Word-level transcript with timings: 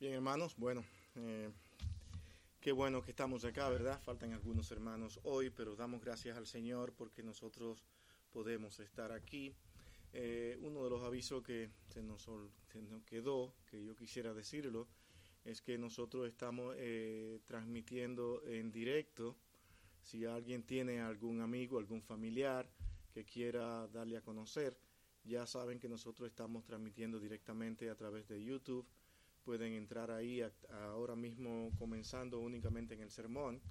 Bien, 0.00 0.12
hermanos, 0.12 0.54
bueno, 0.56 0.84
eh, 1.16 1.50
qué 2.60 2.70
bueno 2.70 3.02
que 3.02 3.10
estamos 3.10 3.44
acá, 3.44 3.68
¿verdad? 3.68 4.00
Faltan 4.00 4.32
algunos 4.32 4.70
hermanos 4.70 5.18
hoy, 5.24 5.50
pero 5.50 5.74
damos 5.74 6.00
gracias 6.00 6.36
al 6.36 6.46
Señor 6.46 6.92
porque 6.92 7.24
nosotros 7.24 7.84
podemos 8.30 8.78
estar 8.78 9.10
aquí. 9.10 9.56
Eh, 10.12 10.56
uno 10.60 10.84
de 10.84 10.90
los 10.90 11.02
avisos 11.02 11.42
que 11.42 11.70
se 11.88 12.04
nos, 12.04 12.30
quedó, 13.06 13.56
que 13.68 13.84
yo 13.84 13.96
quisiera 13.96 14.32
decirlo, 14.32 14.86
es 15.44 15.60
que 15.60 15.76
nosotros 15.78 16.28
estamos 16.28 16.76
eh, 16.78 17.40
transmitiendo 17.44 18.40
en 18.46 18.70
directo. 18.70 19.36
Si 20.04 20.24
alguien 20.26 20.62
tiene 20.62 21.00
algún 21.00 21.40
amigo, 21.40 21.76
algún 21.76 22.02
familiar 22.02 22.70
que 23.12 23.24
quiera 23.24 23.88
darle 23.88 24.16
a 24.16 24.22
conocer, 24.22 24.78
ya 25.24 25.44
saben 25.44 25.80
que 25.80 25.88
nosotros 25.88 26.28
estamos 26.28 26.64
transmitiendo 26.64 27.18
directamente 27.18 27.90
a 27.90 27.96
través 27.96 28.28
de 28.28 28.44
YouTube 28.44 28.86
pueden 29.48 29.72
entrar 29.72 30.10
ahí 30.10 30.42
ahora 30.68 31.16
mismo 31.16 31.72
comenzando 31.78 32.38
únicamente 32.38 32.92
en 32.92 33.00
el 33.00 33.10
sermón 33.10 33.62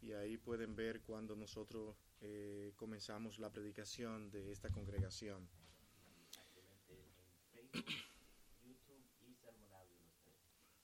y 0.00 0.12
ahí 0.12 0.38
pueden 0.38 0.74
ver 0.74 1.02
cuando 1.02 1.36
nosotros 1.36 1.94
eh, 2.22 2.72
comenzamos 2.74 3.38
la 3.38 3.52
predicación 3.52 4.30
de 4.30 4.50
esta 4.50 4.70
congregación. 4.70 5.46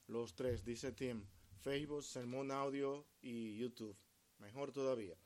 Los 0.06 0.34
tres, 0.34 0.62
dice 0.66 0.92
Tim, 0.92 1.25
Facebook, 1.62 2.05
Sermón 2.05 2.50
Audio 2.50 3.06
y 3.22 3.56
YouTube. 3.56 3.97
Mejor 4.38 4.70
todavía. 4.70 5.16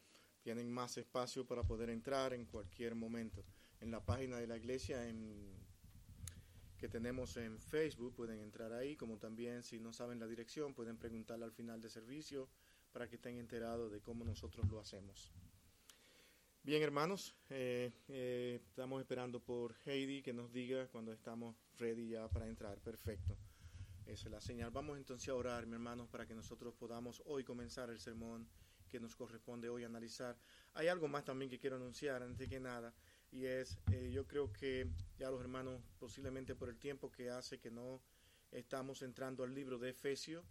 Tienen 0.40 0.70
más 0.70 0.96
espacio 0.98 1.44
para 1.48 1.64
poder 1.64 1.90
entrar 1.90 2.32
en 2.32 2.44
cualquier 2.44 2.94
momento. 2.94 3.44
En 3.80 3.90
la 3.90 4.04
página 4.04 4.36
de 4.38 4.46
la 4.46 4.56
iglesia, 4.56 5.08
en 5.08 5.59
que 6.80 6.88
tenemos 6.88 7.36
en 7.36 7.60
Facebook, 7.60 8.14
pueden 8.14 8.40
entrar 8.40 8.72
ahí, 8.72 8.96
como 8.96 9.18
también 9.18 9.62
si 9.62 9.78
no 9.78 9.92
saben 9.92 10.18
la 10.18 10.26
dirección, 10.26 10.72
pueden 10.74 10.96
preguntarle 10.96 11.44
al 11.44 11.52
final 11.52 11.80
de 11.80 11.90
servicio 11.90 12.48
para 12.90 13.06
que 13.06 13.16
estén 13.16 13.36
enterados 13.36 13.92
de 13.92 14.00
cómo 14.00 14.24
nosotros 14.24 14.66
lo 14.68 14.80
hacemos. 14.80 15.30
Bien, 16.62 16.82
hermanos, 16.82 17.36
eh, 17.50 17.92
eh, 18.08 18.60
estamos 18.66 19.00
esperando 19.00 19.40
por 19.40 19.76
Heidi 19.84 20.22
que 20.22 20.32
nos 20.32 20.52
diga 20.52 20.88
cuando 20.88 21.12
estamos 21.12 21.54
ready 21.78 22.08
ya 22.08 22.28
para 22.28 22.48
entrar. 22.48 22.78
Perfecto. 22.80 23.36
Esa 24.06 24.28
es 24.28 24.32
la 24.32 24.40
señal. 24.40 24.70
Vamos 24.70 24.96
entonces 24.96 25.28
a 25.28 25.34
orar, 25.34 25.66
mi 25.66 25.74
hermanos, 25.74 26.08
para 26.08 26.26
que 26.26 26.34
nosotros 26.34 26.74
podamos 26.74 27.22
hoy 27.26 27.44
comenzar 27.44 27.90
el 27.90 28.00
sermón 28.00 28.48
que 28.88 28.98
nos 28.98 29.14
corresponde 29.14 29.68
hoy 29.68 29.84
analizar. 29.84 30.36
Hay 30.74 30.88
algo 30.88 31.08
más 31.08 31.24
también 31.24 31.50
que 31.50 31.58
quiero 31.58 31.76
anunciar, 31.76 32.22
antes 32.22 32.48
que 32.48 32.58
nada 32.58 32.92
y 33.32 33.46
es, 33.46 33.78
eh, 33.92 34.10
yo 34.12 34.26
creo 34.26 34.52
que 34.52 34.88
ya 35.18 35.30
los 35.30 35.40
hermanos, 35.40 35.80
posiblemente 35.98 36.54
por 36.54 36.68
el 36.68 36.78
tiempo 36.78 37.10
que 37.10 37.30
hace 37.30 37.58
que 37.58 37.70
no 37.70 38.00
estamos 38.50 39.02
entrando 39.02 39.44
al 39.44 39.54
libro 39.54 39.78
de 39.78 39.90
Efesios, 39.90 40.44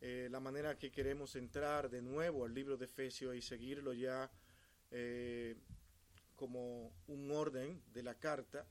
eh, 0.00 0.28
la 0.30 0.40
manera 0.40 0.78
que 0.78 0.90
queremos 0.90 1.36
entrar 1.36 1.90
de 1.90 2.02
nuevo 2.02 2.44
al 2.44 2.54
libro 2.54 2.76
de 2.76 2.86
Efesios 2.86 3.34
y 3.34 3.42
seguirlo 3.42 3.92
ya 3.92 4.30
eh, 4.90 5.56
como 6.36 6.92
un 7.06 7.30
orden 7.30 7.82
de 7.92 8.02
la 8.02 8.14
carta 8.14 8.66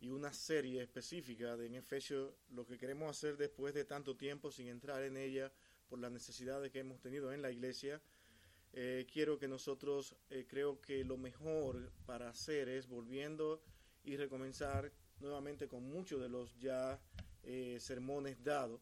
y 0.00 0.10
una 0.10 0.32
serie 0.32 0.82
específica 0.82 1.56
de 1.56 1.66
en 1.66 1.76
Efesios, 1.76 2.34
lo 2.50 2.66
que 2.66 2.76
queremos 2.76 3.16
hacer 3.16 3.36
después 3.36 3.72
de 3.72 3.84
tanto 3.84 4.16
tiempo 4.16 4.50
sin 4.50 4.66
entrar 4.66 5.02
en 5.04 5.16
ella 5.16 5.52
por 5.88 6.00
las 6.00 6.10
necesidades 6.10 6.72
que 6.72 6.80
hemos 6.80 7.00
tenido 7.00 7.32
en 7.32 7.40
la 7.40 7.52
iglesia, 7.52 8.00
eh, 8.74 9.06
quiero 9.12 9.38
que 9.38 9.48
nosotros, 9.48 10.16
eh, 10.30 10.46
creo 10.48 10.80
que 10.80 11.04
lo 11.04 11.18
mejor 11.18 11.92
para 12.06 12.30
hacer 12.30 12.70
es 12.70 12.88
volviendo 12.88 13.60
y 14.02 14.16
recomenzar 14.16 14.90
nuevamente 15.20 15.68
con 15.68 15.86
muchos 15.88 16.20
de 16.22 16.30
los 16.30 16.58
ya 16.58 16.98
eh, 17.42 17.76
sermones 17.80 18.42
dados, 18.42 18.80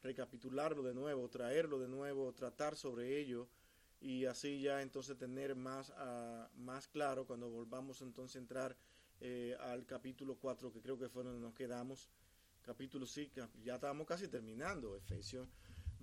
recapitularlo 0.00 0.82
de 0.82 0.94
nuevo, 0.94 1.28
traerlo 1.28 1.80
de 1.80 1.88
nuevo, 1.88 2.32
tratar 2.32 2.76
sobre 2.76 3.18
ello 3.18 3.48
y 4.00 4.26
así 4.26 4.60
ya 4.60 4.80
entonces 4.80 5.18
tener 5.18 5.56
más, 5.56 5.92
ah, 5.96 6.48
más 6.54 6.86
claro 6.86 7.26
cuando 7.26 7.50
volvamos 7.50 8.00
entonces 8.00 8.36
a 8.36 8.38
entrar 8.38 8.76
al 9.60 9.86
capítulo 9.86 10.34
4 10.34 10.72
que 10.72 10.80
creo 10.80 10.98
que 10.98 11.08
fue 11.08 11.22
donde 11.22 11.38
nos 11.38 11.54
quedamos, 11.54 12.10
capítulo 12.60 13.06
5, 13.06 13.48
ya 13.62 13.74
estábamos 13.76 14.04
casi 14.04 14.26
terminando 14.26 14.96
Efesios 14.96 15.48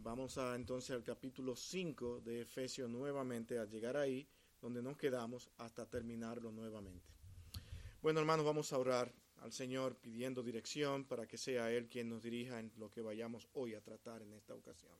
Vamos 0.01 0.37
a 0.37 0.55
entonces 0.55 0.91
al 0.91 1.03
capítulo 1.03 1.57
5 1.57 2.21
de 2.21 2.41
Efesios 2.41 2.89
nuevamente, 2.89 3.59
a 3.59 3.65
llegar 3.65 3.97
ahí 3.97 4.25
donde 4.61 4.81
nos 4.81 4.97
quedamos 4.97 5.49
hasta 5.57 5.85
terminarlo 5.85 6.53
nuevamente. 6.53 7.05
Bueno, 8.01 8.21
hermanos, 8.21 8.45
vamos 8.45 8.71
a 8.71 8.77
orar 8.77 9.13
al 9.41 9.51
Señor 9.51 9.97
pidiendo 9.97 10.41
dirección 10.41 11.03
para 11.03 11.27
que 11.27 11.37
sea 11.37 11.69
Él 11.71 11.89
quien 11.89 12.07
nos 12.07 12.23
dirija 12.23 12.61
en 12.61 12.71
lo 12.77 12.89
que 12.89 13.01
vayamos 13.01 13.49
hoy 13.53 13.75
a 13.75 13.81
tratar 13.81 14.21
en 14.21 14.31
esta 14.33 14.55
ocasión. 14.55 14.95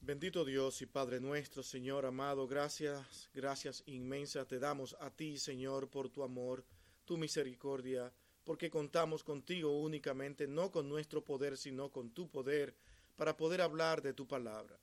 Bendito 0.00 0.44
Dios 0.44 0.82
y 0.82 0.86
Padre 0.86 1.18
nuestro, 1.18 1.64
Señor 1.64 2.06
amado, 2.06 2.46
gracias, 2.46 3.28
gracias 3.34 3.82
inmensas 3.86 4.46
te 4.46 4.60
damos 4.60 4.96
a 5.00 5.10
ti, 5.10 5.36
Señor, 5.36 5.90
por 5.90 6.10
tu 6.10 6.22
amor, 6.22 6.64
tu 7.04 7.18
misericordia, 7.18 8.12
porque 8.44 8.70
contamos 8.70 9.22
contigo 9.22 9.80
únicamente, 9.80 10.46
no 10.46 10.70
con 10.70 10.88
nuestro 10.88 11.24
poder, 11.24 11.56
sino 11.56 11.90
con 11.90 12.10
tu 12.10 12.28
poder, 12.28 12.74
para 13.16 13.36
poder 13.36 13.60
hablar 13.60 14.02
de 14.02 14.14
tu 14.14 14.26
palabra. 14.26 14.78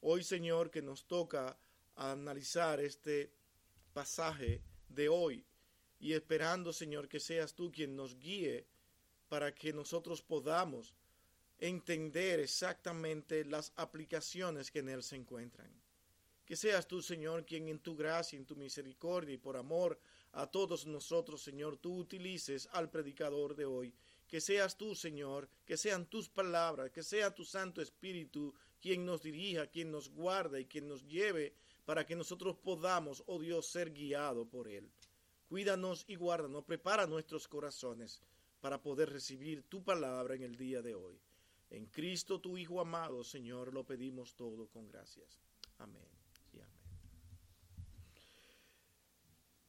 Hoy, 0.00 0.24
Señor, 0.24 0.70
que 0.70 0.82
nos 0.82 1.06
toca 1.06 1.56
analizar 1.94 2.80
este 2.80 3.30
pasaje 3.92 4.62
de 4.88 5.08
hoy 5.08 5.44
y 5.98 6.12
esperando, 6.12 6.72
Señor, 6.72 7.08
que 7.08 7.20
seas 7.20 7.54
tú 7.54 7.70
quien 7.70 7.96
nos 7.96 8.18
guíe 8.18 8.66
para 9.28 9.54
que 9.54 9.72
nosotros 9.72 10.22
podamos 10.22 10.94
entender 11.58 12.40
exactamente 12.40 13.44
las 13.44 13.72
aplicaciones 13.76 14.70
que 14.70 14.80
en 14.80 14.90
él 14.90 15.02
se 15.02 15.16
encuentran. 15.16 15.70
Que 16.44 16.54
seas 16.54 16.86
tú, 16.86 17.02
Señor, 17.02 17.44
quien 17.44 17.68
en 17.68 17.80
tu 17.80 17.96
gracia, 17.96 18.36
en 18.38 18.46
tu 18.46 18.54
misericordia 18.56 19.34
y 19.34 19.38
por 19.38 19.56
amor 19.56 19.98
a 20.36 20.46
todos 20.46 20.86
nosotros, 20.86 21.42
Señor, 21.42 21.78
tú 21.78 21.96
utilices 21.96 22.68
al 22.72 22.90
predicador 22.90 23.56
de 23.56 23.64
hoy. 23.64 23.94
Que 24.28 24.40
seas 24.40 24.76
tú, 24.76 24.94
Señor, 24.94 25.48
que 25.64 25.78
sean 25.78 26.04
tus 26.06 26.28
palabras, 26.28 26.90
que 26.90 27.02
sea 27.02 27.34
tu 27.34 27.44
Santo 27.44 27.80
Espíritu 27.80 28.54
quien 28.80 29.06
nos 29.06 29.22
dirija, 29.22 29.66
quien 29.68 29.90
nos 29.90 30.10
guarda 30.10 30.60
y 30.60 30.66
quien 30.66 30.88
nos 30.88 31.06
lleve 31.06 31.54
para 31.86 32.04
que 32.04 32.14
nosotros 32.14 32.56
podamos, 32.56 33.22
oh 33.26 33.38
Dios, 33.38 33.66
ser 33.66 33.92
guiados 33.92 34.46
por 34.48 34.68
Él. 34.68 34.90
Cuídanos 35.48 36.04
y 36.06 36.16
guárdanos, 36.16 36.64
prepara 36.64 37.06
nuestros 37.06 37.48
corazones 37.48 38.20
para 38.60 38.82
poder 38.82 39.10
recibir 39.10 39.62
tu 39.62 39.82
palabra 39.84 40.34
en 40.34 40.42
el 40.42 40.56
día 40.56 40.82
de 40.82 40.94
hoy. 40.94 41.18
En 41.70 41.86
Cristo, 41.86 42.40
tu 42.40 42.58
Hijo 42.58 42.80
amado, 42.80 43.24
Señor, 43.24 43.72
lo 43.72 43.84
pedimos 43.84 44.34
todo 44.34 44.68
con 44.68 44.86
gracias. 44.86 45.40
Amén. 45.78 46.15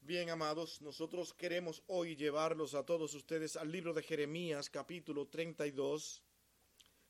Bien, 0.07 0.29
amados, 0.29 0.81
nosotros 0.81 1.33
queremos 1.33 1.83
hoy 1.87 2.15
llevarlos 2.15 2.75
a 2.75 2.85
todos 2.85 3.13
ustedes 3.13 3.57
al 3.57 3.69
libro 3.69 3.93
de 3.93 4.01
Jeremías, 4.01 4.69
capítulo 4.69 5.27
32. 5.27 6.23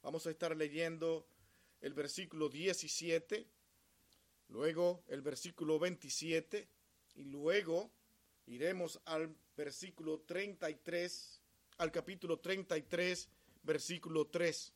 Vamos 0.02 0.26
a 0.26 0.32
estar 0.32 0.58
leyendo 0.58 1.28
el 1.80 1.94
versículo 1.94 2.50
17, 2.50 3.48
luego 4.48 5.04
el 5.10 5.22
versículo 5.22 5.78
27 5.78 6.68
y 7.14 7.26
luego 7.26 7.92
iremos 8.48 9.00
al 9.06 9.38
versículo 9.56 10.22
33, 10.22 11.44
al 11.78 11.92
capítulo 11.92 12.40
33, 12.40 13.30
versículo 13.62 14.26
3. 14.26 14.74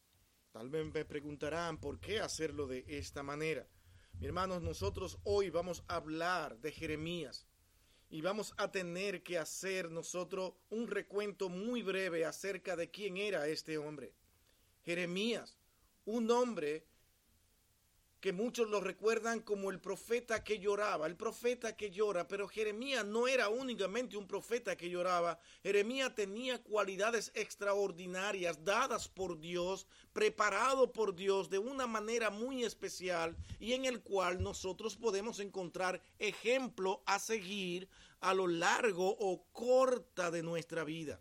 Tal 0.52 0.70
vez 0.70 0.86
me 0.94 1.06
preguntarán 1.06 1.80
por 1.80 2.00
qué 2.00 2.20
hacerlo 2.20 2.68
de 2.68 2.86
esta 2.88 3.24
manera. 3.24 3.68
Mi 4.20 4.28
hermanos, 4.28 4.62
nosotros 4.62 5.18
hoy 5.24 5.50
vamos 5.50 5.84
a 5.88 5.96
hablar 5.96 6.60
de 6.60 6.72
Jeremías 6.72 7.48
y 8.12 8.20
vamos 8.20 8.54
a 8.58 8.70
tener 8.70 9.24
que 9.24 9.38
hacer 9.40 9.90
nosotros 9.90 10.54
un 10.70 10.88
recuento 10.88 11.48
muy 11.48 11.82
breve 11.82 12.26
acerca 12.26 12.76
de 12.76 12.92
quién 12.92 13.16
era 13.16 13.48
este 13.48 13.78
hombre. 13.78 14.14
Jeremías, 14.84 15.58
un 16.04 16.30
hombre 16.30 16.86
que 18.22 18.34
muchos 18.34 18.70
lo 18.70 18.80
recuerdan 18.80 19.40
como 19.40 19.72
el 19.72 19.80
profeta 19.80 20.44
que 20.44 20.60
lloraba, 20.60 21.08
el 21.08 21.16
profeta 21.16 21.76
que 21.76 21.90
llora, 21.90 22.28
pero 22.28 22.48
Jeremías 22.48 23.04
no 23.04 23.28
era 23.28 23.50
únicamente 23.50 24.16
un 24.16 24.28
profeta 24.28 24.78
que 24.78 24.92
lloraba, 24.92 25.40
Jeremías 25.64 26.14
tenía 26.14 26.62
cualidades 26.62 27.32
extraordinarias 27.34 28.64
dadas 28.64 29.08
por 29.08 29.40
Dios, 29.40 29.88
preparado 30.14 30.92
por 30.94 31.16
Dios 31.16 31.50
de 31.50 31.58
una 31.58 31.88
manera 31.88 32.30
muy 32.30 32.64
especial 32.64 33.36
y 33.60 33.74
en 33.74 33.86
el 33.86 34.02
cual 34.02 34.44
nosotros 34.44 34.96
podemos 34.96 35.40
encontrar 35.40 36.00
ejemplo 36.20 37.02
a 37.08 37.18
seguir 37.18 37.90
a 38.20 38.36
lo 38.36 38.48
largo 38.48 39.18
o 39.20 39.44
corta 39.52 40.30
de 40.30 40.44
nuestra 40.44 40.84
vida. 40.84 41.20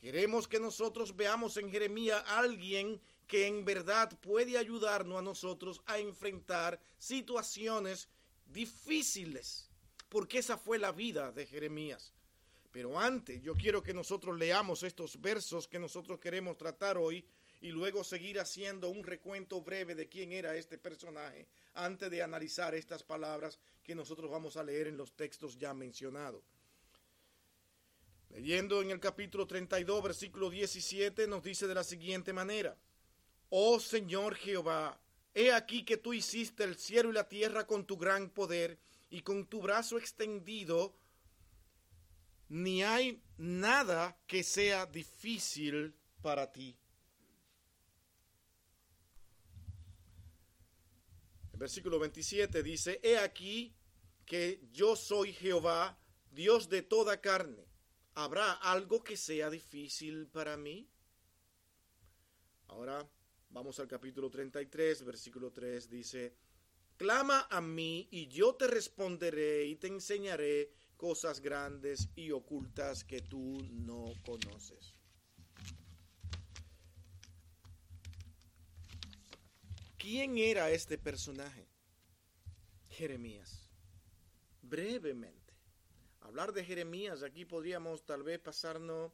Queremos 0.00 0.48
que 0.48 0.60
nosotros 0.60 1.14
veamos 1.14 1.58
en 1.58 1.70
Jeremías 1.70 2.22
a 2.26 2.38
alguien 2.38 3.02
que 3.26 3.46
en 3.46 3.64
verdad 3.64 4.18
puede 4.20 4.56
ayudarnos 4.56 5.18
a 5.18 5.22
nosotros 5.22 5.82
a 5.86 5.98
enfrentar 5.98 6.80
situaciones 6.98 8.08
difíciles, 8.46 9.68
porque 10.08 10.38
esa 10.38 10.56
fue 10.56 10.78
la 10.78 10.92
vida 10.92 11.32
de 11.32 11.46
Jeremías. 11.46 12.12
Pero 12.70 12.98
antes, 12.98 13.42
yo 13.42 13.54
quiero 13.54 13.82
que 13.82 13.94
nosotros 13.94 14.38
leamos 14.38 14.82
estos 14.82 15.20
versos 15.20 15.66
que 15.66 15.78
nosotros 15.78 16.20
queremos 16.20 16.56
tratar 16.56 16.98
hoy 16.98 17.24
y 17.60 17.68
luego 17.68 18.04
seguir 18.04 18.38
haciendo 18.38 18.90
un 18.90 19.02
recuento 19.02 19.60
breve 19.62 19.94
de 19.94 20.08
quién 20.08 20.32
era 20.32 20.54
este 20.54 20.78
personaje 20.78 21.48
antes 21.74 22.10
de 22.10 22.22
analizar 22.22 22.74
estas 22.74 23.02
palabras 23.02 23.58
que 23.82 23.94
nosotros 23.94 24.30
vamos 24.30 24.56
a 24.56 24.62
leer 24.62 24.88
en 24.88 24.96
los 24.96 25.12
textos 25.12 25.58
ya 25.58 25.72
mencionados. 25.72 26.42
Leyendo 28.30 28.82
en 28.82 28.90
el 28.90 29.00
capítulo 29.00 29.46
32, 29.46 30.02
versículo 30.02 30.50
17, 30.50 31.26
nos 31.26 31.42
dice 31.42 31.66
de 31.66 31.74
la 31.74 31.84
siguiente 31.84 32.32
manera, 32.32 32.76
Oh 33.50 33.78
Señor 33.78 34.34
Jehová, 34.34 35.00
he 35.34 35.52
aquí 35.52 35.84
que 35.84 35.96
tú 35.96 36.12
hiciste 36.12 36.64
el 36.64 36.76
cielo 36.76 37.10
y 37.10 37.12
la 37.12 37.28
tierra 37.28 37.66
con 37.66 37.86
tu 37.86 37.96
gran 37.96 38.30
poder 38.30 38.78
y 39.10 39.22
con 39.22 39.46
tu 39.46 39.60
brazo 39.60 39.98
extendido, 39.98 40.96
ni 42.48 42.82
hay 42.82 43.22
nada 43.38 44.18
que 44.26 44.42
sea 44.42 44.86
difícil 44.86 45.94
para 46.22 46.50
ti. 46.50 46.76
El 51.52 51.60
versículo 51.60 51.98
27 51.98 52.62
dice, 52.62 53.00
He 53.02 53.16
aquí 53.16 53.74
que 54.26 54.60
yo 54.72 54.96
soy 54.96 55.32
Jehová, 55.32 55.98
Dios 56.30 56.68
de 56.68 56.82
toda 56.82 57.20
carne. 57.20 57.64
¿Habrá 58.14 58.52
algo 58.52 59.02
que 59.04 59.16
sea 59.16 59.48
difícil 59.48 60.26
para 60.26 60.56
mí? 60.56 60.88
Ahora 62.68 63.08
vamos 63.50 63.78
al 63.80 63.88
capítulo 63.88 64.30
33, 64.30 65.04
versículo 65.04 65.52
3, 65.52 65.88
dice, 65.88 66.34
Clama 66.96 67.46
a 67.50 67.60
mí 67.60 68.08
y 68.10 68.26
yo 68.28 68.54
te 68.54 68.66
responderé 68.66 69.66
y 69.66 69.76
te 69.76 69.86
enseñaré 69.88 70.72
cosas 70.96 71.40
grandes 71.40 72.08
y 72.16 72.30
ocultas 72.30 73.04
que 73.04 73.20
tú 73.20 73.58
no 73.70 74.12
conoces. 74.24 74.94
¿Quién 79.98 80.38
era 80.38 80.70
este 80.70 80.96
personaje? 80.96 81.68
Jeremías. 82.88 83.68
Brevemente. 84.62 85.52
Hablar 86.20 86.52
de 86.52 86.64
Jeremías, 86.64 87.22
aquí 87.22 87.44
podríamos 87.44 88.06
tal 88.06 88.22
vez 88.22 88.38
pasarnos 88.38 89.12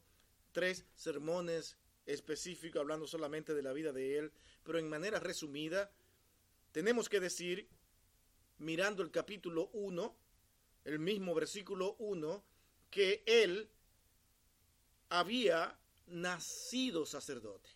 tres 0.51 0.85
sermones 0.95 1.77
específicos 2.05 2.79
hablando 2.79 3.07
solamente 3.07 3.53
de 3.53 3.63
la 3.63 3.73
vida 3.73 3.91
de 3.91 4.17
él, 4.17 4.31
pero 4.63 4.79
en 4.79 4.89
manera 4.89 5.19
resumida, 5.19 5.91
tenemos 6.71 7.09
que 7.09 7.19
decir, 7.19 7.67
mirando 8.57 9.03
el 9.03 9.11
capítulo 9.11 9.69
1, 9.73 10.15
el 10.85 10.99
mismo 10.99 11.33
versículo 11.33 11.95
1, 11.99 12.43
que 12.89 13.23
él 13.25 13.69
había 15.09 15.77
nacido 16.07 17.05
sacerdote. 17.05 17.69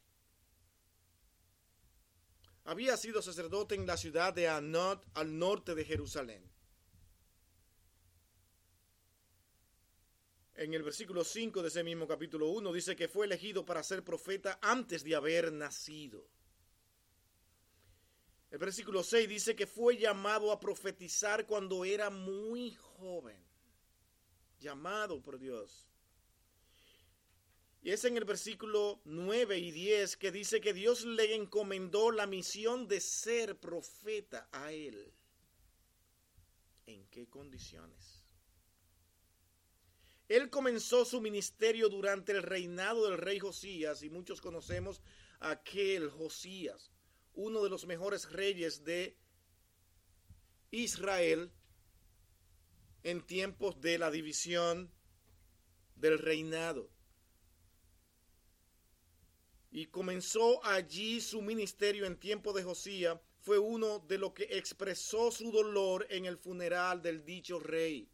Había 2.65 2.97
sido 2.97 3.21
sacerdote 3.21 3.75
en 3.75 3.87
la 3.87 3.95
ciudad 3.95 4.33
de 4.33 4.49
Anot, 4.49 5.05
al 5.13 5.37
norte 5.37 5.73
de 5.73 5.85
Jerusalén. 5.85 6.43
En 10.57 10.73
el 10.73 10.81
versículo 10.81 11.23
5 11.23 11.61
de 11.61 11.67
ese 11.67 11.83
mismo 11.83 12.07
capítulo 12.07 12.49
1 12.49 12.73
dice 12.73 12.95
que 12.95 13.07
fue 13.07 13.27
elegido 13.27 13.63
para 13.63 13.83
ser 13.83 14.03
profeta 14.03 14.57
antes 14.59 15.03
de 15.03 15.15
haber 15.15 15.53
nacido. 15.53 16.27
El 18.49 18.57
versículo 18.57 19.03
6 19.03 19.29
dice 19.29 19.55
que 19.55 19.67
fue 19.67 19.97
llamado 19.97 20.51
a 20.51 20.59
profetizar 20.59 21.45
cuando 21.45 21.85
era 21.85 22.09
muy 22.09 22.73
joven. 22.73 23.37
Llamado 24.59 25.21
por 25.21 25.37
Dios. 25.37 25.87
Y 27.83 27.91
es 27.91 28.03
en 28.05 28.17
el 28.17 28.25
versículo 28.25 28.99
9 29.05 29.59
y 29.59 29.69
10 29.69 30.17
que 30.17 30.31
dice 30.31 30.59
que 30.59 30.73
Dios 30.73 31.05
le 31.05 31.35
encomendó 31.35 32.09
la 32.09 32.25
misión 32.25 32.87
de 32.87 32.99
ser 32.99 33.59
profeta 33.59 34.49
a 34.51 34.71
él. 34.71 35.13
¿En 36.87 37.05
qué 37.09 37.27
condiciones? 37.29 38.26
Él 40.27 40.49
comenzó 40.49 41.05
su 41.05 41.21
ministerio 41.21 41.87
durante 41.87 42.33
el 42.33 42.43
reinado 42.43 43.09
del 43.09 43.17
rey 43.17 43.39
Josías 43.39 44.03
y 44.03 44.09
muchos 44.09 44.41
conocemos 44.41 45.01
a 45.39 45.51
aquel 45.51 46.09
Josías 46.09 46.91
uno 47.33 47.63
de 47.63 47.69
los 47.69 47.85
mejores 47.85 48.29
reyes 48.31 48.83
de 48.83 49.15
Israel 50.71 51.51
en 53.03 53.25
tiempos 53.25 53.79
de 53.79 53.99
la 53.99 54.11
división 54.11 54.91
del 55.95 56.17
reinado. 56.17 56.89
Y 59.71 59.85
comenzó 59.85 60.65
allí 60.65 61.21
su 61.21 61.41
ministerio 61.41 62.05
en 62.05 62.19
tiempo 62.19 62.53
de 62.53 62.63
Josías. 62.63 63.19
Fue 63.41 63.59
uno 63.59 63.99
de 63.99 64.17
los 64.17 64.33
que 64.33 64.47
expresó 64.57 65.31
su 65.31 65.51
dolor 65.51 66.07
en 66.09 66.25
el 66.25 66.37
funeral 66.37 67.01
del 67.01 67.23
dicho 67.23 67.59
rey 67.59 68.09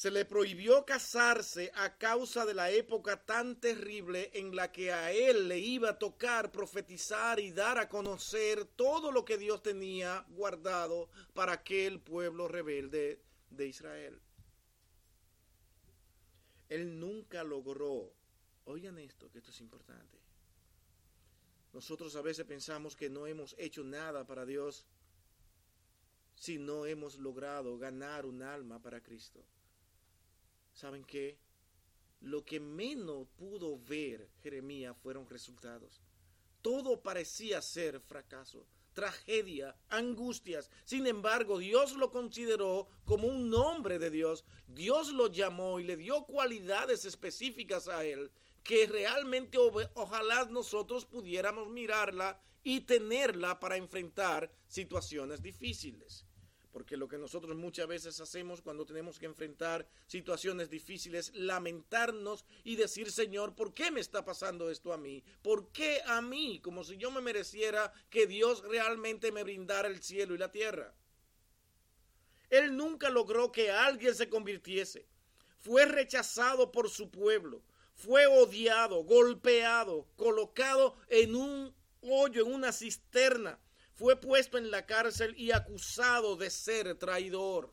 se 0.00 0.10
le 0.10 0.24
prohibió 0.24 0.86
casarse 0.86 1.70
a 1.74 1.98
causa 1.98 2.46
de 2.46 2.54
la 2.54 2.70
época 2.70 3.22
tan 3.22 3.60
terrible 3.60 4.30
en 4.32 4.56
la 4.56 4.72
que 4.72 4.94
a 4.94 5.12
él 5.12 5.46
le 5.46 5.58
iba 5.58 5.90
a 5.90 5.98
tocar 5.98 6.50
profetizar 6.50 7.38
y 7.38 7.52
dar 7.52 7.76
a 7.76 7.86
conocer 7.86 8.64
todo 8.64 9.12
lo 9.12 9.26
que 9.26 9.36
Dios 9.36 9.62
tenía 9.62 10.24
guardado 10.30 11.10
para 11.34 11.52
aquel 11.52 12.00
pueblo 12.00 12.48
rebelde 12.48 13.20
de 13.50 13.66
Israel. 13.66 14.18
Él 16.70 16.98
nunca 16.98 17.44
logró, 17.44 18.10
oigan 18.64 18.96
esto, 18.96 19.30
que 19.30 19.36
esto 19.36 19.50
es 19.50 19.60
importante. 19.60 20.18
Nosotros 21.74 22.16
a 22.16 22.22
veces 22.22 22.46
pensamos 22.46 22.96
que 22.96 23.10
no 23.10 23.26
hemos 23.26 23.54
hecho 23.58 23.84
nada 23.84 24.26
para 24.26 24.46
Dios 24.46 24.86
si 26.36 26.58
no 26.58 26.86
hemos 26.86 27.18
logrado 27.18 27.76
ganar 27.76 28.24
un 28.24 28.42
alma 28.42 28.80
para 28.80 29.02
Cristo. 29.02 29.44
¿Saben 30.80 31.04
qué? 31.04 31.38
Lo 32.20 32.44
que 32.44 32.58
menos 32.58 33.28
pudo 33.36 33.78
ver 33.78 34.28
Jeremías 34.42 34.96
fueron 35.02 35.28
resultados. 35.28 36.00
Todo 36.62 37.02
parecía 37.02 37.60
ser 37.62 38.00
fracaso, 38.00 38.66
tragedia, 38.94 39.76
angustias. 39.88 40.70
Sin 40.84 41.06
embargo, 41.06 41.58
Dios 41.58 41.96
lo 41.96 42.10
consideró 42.10 42.88
como 43.04 43.28
un 43.28 43.50
nombre 43.50 43.98
de 43.98 44.10
Dios. 44.10 44.44
Dios 44.66 45.12
lo 45.12 45.28
llamó 45.28 45.80
y 45.80 45.84
le 45.84 45.96
dio 45.96 46.24
cualidades 46.24 47.04
específicas 47.04 47.88
a 47.88 48.04
él 48.04 48.30
que 48.62 48.86
realmente 48.86 49.58
ojalá 49.94 50.44
nosotros 50.46 51.06
pudiéramos 51.06 51.68
mirarla 51.68 52.40
y 52.62 52.82
tenerla 52.82 53.58
para 53.58 53.76
enfrentar 53.76 54.50
situaciones 54.66 55.42
difíciles. 55.42 56.26
Porque 56.72 56.96
lo 56.96 57.08
que 57.08 57.18
nosotros 57.18 57.56
muchas 57.56 57.88
veces 57.88 58.20
hacemos 58.20 58.62
cuando 58.62 58.86
tenemos 58.86 59.18
que 59.18 59.26
enfrentar 59.26 59.86
situaciones 60.06 60.70
difíciles, 60.70 61.32
lamentarnos 61.34 62.44
y 62.62 62.76
decir, 62.76 63.10
Señor, 63.10 63.54
¿por 63.54 63.74
qué 63.74 63.90
me 63.90 64.00
está 64.00 64.24
pasando 64.24 64.70
esto 64.70 64.92
a 64.92 64.96
mí? 64.96 65.24
¿Por 65.42 65.68
qué 65.72 66.00
a 66.06 66.20
mí? 66.20 66.60
Como 66.60 66.84
si 66.84 66.96
yo 66.96 67.10
me 67.10 67.20
mereciera 67.20 67.92
que 68.08 68.26
Dios 68.26 68.62
realmente 68.62 69.32
me 69.32 69.42
brindara 69.42 69.88
el 69.88 70.00
cielo 70.02 70.34
y 70.34 70.38
la 70.38 70.52
tierra. 70.52 70.94
Él 72.50 72.76
nunca 72.76 73.10
logró 73.10 73.50
que 73.50 73.70
alguien 73.70 74.14
se 74.14 74.28
convirtiese. 74.28 75.06
Fue 75.58 75.86
rechazado 75.86 76.70
por 76.70 76.88
su 76.88 77.10
pueblo. 77.10 77.62
Fue 77.94 78.26
odiado, 78.26 79.02
golpeado, 79.04 80.06
colocado 80.16 80.96
en 81.08 81.34
un 81.34 81.74
hoyo, 82.00 82.46
en 82.46 82.54
una 82.54 82.72
cisterna 82.72 83.58
fue 84.00 84.18
puesto 84.18 84.56
en 84.56 84.70
la 84.70 84.86
cárcel 84.86 85.34
y 85.36 85.50
acusado 85.50 86.34
de 86.34 86.48
ser 86.48 86.94
traidor. 86.94 87.70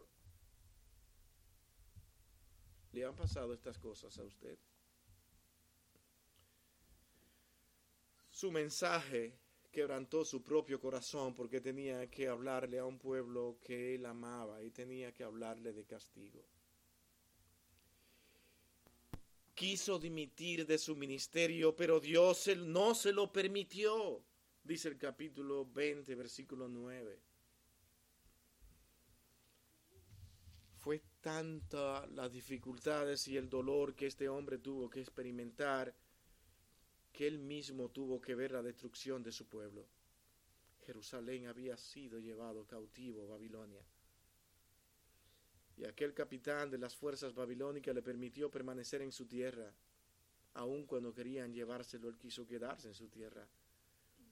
¿Le 2.92 3.06
han 3.06 3.16
pasado 3.16 3.54
estas 3.54 3.80
cosas 3.80 4.18
a 4.18 4.24
usted? 4.24 4.58
Su 8.30 8.52
mensaje 8.52 9.40
quebrantó 9.72 10.26
su 10.26 10.44
propio 10.44 10.82
corazón 10.82 11.34
porque 11.34 11.62
tenía 11.62 12.12
que 12.12 12.28
hablarle 12.28 12.80
a 12.80 12.86
un 12.86 13.00
pueblo 13.00 13.58
que 13.62 13.96
él 13.96 14.06
amaba 14.06 14.62
y 14.62 14.70
tenía 14.72 15.14
que 15.14 15.24
hablarle 15.24 15.72
de 15.72 15.86
castigo. 15.86 16.44
Quiso 19.56 19.98
dimitir 19.98 20.68
de 20.68 20.78
su 20.78 20.94
ministerio, 20.94 21.74
pero 21.74 22.02
Dios 22.02 22.50
no 22.58 22.94
se 22.96 23.14
lo 23.14 23.32
permitió 23.32 24.27
dice 24.68 24.90
el 24.90 24.98
capítulo 24.98 25.66
20, 25.66 26.14
versículo 26.16 26.68
9. 26.68 27.20
Fue 30.76 31.02
tanta 31.22 32.06
las 32.08 32.32
dificultades 32.34 33.28
y 33.30 33.38
el 33.38 33.50
dolor 33.50 33.96
que 33.96 34.08
este 34.08 34.28
hombre 34.28 34.58
tuvo 34.58 34.90
que 34.90 35.00
experimentar 35.00 35.96
que 37.14 37.28
él 37.28 37.40
mismo 37.40 37.90
tuvo 37.90 38.22
que 38.22 38.36
ver 38.36 38.52
la 38.52 38.62
destrucción 38.62 39.24
de 39.24 39.32
su 39.32 39.48
pueblo. 39.48 39.88
Jerusalén 40.86 41.48
había 41.48 41.78
sido 41.78 42.20
llevado 42.20 42.66
cautivo 42.68 43.24
a 43.24 43.28
Babilonia. 43.28 43.82
Y 45.78 45.86
aquel 45.86 46.14
capitán 46.14 46.70
de 46.70 46.78
las 46.78 46.96
fuerzas 46.96 47.34
babilónicas 47.34 47.96
le 47.96 48.02
permitió 48.02 48.52
permanecer 48.52 49.02
en 49.02 49.12
su 49.12 49.26
tierra. 49.26 49.74
Aun 50.54 50.86
cuando 50.86 51.14
querían 51.14 51.54
llevárselo, 51.54 52.10
él 52.10 52.18
quiso 52.18 52.46
quedarse 52.46 52.88
en 52.88 52.96
su 52.96 53.08
tierra. 53.10 53.48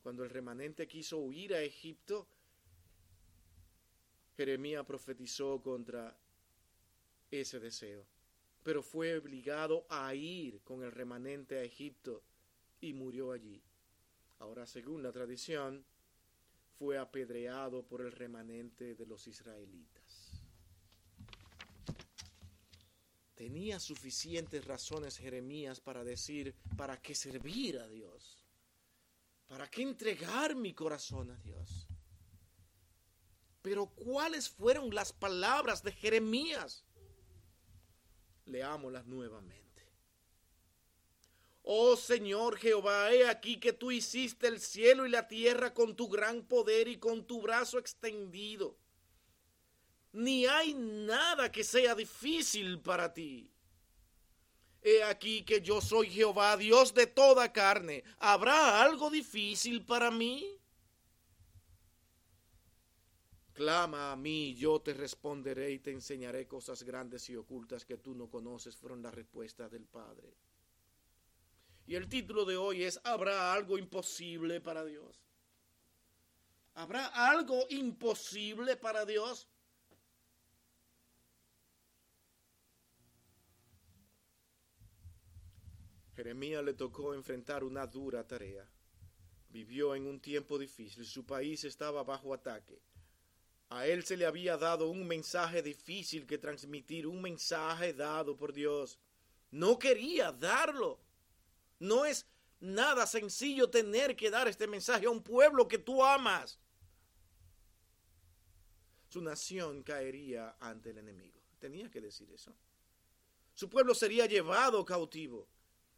Cuando 0.06 0.24
el 0.24 0.30
remanente 0.30 0.88
quiso 0.88 1.18
huir 1.18 1.56
a 1.56 1.64
Egipto, 1.64 2.28
Jeremías 4.38 4.86
profetizó 4.86 5.60
contra 5.64 6.16
ese 7.32 7.60
deseo, 7.60 8.06
pero 8.62 8.84
fue 8.84 9.18
obligado 9.18 9.88
a 9.90 10.14
ir 10.14 10.62
con 10.62 10.84
el 10.84 10.92
remanente 10.92 11.58
a 11.58 11.64
Egipto 11.64 12.22
y 12.82 12.94
murió 12.94 13.32
allí. 13.32 13.60
Ahora, 14.38 14.68
según 14.68 15.02
la 15.02 15.12
tradición, 15.12 15.84
fue 16.78 17.00
apedreado 17.00 17.82
por 17.82 18.02
el 18.02 18.12
remanente 18.12 18.94
de 18.94 19.08
los 19.08 19.26
israelitas. 19.26 20.40
Tenía 23.34 23.80
suficientes 23.80 24.66
razones 24.66 25.18
Jeremías 25.18 25.80
para 25.80 26.04
decir, 26.04 26.54
¿para 26.78 27.02
qué 27.02 27.16
servir 27.16 27.80
a 27.80 27.88
Dios? 27.88 28.45
¿Para 29.48 29.70
qué 29.70 29.84
entregar 29.84 30.56
mi 30.56 30.74
corazón 30.74 31.32
a 31.32 31.38
Dios? 31.38 31.88
Pero 33.62 33.88
¿cuáles 33.88 34.50
fueron 34.50 34.94
las 34.94 35.12
palabras 35.12 35.84
de 35.84 35.92
Jeremías? 35.92 36.86
Leámoslas 38.46 39.06
nuevamente. 39.06 39.66
Oh 41.64 41.96
Señor 41.96 42.58
Jehová, 42.58 43.12
he 43.12 43.28
aquí 43.28 43.60
que 43.60 43.74
tú 43.74 43.92
hiciste 43.92 44.48
el 44.48 44.60
cielo 44.60 45.08
y 45.08 45.10
la 45.10 45.28
tierra 45.28 45.74
con 45.74 45.96
tu 45.96 46.08
gran 46.08 46.44
poder 46.44 46.88
y 46.88 46.98
con 47.00 47.26
tu 47.26 47.42
brazo 47.42 47.80
extendido. 47.80 48.78
Ni 50.12 50.46
hay 50.46 50.76
nada 50.76 51.52
que 51.52 51.64
sea 51.64 51.96
difícil 51.96 52.80
para 52.82 53.14
ti. 53.14 53.52
He 54.88 55.02
aquí 55.02 55.42
que 55.42 55.62
yo 55.62 55.82
soy 55.82 56.12
Jehová, 56.12 56.56
Dios 56.58 56.94
de 56.94 57.08
toda 57.08 57.52
carne. 57.52 58.04
¿Habrá 58.20 58.84
algo 58.84 59.10
difícil 59.10 59.84
para 59.84 60.12
mí? 60.12 60.60
Clama 63.54 64.12
a 64.12 64.16
mí, 64.16 64.54
yo 64.54 64.80
te 64.82 64.94
responderé 64.94 65.72
y 65.72 65.80
te 65.80 65.90
enseñaré 65.90 66.48
cosas 66.48 66.84
grandes 66.84 67.28
y 67.32 67.36
ocultas 67.36 67.84
que 67.84 67.98
tú 67.98 68.14
no 68.14 68.30
conoces, 68.30 68.78
fueron 68.78 69.02
la 69.02 69.10
respuesta 69.10 69.68
del 69.68 69.86
Padre. 69.86 70.36
Y 71.88 71.96
el 71.96 72.08
título 72.08 72.46
de 72.46 72.56
hoy 72.56 72.84
es 72.84 73.00
¿Habrá 73.06 73.54
algo 73.54 73.80
imposible 73.80 74.62
para 74.62 74.86
Dios? 74.86 75.20
¿Habrá 76.76 77.08
algo 77.08 77.66
imposible 77.70 78.78
para 78.78 79.04
Dios? 79.04 79.48
Jeremías 86.16 86.64
le 86.64 86.74
tocó 86.74 87.14
enfrentar 87.14 87.64
una 87.64 87.86
dura 87.86 88.26
tarea. 88.26 88.68
Vivió 89.50 89.96
en 89.96 90.06
un 90.06 90.20
tiempo 90.20 90.58
difícil, 90.58 91.06
su 91.06 91.26
país 91.26 91.64
estaba 91.64 92.04
bajo 92.04 92.34
ataque. 92.34 92.82
A 93.70 93.88
él 93.88 94.06
se 94.06 94.16
le 94.16 94.26
había 94.26 94.58
dado 94.58 94.90
un 94.90 95.08
mensaje 95.08 95.62
difícil 95.62 96.26
que 96.26 96.38
transmitir, 96.38 97.08
un 97.08 97.22
mensaje 97.22 97.94
dado 97.94 98.38
por 98.38 98.54
Dios. 98.54 99.00
No 99.52 99.80
quería 99.80 100.32
darlo. 100.32 101.00
No 101.80 102.06
es 102.06 102.26
nada 102.60 103.06
sencillo 103.08 103.70
tener 103.70 104.16
que 104.16 104.30
dar 104.30 104.48
este 104.48 104.68
mensaje 104.68 105.08
a 105.08 105.10
un 105.10 105.22
pueblo 105.22 105.68
que 105.68 105.78
tú 105.78 106.04
amas. 106.04 106.60
Su 109.10 109.22
nación 109.22 109.84
caería 109.84 110.56
ante 110.60 110.92
el 110.92 111.00
enemigo. 111.00 111.42
Tenía 111.60 111.90
que 111.90 112.02
decir 112.02 112.30
eso. 112.32 112.56
Su 113.54 113.70
pueblo 113.70 113.96
sería 113.96 114.26
llevado 114.26 114.84
cautivo. 114.86 115.48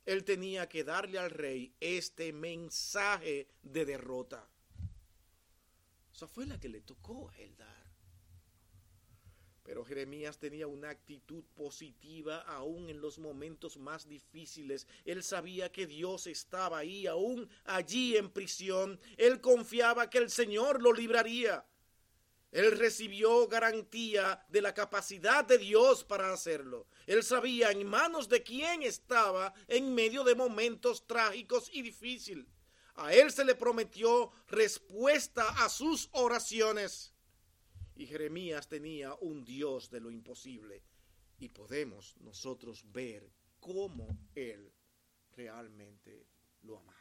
Él 0.07 0.23
tenía 0.23 0.69
que 0.69 0.85
darle 0.85 1.19
al 1.19 1.29
rey 1.29 1.73
este 1.81 2.31
mensaje 2.31 3.49
de 3.61 3.85
derrota. 3.85 4.47
Esa 6.15 6.29
fue 6.29 6.45
la 6.45 6.57
que 6.57 6.69
le 6.69 6.79
tocó 6.79 7.29
a 7.29 7.37
él 7.39 7.57
dar. 7.57 7.85
Pero 9.63 9.83
Jeremías 9.83 10.39
tenía 10.39 10.65
una 10.65 10.91
actitud 10.91 11.43
positiva 11.53 12.39
aún 12.43 12.89
en 12.89 13.01
los 13.01 13.19
momentos 13.19 13.75
más 13.75 14.07
difíciles. 14.07 14.87
Él 15.03 15.21
sabía 15.23 15.73
que 15.73 15.85
Dios 15.85 16.25
estaba 16.27 16.77
ahí, 16.77 17.05
aún 17.05 17.49
allí 17.65 18.15
en 18.15 18.29
prisión. 18.29 18.97
Él 19.17 19.41
confiaba 19.41 20.09
que 20.09 20.19
el 20.19 20.29
Señor 20.29 20.81
lo 20.81 20.93
libraría. 20.93 21.65
Él 22.57 22.71
recibió 22.71 23.47
garantía 23.47 24.43
de 24.49 24.63
la 24.63 24.73
capacidad 24.73 25.45
de 25.45 25.59
Dios 25.59 26.03
para 26.03 26.33
hacerlo. 26.33 26.87
Él 27.05 27.21
sabía 27.21 27.69
en 27.69 27.85
manos 27.85 28.29
de 28.29 28.41
quién 28.41 28.81
estaba 28.81 29.53
en 29.67 29.93
medio 29.93 30.23
de 30.23 30.33
momentos 30.33 31.05
trágicos 31.05 31.69
y 31.71 31.83
difíciles. 31.83 32.47
A 32.95 33.13
él 33.13 33.31
se 33.31 33.45
le 33.45 33.53
prometió 33.53 34.31
respuesta 34.47 35.63
a 35.63 35.69
sus 35.69 36.09
oraciones. 36.13 37.13
Y 37.95 38.07
Jeremías 38.07 38.67
tenía 38.67 39.13
un 39.21 39.45
Dios 39.45 39.91
de 39.91 39.99
lo 39.99 40.09
imposible. 40.09 40.81
Y 41.37 41.49
podemos 41.49 42.17
nosotros 42.21 42.83
ver 42.91 43.31
cómo 43.59 44.17
él 44.33 44.73
realmente 45.35 46.25
lo 46.63 46.79
amaba. 46.79 46.96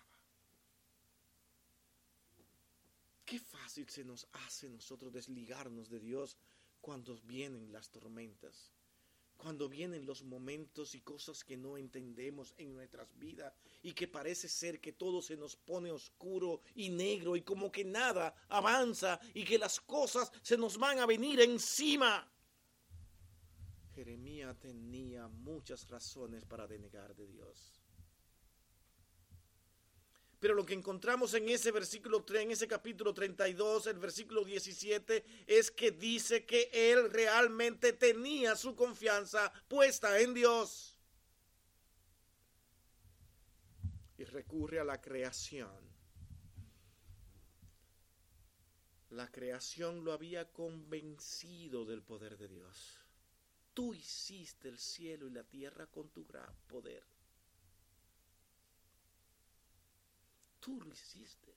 Qué 3.27 3.39
fácil 3.39 3.87
se 3.91 4.05
nos 4.05 4.27
hace 4.33 4.71
nosotros 4.71 5.13
desligarnos 5.13 5.91
de 5.91 6.01
Dios 6.01 6.39
cuando 6.81 7.19
vienen 7.19 7.73
las 7.73 7.91
tormentas 7.91 8.73
cuando 9.37 9.69
vienen 9.69 10.07
los 10.07 10.23
momentos 10.23 10.95
y 10.95 11.01
cosas 11.01 11.45
que 11.45 11.57
no 11.57 11.77
entendemos 11.77 12.55
en 12.57 12.73
nuestras 12.73 13.17
vidas 13.19 13.53
y 13.83 13.93
que 13.93 14.09
parece 14.09 14.49
ser 14.49 14.81
que 14.81 14.93
todo 14.93 15.23
se 15.23 15.37
nos 15.37 15.57
pone 15.57 15.91
oscuro 15.91 16.61
y 16.75 16.89
negro 16.89 17.37
y 17.37 17.43
como 17.43 17.71
que 17.71 17.85
nada 17.85 18.35
avanza 18.49 19.21
y 19.35 19.45
que 19.45 19.59
las 19.59 19.81
cosas 19.81 20.33
se 20.43 20.57
nos 20.57 20.79
van 20.79 20.99
a 20.99 21.07
venir 21.07 21.41
encima. 21.41 22.31
Jeremías 23.95 24.59
tenía 24.59 25.29
muchas 25.29 25.89
razones 25.89 26.45
para 26.45 26.67
denegar 26.67 27.15
de 27.15 27.27
Dios. 27.27 27.76
Pero 30.39 30.55
lo 30.55 30.67
que 30.67 30.75
encontramos 30.75 31.33
en 31.35 31.49
ese 31.49 31.71
versículo 31.73 32.23
3, 32.23 32.43
en 32.43 32.51
ese 32.51 32.69
capítulo 32.69 33.15
32, 33.15 33.87
el 33.87 33.99
versículo 33.99 34.45
17, 34.45 35.25
es 35.47 35.71
que 35.71 35.93
dice 35.93 36.45
que 36.45 36.69
él 36.73 37.11
realmente 37.11 37.95
tenía 37.95 38.55
su 38.55 38.75
confianza 38.77 39.51
puesta 39.67 40.21
en 40.21 40.35
Dios. 40.35 40.99
Y 44.19 44.25
recurre 44.25 44.81
a 44.81 44.85
la 44.85 45.01
creación. 45.01 45.71
La 49.11 49.31
creación 49.31 50.05
lo 50.05 50.13
había 50.13 50.53
convencido 50.53 51.87
del 51.87 52.03
poder 52.03 52.37
de 52.37 52.49
Dios. 52.49 53.01
Tú 53.73 53.95
hiciste 53.95 54.69
el 54.69 54.79
cielo 54.79 55.27
y 55.27 55.31
la 55.31 55.45
tierra 55.45 55.87
con 55.87 56.11
tu 56.11 56.27
gran 56.27 56.55
poder. 56.67 57.16
Tú 60.67 60.81
lo 60.81 60.93
hiciste. 60.93 61.55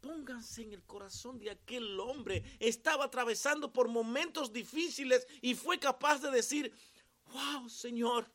Pónganse 0.00 0.62
en 0.62 0.72
el 0.72 0.84
corazón 0.84 1.40
de 1.40 1.50
aquel 1.50 1.98
hombre. 1.98 2.44
Estaba 2.60 3.06
atravesando 3.06 3.72
por 3.72 3.88
momentos 3.88 4.52
difíciles 4.52 5.26
y 5.42 5.56
fue 5.56 5.80
capaz 5.80 6.20
de 6.20 6.30
decir, 6.30 6.72
wow, 7.32 7.68
Señor, 7.68 8.30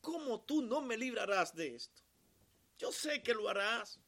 ¿cómo 0.00 0.40
tú 0.40 0.62
no 0.62 0.80
me 0.80 0.96
librarás 0.96 1.54
de 1.54 1.74
esto? 1.76 2.02
Yo 2.78 2.90
sé 2.90 3.22
que 3.22 3.34
lo 3.34 3.50
harás. 3.50 4.00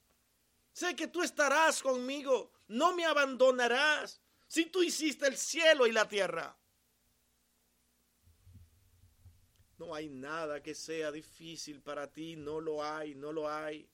Sé 0.72 0.96
que 0.96 1.06
tú 1.06 1.20
estarás 1.20 1.82
conmigo. 1.82 2.50
No 2.68 2.94
me 2.94 3.04
abandonarás. 3.04 4.22
Si 4.48 4.64
tú 4.64 4.82
hiciste 4.82 5.26
el 5.26 5.36
cielo 5.36 5.86
y 5.86 5.92
la 5.92 6.08
tierra. 6.08 6.56
No 9.76 9.94
hay 9.94 10.08
nada 10.08 10.62
que 10.62 10.74
sea 10.74 11.12
difícil 11.12 11.82
para 11.82 12.10
ti. 12.10 12.36
No 12.36 12.58
lo 12.58 12.82
hay, 12.82 13.14
no 13.14 13.32
lo 13.32 13.50
hay. 13.50 13.91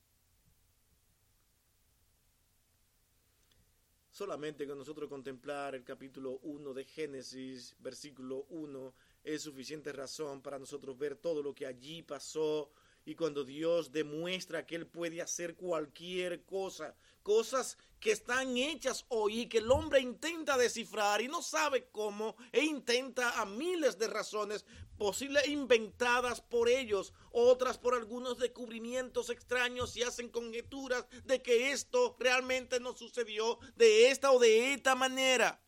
Solamente 4.18 4.66
con 4.66 4.76
nosotros 4.76 5.08
contemplar 5.08 5.76
el 5.76 5.84
capítulo 5.84 6.40
1 6.42 6.74
de 6.74 6.84
Génesis, 6.84 7.76
versículo 7.78 8.46
1, 8.48 8.92
es 9.22 9.42
suficiente 9.42 9.92
razón 9.92 10.42
para 10.42 10.58
nosotros 10.58 10.98
ver 10.98 11.14
todo 11.14 11.40
lo 11.40 11.54
que 11.54 11.66
allí 11.66 12.02
pasó. 12.02 12.72
Y 13.04 13.14
cuando 13.14 13.44
Dios 13.44 13.92
demuestra 13.92 14.66
que 14.66 14.74
Él 14.74 14.88
puede 14.88 15.22
hacer 15.22 15.54
cualquier 15.54 16.42
cosa, 16.42 16.96
cosas 17.28 17.76
que 18.00 18.10
están 18.10 18.56
hechas 18.56 19.04
hoy 19.08 19.40
y 19.40 19.46
que 19.50 19.58
el 19.58 19.70
hombre 19.70 20.00
intenta 20.00 20.56
descifrar 20.56 21.20
y 21.20 21.28
no 21.28 21.42
sabe 21.42 21.90
cómo 21.92 22.36
e 22.52 22.64
intenta 22.64 23.38
a 23.38 23.44
miles 23.44 23.98
de 23.98 24.08
razones 24.08 24.64
posibles 24.96 25.46
inventadas 25.46 26.40
por 26.40 26.70
ellos, 26.70 27.12
otras 27.30 27.76
por 27.76 27.94
algunos 27.94 28.38
descubrimientos 28.38 29.28
extraños 29.28 29.94
y 29.94 30.04
hacen 30.04 30.30
conjeturas 30.30 31.04
de 31.26 31.42
que 31.42 31.70
esto 31.70 32.16
realmente 32.18 32.80
no 32.80 32.96
sucedió 32.96 33.58
de 33.76 34.10
esta 34.10 34.32
o 34.32 34.38
de 34.38 34.72
esta 34.72 34.94
manera. 34.94 35.62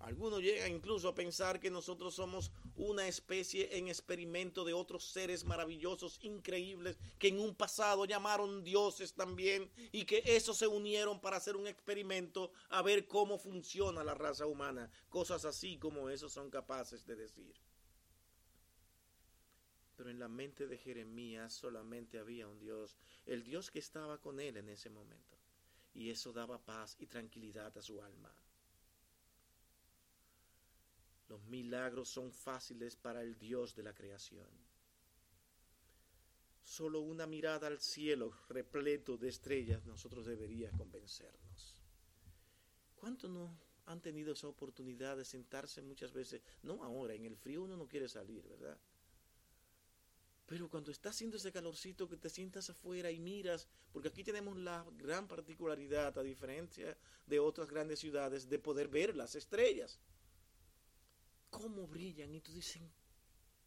Algunos 0.00 0.40
llegan 0.40 0.72
incluso 0.72 1.08
a 1.08 1.14
pensar 1.14 1.60
que 1.60 1.70
nosotros 1.70 2.14
somos 2.14 2.50
una 2.74 3.06
especie 3.06 3.76
en 3.76 3.88
experimento 3.88 4.64
de 4.64 4.72
otros 4.72 5.04
seres 5.04 5.44
maravillosos, 5.44 6.18
increíbles, 6.22 6.98
que 7.18 7.28
en 7.28 7.38
un 7.38 7.54
pasado 7.54 8.06
llamaron 8.06 8.64
dioses 8.64 9.12
también 9.12 9.70
y 9.92 10.06
que 10.06 10.22
esos 10.24 10.56
se 10.56 10.66
unieron 10.66 11.20
para 11.20 11.36
hacer 11.36 11.54
un 11.54 11.66
experimento 11.66 12.50
a 12.70 12.80
ver 12.80 13.06
cómo 13.06 13.38
funciona 13.38 14.02
la 14.02 14.14
raza 14.14 14.46
humana. 14.46 14.90
Cosas 15.10 15.44
así 15.44 15.76
como 15.76 16.08
esos 16.08 16.32
son 16.32 16.48
capaces 16.48 17.04
de 17.04 17.16
decir. 17.16 17.54
Pero 19.96 20.08
en 20.08 20.18
la 20.18 20.28
mente 20.28 20.66
de 20.66 20.78
Jeremías 20.78 21.52
solamente 21.52 22.18
había 22.18 22.48
un 22.48 22.58
Dios, 22.58 22.96
el 23.26 23.44
Dios 23.44 23.70
que 23.70 23.80
estaba 23.80 24.16
con 24.16 24.40
él 24.40 24.56
en 24.56 24.70
ese 24.70 24.88
momento. 24.88 25.36
Y 25.92 26.08
eso 26.08 26.32
daba 26.32 26.64
paz 26.64 26.96
y 26.98 27.06
tranquilidad 27.06 27.76
a 27.76 27.82
su 27.82 28.00
alma. 28.00 28.34
Los 31.30 31.44
milagros 31.44 32.08
son 32.08 32.32
fáciles 32.32 32.96
para 32.96 33.22
el 33.22 33.38
Dios 33.38 33.76
de 33.76 33.84
la 33.84 33.94
creación. 33.94 34.48
Solo 36.64 37.02
una 37.02 37.24
mirada 37.24 37.68
al 37.68 37.78
cielo 37.78 38.32
repleto 38.48 39.16
de 39.16 39.28
estrellas 39.28 39.86
nosotros 39.86 40.26
debería 40.26 40.72
convencernos. 40.72 41.76
¿Cuánto 42.96 43.28
no 43.28 43.56
han 43.86 44.00
tenido 44.00 44.32
esa 44.32 44.48
oportunidad 44.48 45.16
de 45.16 45.24
sentarse 45.24 45.82
muchas 45.82 46.12
veces? 46.12 46.42
No 46.64 46.82
ahora, 46.82 47.14
en 47.14 47.24
el 47.24 47.36
frío 47.36 47.62
uno 47.62 47.76
no 47.76 47.86
quiere 47.86 48.08
salir, 48.08 48.42
¿verdad? 48.48 48.76
Pero 50.46 50.68
cuando 50.68 50.90
está 50.90 51.10
haciendo 51.10 51.36
ese 51.36 51.52
calorcito 51.52 52.08
que 52.08 52.16
te 52.16 52.28
sientas 52.28 52.70
afuera 52.70 53.12
y 53.12 53.20
miras, 53.20 53.68
porque 53.92 54.08
aquí 54.08 54.24
tenemos 54.24 54.56
la 54.56 54.84
gran 54.96 55.28
particularidad, 55.28 56.18
a 56.18 56.24
diferencia 56.24 56.98
de 57.24 57.38
otras 57.38 57.70
grandes 57.70 58.00
ciudades, 58.00 58.48
de 58.48 58.58
poder 58.58 58.88
ver 58.88 59.14
las 59.14 59.36
estrellas 59.36 60.00
cómo 61.50 61.86
brillan. 61.86 62.34
Y 62.34 62.40
tú 62.40 62.52
dicen, 62.52 62.90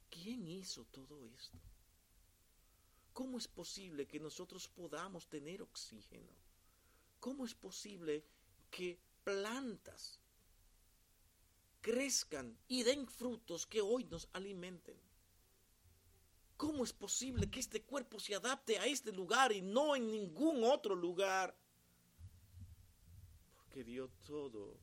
¿quién 0.09 0.47
hizo 0.47 0.85
todo 0.85 1.25
esto? 1.27 1.59
¿Cómo 3.13 3.37
es 3.37 3.47
posible 3.47 4.07
que 4.07 4.19
nosotros 4.19 4.67
podamos 4.67 5.27
tener 5.27 5.61
oxígeno? 5.61 6.31
¿Cómo 7.19 7.45
es 7.45 7.53
posible 7.53 8.25
que 8.71 8.99
plantas 9.23 10.19
crezcan 11.81 12.57
y 12.67 12.83
den 12.83 13.07
frutos 13.07 13.67
que 13.67 13.81
hoy 13.81 14.05
nos 14.05 14.27
alimenten? 14.33 14.97
¿Cómo 16.57 16.83
es 16.83 16.93
posible 16.93 17.49
que 17.49 17.59
este 17.59 17.83
cuerpo 17.83 18.19
se 18.19 18.35
adapte 18.35 18.79
a 18.79 18.85
este 18.85 19.11
lugar 19.11 19.51
y 19.51 19.61
no 19.61 19.95
en 19.95 20.09
ningún 20.09 20.63
otro 20.63 20.95
lugar? 20.95 21.55
Porque 23.53 23.83
Dios 23.83 24.09
todo 24.25 24.79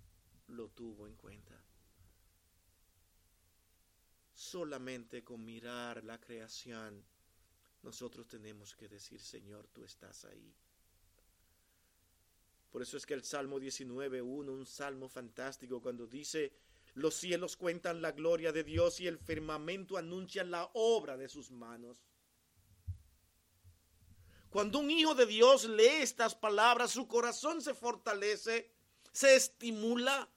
lo 0.46 0.68
tuvo 0.68 1.06
en 1.06 1.16
cuenta 1.16 1.59
solamente 4.50 5.22
con 5.22 5.44
mirar 5.44 6.02
la 6.04 6.18
creación, 6.18 7.04
nosotros 7.82 8.26
tenemos 8.26 8.74
que 8.74 8.88
decir, 8.88 9.20
Señor, 9.20 9.68
tú 9.68 9.84
estás 9.84 10.24
ahí. 10.24 10.52
Por 12.70 12.82
eso 12.82 12.96
es 12.96 13.06
que 13.06 13.14
el 13.14 13.24
Salmo 13.24 13.58
19.1, 13.58 14.22
un 14.22 14.66
salmo 14.66 15.08
fantástico, 15.08 15.80
cuando 15.80 16.06
dice, 16.06 16.52
los 16.94 17.14
cielos 17.14 17.56
cuentan 17.56 18.02
la 18.02 18.12
gloria 18.12 18.52
de 18.52 18.64
Dios 18.64 19.00
y 19.00 19.06
el 19.06 19.18
firmamento 19.18 19.96
anuncia 19.96 20.44
la 20.44 20.68
obra 20.74 21.16
de 21.16 21.28
sus 21.28 21.50
manos. 21.50 22.04
Cuando 24.50 24.80
un 24.80 24.90
hijo 24.90 25.14
de 25.14 25.26
Dios 25.26 25.64
lee 25.64 26.02
estas 26.02 26.34
palabras, 26.34 26.90
su 26.90 27.06
corazón 27.06 27.62
se 27.62 27.72
fortalece, 27.72 28.72
se 29.12 29.36
estimula 29.36 30.28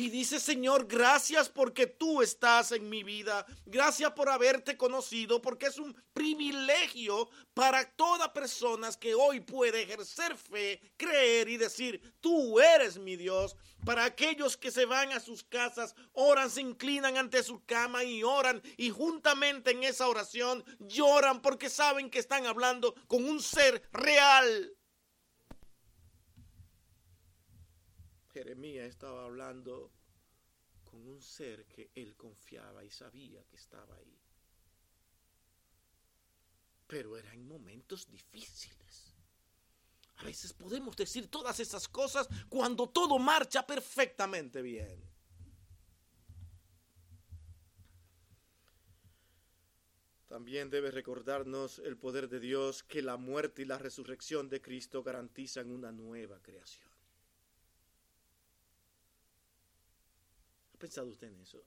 y 0.00 0.08
dice, 0.08 0.40
Señor, 0.40 0.86
gracias 0.86 1.50
porque 1.50 1.86
tú 1.86 2.22
estás 2.22 2.72
en 2.72 2.88
mi 2.88 3.02
vida. 3.02 3.44
Gracias 3.66 4.10
por 4.12 4.30
haberte 4.30 4.74
conocido, 4.74 5.42
porque 5.42 5.66
es 5.66 5.76
un 5.76 5.94
privilegio 6.14 7.28
para 7.52 7.84
toda 7.84 8.32
persona 8.32 8.88
que 8.98 9.14
hoy 9.14 9.40
puede 9.40 9.82
ejercer 9.82 10.38
fe, 10.38 10.80
creer 10.96 11.50
y 11.50 11.58
decir, 11.58 12.14
tú 12.18 12.58
eres 12.58 12.96
mi 12.96 13.16
Dios. 13.16 13.56
Para 13.84 14.06
aquellos 14.06 14.56
que 14.56 14.70
se 14.70 14.86
van 14.86 15.12
a 15.12 15.20
sus 15.20 15.44
casas, 15.44 15.94
oran, 16.12 16.48
se 16.48 16.62
inclinan 16.62 17.18
ante 17.18 17.42
su 17.42 17.62
cama 17.66 18.02
y 18.02 18.22
oran. 18.22 18.62
Y 18.78 18.88
juntamente 18.88 19.72
en 19.72 19.84
esa 19.84 20.08
oración 20.08 20.64
lloran 20.78 21.42
porque 21.42 21.68
saben 21.68 22.08
que 22.08 22.20
están 22.20 22.46
hablando 22.46 22.94
con 23.06 23.28
un 23.28 23.42
ser 23.42 23.82
real. 23.92 24.72
Jeremías 28.32 28.88
estaba 28.88 29.24
hablando 29.24 29.90
con 30.84 31.06
un 31.06 31.20
ser 31.20 31.66
que 31.66 31.90
él 31.94 32.16
confiaba 32.16 32.84
y 32.84 32.90
sabía 32.90 33.44
que 33.44 33.56
estaba 33.56 33.94
ahí. 33.96 34.18
Pero 36.86 37.16
era 37.16 37.32
en 37.32 37.46
momentos 37.46 38.08
difíciles. 38.08 39.14
A 40.16 40.24
veces 40.24 40.52
podemos 40.52 40.96
decir 40.96 41.30
todas 41.30 41.60
esas 41.60 41.88
cosas 41.88 42.28
cuando 42.48 42.88
todo 42.88 43.18
marcha 43.18 43.66
perfectamente 43.66 44.60
bien. 44.60 45.02
También 50.26 50.70
debe 50.70 50.90
recordarnos 50.90 51.80
el 51.80 51.96
poder 51.96 52.28
de 52.28 52.38
Dios 52.38 52.84
que 52.84 53.02
la 53.02 53.16
muerte 53.16 53.62
y 53.62 53.64
la 53.64 53.78
resurrección 53.78 54.48
de 54.48 54.60
Cristo 54.60 55.02
garantizan 55.02 55.70
una 55.72 55.90
nueva 55.90 56.40
creación. 56.40 56.89
Pensado 60.80 61.08
usted 61.08 61.28
en 61.28 61.40
eso? 61.40 61.62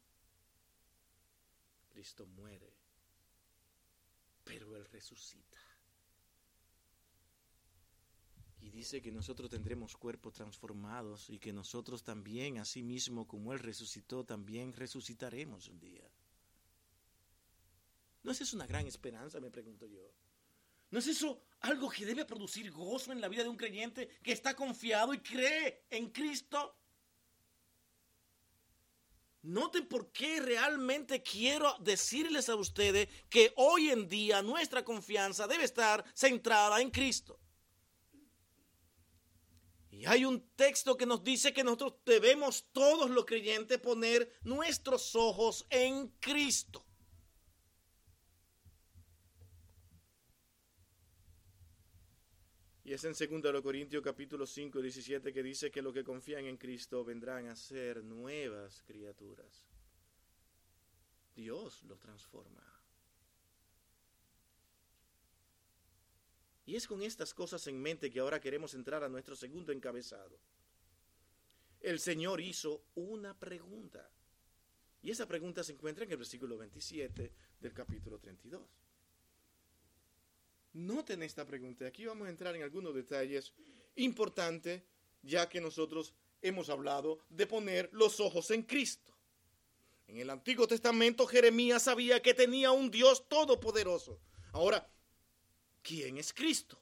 Cristo 1.87 2.25
muere, 2.25 2.73
pero 4.43 4.75
Él 4.75 4.83
resucita. 4.85 5.59
Y 8.59 8.69
dice 8.69 9.01
que 9.01 9.11
nosotros 9.11 9.49
tendremos 9.49 9.95
cuerpos 9.95 10.33
transformados 10.33 11.29
y 11.29 11.37
que 11.37 11.53
nosotros 11.53 12.03
también, 12.03 12.57
así 12.57 12.81
mismo 12.81 13.27
como 13.27 13.53
Él 13.53 13.59
resucitó, 13.59 14.25
también 14.25 14.73
resucitaremos 14.73 15.67
un 15.67 15.79
día. 15.79 16.09
¿No 18.23 18.31
es 18.31 18.41
eso 18.41 18.55
una 18.55 18.65
gran 18.65 18.87
esperanza, 18.87 19.39
me 19.39 19.51
pregunto 19.51 19.85
yo? 19.85 20.09
¿No 20.89 20.99
es 20.99 21.07
eso 21.07 21.43
algo 21.59 21.89
que 21.89 22.05
debe 22.05 22.25
producir 22.25 22.71
gozo 22.71 23.11
en 23.11 23.19
la 23.19 23.27
vida 23.27 23.43
de 23.43 23.49
un 23.49 23.57
creyente 23.57 24.07
que 24.23 24.31
está 24.31 24.55
confiado 24.55 25.13
y 25.13 25.19
cree 25.19 25.85
en 25.89 26.09
Cristo? 26.09 26.82
Noten 29.43 29.85
por 29.87 30.11
qué 30.13 30.39
realmente 30.39 31.21
quiero 31.21 31.75
decirles 31.79 32.47
a 32.47 32.55
ustedes 32.55 33.09
que 33.29 33.51
hoy 33.57 33.89
en 33.89 34.07
día 34.07 34.41
nuestra 34.41 34.85
confianza 34.85 35.47
debe 35.47 35.65
estar 35.65 36.03
centrada 36.15 36.79
en 36.79 36.89
Cristo. 36.89 37.37
Y 39.91 40.05
hay 40.05 40.23
un 40.23 40.49
texto 40.55 40.95
que 40.95 41.05
nos 41.05 41.23
dice 41.23 41.53
que 41.53 41.63
nosotros 41.63 41.95
debemos 42.05 42.65
todos 42.71 43.09
los 43.09 43.25
creyentes 43.25 43.79
poner 43.79 44.33
nuestros 44.43 45.13
ojos 45.13 45.67
en 45.69 46.07
Cristo. 46.19 46.85
Y 52.85 52.91
es 52.91 53.03
en 53.05 53.13
2 53.13 53.61
Corintios 53.61 54.03
capítulo 54.03 54.45
5, 54.45 54.81
17 54.81 55.31
que 55.31 55.41
dice 55.41 55.71
que 55.71 55.81
los 55.81 55.93
que 55.93 56.03
confían 56.03 56.45
en 56.45 56.57
Cristo 56.57 57.03
vendrán 57.05 57.47
a 57.47 57.55
ser 57.55 58.03
nuevas 58.03 58.81
criaturas. 58.81 59.65
Dios 61.33 61.81
lo 61.83 61.97
transforma. 61.97 62.61
Y 66.65 66.75
es 66.75 66.85
con 66.85 67.01
estas 67.01 67.33
cosas 67.33 67.65
en 67.67 67.81
mente 67.81 68.11
que 68.11 68.19
ahora 68.19 68.41
queremos 68.41 68.73
entrar 68.73 69.03
a 69.03 69.09
nuestro 69.09 69.35
segundo 69.35 69.71
encabezado. 69.71 70.37
El 71.79 71.99
Señor 71.99 72.41
hizo 72.41 72.83
una 72.95 73.37
pregunta. 73.37 74.09
Y 75.01 75.11
esa 75.11 75.25
pregunta 75.25 75.63
se 75.63 75.73
encuentra 75.73 76.03
en 76.03 76.11
el 76.11 76.17
versículo 76.17 76.57
27 76.57 77.31
del 77.59 77.73
capítulo 77.73 78.19
32. 78.19 78.82
Noten 80.73 81.21
esta 81.21 81.45
pregunta. 81.45 81.85
Aquí 81.85 82.05
vamos 82.05 82.27
a 82.27 82.31
entrar 82.31 82.55
en 82.55 82.63
algunos 82.63 82.95
detalles 82.95 83.53
importantes, 83.95 84.81
ya 85.21 85.47
que 85.47 85.61
nosotros 85.61 86.13
hemos 86.41 86.69
hablado 86.69 87.19
de 87.29 87.45
poner 87.45 87.89
los 87.93 88.19
ojos 88.19 88.49
en 88.51 88.63
Cristo. 88.63 89.15
En 90.07 90.17
el 90.17 90.29
Antiguo 90.29 90.67
Testamento 90.67 91.25
Jeremías 91.27 91.83
sabía 91.83 92.21
que 92.21 92.33
tenía 92.33 92.71
un 92.71 92.89
Dios 92.89 93.27
todopoderoso. 93.29 94.19
Ahora, 94.51 94.89
¿quién 95.81 96.17
es 96.17 96.33
Cristo? 96.33 96.79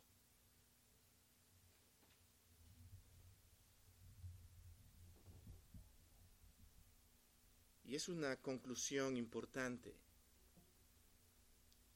Y 7.85 7.95
es 7.95 8.07
una 8.07 8.37
conclusión 8.37 9.17
importante. 9.17 9.93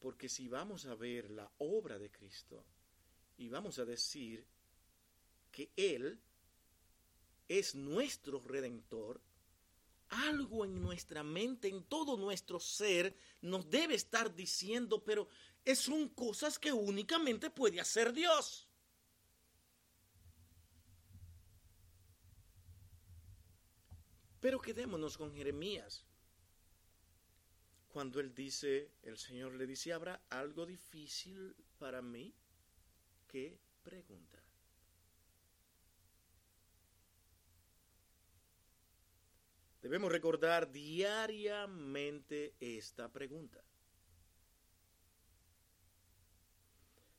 Porque 0.05 0.29
si 0.29 0.47
vamos 0.47 0.85
a 0.85 0.93
ver 0.93 1.31
la 1.31 1.51
obra 1.57 1.97
de 1.97 2.11
Cristo 2.11 2.63
y 3.39 3.49
vamos 3.49 3.79
a 3.79 3.85
decir 3.85 4.45
que 5.51 5.71
Él 5.75 6.21
es 7.47 7.73
nuestro 7.73 8.39
redentor, 8.39 9.19
algo 10.09 10.63
en 10.63 10.79
nuestra 10.79 11.23
mente, 11.23 11.69
en 11.69 11.85
todo 11.85 12.17
nuestro 12.17 12.59
ser, 12.59 13.17
nos 13.41 13.67
debe 13.67 13.95
estar 13.95 14.35
diciendo, 14.35 15.03
pero 15.03 15.27
son 15.73 16.09
cosas 16.09 16.59
que 16.59 16.71
únicamente 16.71 17.49
puede 17.49 17.81
hacer 17.81 18.13
Dios. 18.13 18.69
Pero 24.39 24.61
quedémonos 24.61 25.17
con 25.17 25.33
Jeremías. 25.33 26.05
Cuando 27.95 28.19
él 28.19 28.35
dice, 28.35 28.91
el 29.03 29.17
Señor 29.17 29.53
le 29.53 29.65
dice, 29.65 29.93
¿habrá 29.93 30.21
algo 30.29 30.65
difícil 30.65 31.55
para 31.77 32.01
mí? 32.01 32.35
¿Qué 33.25 33.57
pregunta? 33.83 34.43
Debemos 39.81 40.11
recordar 40.11 40.69
diariamente 40.73 42.53
esta 42.59 43.09
pregunta. 43.09 43.63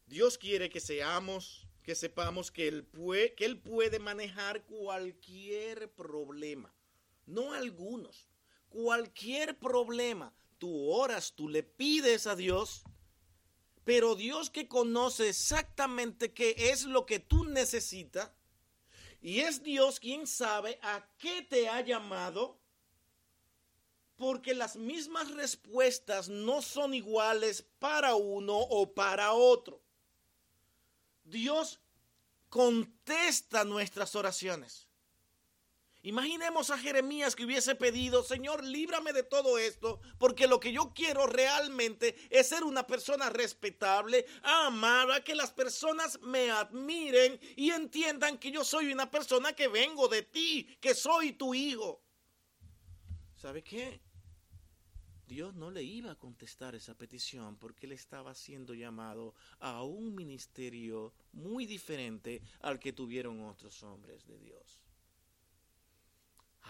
Dios 0.07 0.37
quiere 0.37 0.69
que 0.69 0.81
seamos, 0.81 1.67
que 1.85 1.95
sepamos 1.95 2.51
que 2.51 2.69
él, 2.69 2.85
puede, 2.85 3.33
que 3.33 3.47
él 3.47 3.59
puede 3.59 3.99
manejar 3.99 4.67
cualquier 4.67 5.91
problema, 5.93 6.71
no 7.25 7.55
algunos, 7.55 8.29
cualquier 8.69 9.59
problema. 9.59 10.35
Tú 10.59 10.90
oras, 10.90 11.35
tú 11.35 11.49
le 11.49 11.62
pides 11.62 12.27
a 12.27 12.37
Dios, 12.37 12.83
pero 13.85 14.14
Dios 14.14 14.51
que 14.51 14.69
conoce 14.69 15.29
exactamente 15.29 16.33
qué 16.33 16.55
es 16.57 16.85
lo 16.85 17.07
que 17.07 17.19
tú 17.21 17.45
necesitas, 17.45 18.31
y 19.21 19.40
es 19.40 19.62
Dios 19.62 20.01
quien 20.01 20.27
sabe 20.27 20.79
a 20.83 21.09
qué 21.19 21.42
te 21.42 21.69
ha 21.69 21.81
llamado, 21.81 22.59
porque 24.16 24.55
las 24.55 24.77
mismas 24.77 25.31
respuestas 25.33 26.29
no 26.29 26.62
son 26.62 26.95
iguales 26.95 27.62
para 27.79 28.14
uno 28.14 28.57
o 28.59 28.95
para 28.95 29.33
otro. 29.35 29.83
Dios 31.25 31.81
contesta 32.49 33.64
nuestras 33.64 34.14
oraciones. 34.14 34.86
Imaginemos 36.07 36.71
a 36.71 36.79
Jeremías 36.79 37.35
que 37.35 37.45
hubiese 37.45 37.75
pedido, 37.75 38.23
Señor, 38.23 38.62
líbrame 38.62 39.12
de 39.12 39.25
todo 39.25 39.59
esto, 39.59 40.01
porque 40.19 40.47
lo 40.47 40.61
que 40.61 40.71
yo 40.71 40.92
quiero 40.95 41.27
realmente 41.27 42.14
es 42.31 42.47
ser 42.47 42.62
una 42.62 42.87
persona 42.87 43.29
respetable, 43.29 44.25
amada, 44.45 45.25
que 45.25 45.35
las 45.35 45.51
personas 45.51 46.21
me 46.21 46.53
admiren 46.53 47.40
y 47.57 47.71
entiendan 47.71 48.38
que 48.38 48.53
yo 48.53 48.62
soy 48.62 48.92
una 48.92 49.11
persona 49.11 49.53
que 49.53 49.66
vengo 49.66 50.07
de 50.07 50.23
ti, 50.23 50.79
que 50.81 50.95
soy 50.95 51.33
tu 51.33 51.55
hijo. 51.55 52.01
¿Sabe 53.35 53.64
qué? 53.64 54.01
Dios 55.27 55.57
no 55.57 55.73
le 55.73 55.83
iba 55.83 56.12
a 56.12 56.19
contestar 56.21 56.77
esa 56.77 56.97
petición 56.97 57.57
porque 57.57 57.87
él 57.87 57.90
estaba 57.90 58.33
siendo 58.37 58.75
llamado 58.75 59.35
a 59.59 59.83
un 59.83 60.14
ministerio 60.14 61.14
muy 61.33 61.66
diferente 61.66 62.42
al 62.61 62.79
que 62.79 62.92
tuvieron 62.92 63.40
otros 63.40 63.83
hombres 63.83 64.25
de 64.29 64.38
Dios 64.38 64.86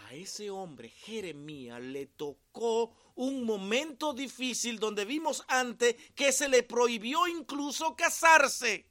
a 0.07 0.13
ese 0.13 0.49
hombre, 0.49 0.87
Jeremías, 0.89 1.81
le 1.81 2.05
tocó 2.05 2.95
un 3.15 3.43
momento 3.43 4.13
difícil 4.13 4.79
donde 4.79 5.03
vimos 5.03 5.43
antes 5.49 5.95
que 6.15 6.31
se 6.31 6.47
le 6.47 6.63
prohibió 6.63 7.27
incluso 7.27 7.93
casarse. 7.95 8.85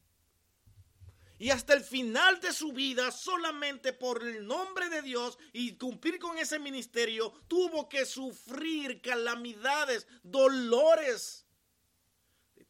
Y 1.39 1.51
hasta 1.51 1.73
el 1.73 1.85
final 1.85 2.41
de 2.41 2.53
su 2.53 2.73
vida, 2.73 3.11
solamente 3.13 3.95
por 3.95 4.23
el 4.23 4.47
nombre 4.47 4.91
de 4.91 5.01
Dios 5.01 5.39
y 5.55 5.77
cumplir 5.77 6.19
con 6.19 6.37
ese 6.37 6.59
ministerio, 6.59 7.33
tuvo 7.49 7.89
que 7.89 8.05
sufrir 8.05 9.01
calamidades, 9.01 10.07
dolores 10.23 11.46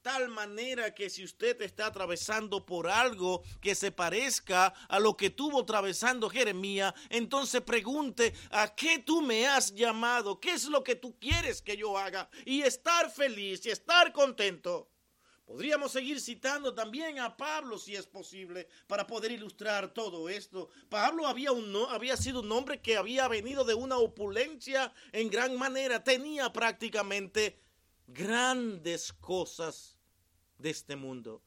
tal 0.06 0.28
manera 0.28 0.94
que 0.94 1.10
si 1.10 1.24
usted 1.24 1.60
está 1.62 1.86
atravesando 1.86 2.64
por 2.64 2.86
algo 2.86 3.42
que 3.60 3.74
se 3.74 3.90
parezca 3.90 4.68
a 4.88 5.00
lo 5.00 5.16
que 5.16 5.30
tuvo 5.30 5.62
atravesando 5.62 6.30
Jeremías, 6.30 6.94
entonces 7.10 7.60
pregunte, 7.60 8.32
¿a 8.52 8.72
qué 8.72 9.00
tú 9.00 9.20
me 9.20 9.48
has 9.48 9.74
llamado? 9.74 10.38
¿Qué 10.38 10.52
es 10.52 10.66
lo 10.66 10.84
que 10.84 10.94
tú 10.94 11.18
quieres 11.18 11.60
que 11.60 11.76
yo 11.76 11.98
haga? 11.98 12.30
Y 12.44 12.62
estar 12.62 13.10
feliz 13.10 13.66
y 13.66 13.70
estar 13.70 14.12
contento. 14.12 14.88
Podríamos 15.44 15.90
seguir 15.90 16.20
citando 16.20 16.72
también 16.72 17.18
a 17.18 17.36
Pablo 17.36 17.76
si 17.76 17.96
es 17.96 18.06
posible 18.06 18.68
para 18.86 19.08
poder 19.08 19.32
ilustrar 19.32 19.92
todo 19.92 20.28
esto. 20.28 20.68
Pablo 20.88 21.26
había, 21.26 21.50
un, 21.50 21.74
había 21.88 22.16
sido 22.16 22.42
un 22.42 22.52
hombre 22.52 22.80
que 22.80 22.96
había 22.96 23.26
venido 23.26 23.64
de 23.64 23.74
una 23.74 23.98
opulencia 23.98 24.92
en 25.10 25.30
gran 25.30 25.58
manera, 25.58 26.04
tenía 26.04 26.52
prácticamente 26.52 27.58
grandes 28.06 29.12
cosas 29.12 29.95
de 30.58 30.70
este 30.70 30.96
mundo, 30.96 31.42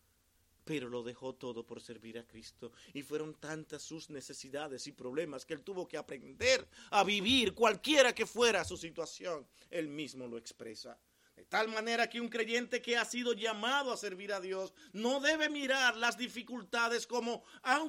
pero 0.66 0.88
lo 0.88 1.02
dejó 1.02 1.34
todo 1.34 1.66
por 1.66 1.82
servir 1.82 2.20
a 2.20 2.28
Cristo. 2.28 2.72
Y 2.94 3.02
fueron 3.02 3.34
tantas 3.34 3.82
sus 3.82 4.10
necesidades 4.10 4.86
y 4.88 4.92
problemas 4.92 5.46
que 5.46 5.54
él 5.54 5.64
tuvo 5.64 5.88
que 5.88 5.98
aprender 5.98 6.68
a 6.92 7.04
vivir 7.04 7.54
cualquiera 7.54 8.14
que 8.14 8.26
fuera 8.26 8.64
su 8.64 8.78
situación. 8.78 9.48
Él 9.72 9.88
mismo 9.88 10.28
lo 10.28 10.38
expresa. 10.38 11.00
De 11.40 11.46
tal 11.46 11.70
manera 11.70 12.10
que 12.10 12.20
un 12.20 12.28
creyente 12.28 12.82
que 12.82 12.98
ha 12.98 13.06
sido 13.06 13.32
llamado 13.32 13.94
a 13.94 13.98
servir 13.98 14.34
a 14.34 14.42
Dios 14.42 14.74
no 14.92 15.22
debe 15.22 15.48
mirar 15.48 15.96
las 15.96 16.18
dificultades 16.18 17.08
como, 17.08 17.44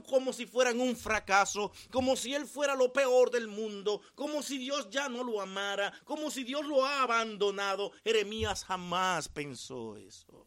como 0.06 0.32
si 0.32 0.46
fueran 0.46 0.80
un 0.80 0.94
fracaso, 0.94 1.72
como 1.90 2.14
si 2.14 2.32
él 2.32 2.46
fuera 2.46 2.76
lo 2.76 2.92
peor 2.92 3.32
del 3.32 3.48
mundo, 3.48 4.02
como 4.14 4.40
si 4.40 4.56
Dios 4.56 4.88
ya 4.88 5.08
no 5.08 5.24
lo 5.24 5.40
amara, 5.40 5.92
como 6.04 6.30
si 6.30 6.44
Dios 6.44 6.64
lo 6.64 6.86
ha 6.86 7.02
abandonado. 7.02 7.90
Jeremías 8.04 8.64
jamás 8.64 9.28
pensó 9.28 9.96
eso. 9.96 10.46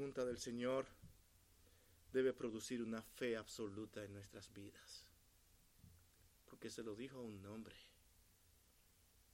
Pregunta 0.00 0.24
del 0.24 0.38
Señor 0.38 0.86
debe 2.10 2.32
producir 2.32 2.82
una 2.82 3.02
fe 3.02 3.36
absoluta 3.36 4.02
en 4.02 4.14
nuestras 4.14 4.50
vidas. 4.50 5.04
Porque 6.46 6.70
se 6.70 6.82
lo 6.82 6.96
dijo 6.96 7.18
a 7.18 7.22
un 7.22 7.44
hombre 7.44 7.76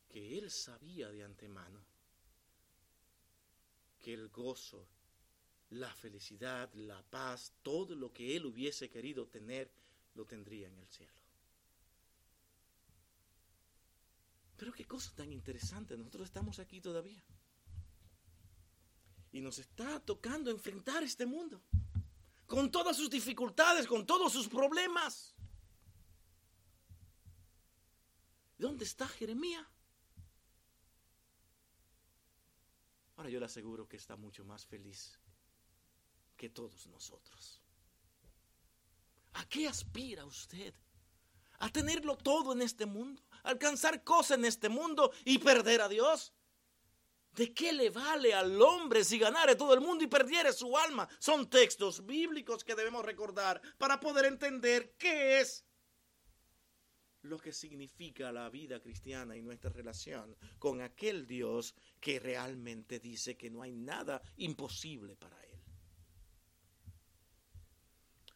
que 0.08 0.36
él 0.36 0.50
sabía 0.50 1.08
de 1.12 1.22
antemano 1.22 1.78
que 4.00 4.12
el 4.12 4.28
gozo, 4.28 4.88
la 5.70 5.94
felicidad, 5.94 6.74
la 6.74 7.00
paz, 7.00 7.52
todo 7.62 7.94
lo 7.94 8.12
que 8.12 8.34
él 8.34 8.44
hubiese 8.46 8.90
querido 8.90 9.28
tener, 9.28 9.70
lo 10.16 10.24
tendría 10.24 10.66
en 10.66 10.78
el 10.78 10.88
cielo. 10.88 11.22
Pero 14.56 14.72
qué 14.72 14.84
cosa 14.84 15.14
tan 15.14 15.30
interesante, 15.30 15.96
nosotros 15.96 16.26
estamos 16.26 16.58
aquí 16.58 16.80
todavía. 16.80 17.22
Y 19.36 19.42
nos 19.42 19.58
está 19.58 20.00
tocando 20.00 20.50
enfrentar 20.50 21.02
este 21.02 21.26
mundo. 21.26 21.60
Con 22.46 22.70
todas 22.70 22.96
sus 22.96 23.10
dificultades, 23.10 23.86
con 23.86 24.06
todos 24.06 24.32
sus 24.32 24.48
problemas. 24.48 25.34
¿Dónde 28.56 28.86
está 28.86 29.06
Jeremías? 29.06 29.66
Ahora 33.18 33.28
yo 33.28 33.38
le 33.38 33.44
aseguro 33.44 33.86
que 33.86 33.98
está 33.98 34.16
mucho 34.16 34.42
más 34.42 34.64
feliz 34.64 35.20
que 36.34 36.48
todos 36.48 36.86
nosotros. 36.86 37.60
¿A 39.34 39.46
qué 39.50 39.68
aspira 39.68 40.24
usted? 40.24 40.72
¿A 41.58 41.68
tenerlo 41.68 42.16
todo 42.16 42.54
en 42.54 42.62
este 42.62 42.86
mundo? 42.86 43.22
¿Alcanzar 43.42 44.02
cosas 44.02 44.38
en 44.38 44.46
este 44.46 44.70
mundo 44.70 45.12
y 45.26 45.36
perder 45.36 45.82
a 45.82 45.90
Dios? 45.90 46.32
¿De 47.36 47.52
qué 47.52 47.70
le 47.70 47.90
vale 47.90 48.32
al 48.32 48.60
hombre 48.62 49.04
si 49.04 49.18
ganare 49.18 49.56
todo 49.56 49.74
el 49.74 49.82
mundo 49.82 50.02
y 50.02 50.06
perdiere 50.06 50.54
su 50.54 50.74
alma? 50.76 51.06
Son 51.18 51.50
textos 51.50 52.04
bíblicos 52.06 52.64
que 52.64 52.74
debemos 52.74 53.04
recordar 53.04 53.60
para 53.76 54.00
poder 54.00 54.24
entender 54.24 54.94
qué 54.98 55.40
es 55.40 55.66
lo 57.20 57.38
que 57.38 57.52
significa 57.52 58.32
la 58.32 58.48
vida 58.48 58.80
cristiana 58.80 59.36
y 59.36 59.42
nuestra 59.42 59.68
relación 59.68 60.34
con 60.58 60.80
aquel 60.80 61.26
Dios 61.26 61.74
que 62.00 62.18
realmente 62.18 63.00
dice 63.00 63.36
que 63.36 63.50
no 63.50 63.60
hay 63.60 63.74
nada 63.74 64.22
imposible 64.38 65.14
para 65.14 65.38
él. 65.44 65.60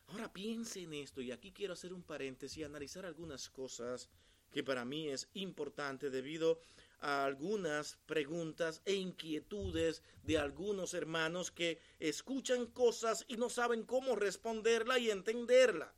Ahora 0.08 0.30
piense 0.30 0.82
en 0.82 0.92
esto 0.92 1.22
y 1.22 1.32
aquí 1.32 1.52
quiero 1.52 1.72
hacer 1.72 1.94
un 1.94 2.02
paréntesis 2.02 2.58
y 2.58 2.64
analizar 2.64 3.06
algunas 3.06 3.48
cosas 3.48 4.10
que 4.50 4.62
para 4.62 4.84
mí 4.84 5.08
es 5.08 5.28
importante 5.34 6.10
debido 6.10 6.52
a 6.52 6.89
algunas 7.00 7.98
preguntas 8.06 8.82
e 8.84 8.94
inquietudes 8.94 10.02
de 10.22 10.38
algunos 10.38 10.94
hermanos 10.94 11.50
que 11.50 11.80
escuchan 11.98 12.66
cosas 12.66 13.24
y 13.28 13.36
no 13.36 13.48
saben 13.50 13.84
cómo 13.84 14.16
responderla 14.16 14.98
y 14.98 15.10
entenderla. 15.10 15.94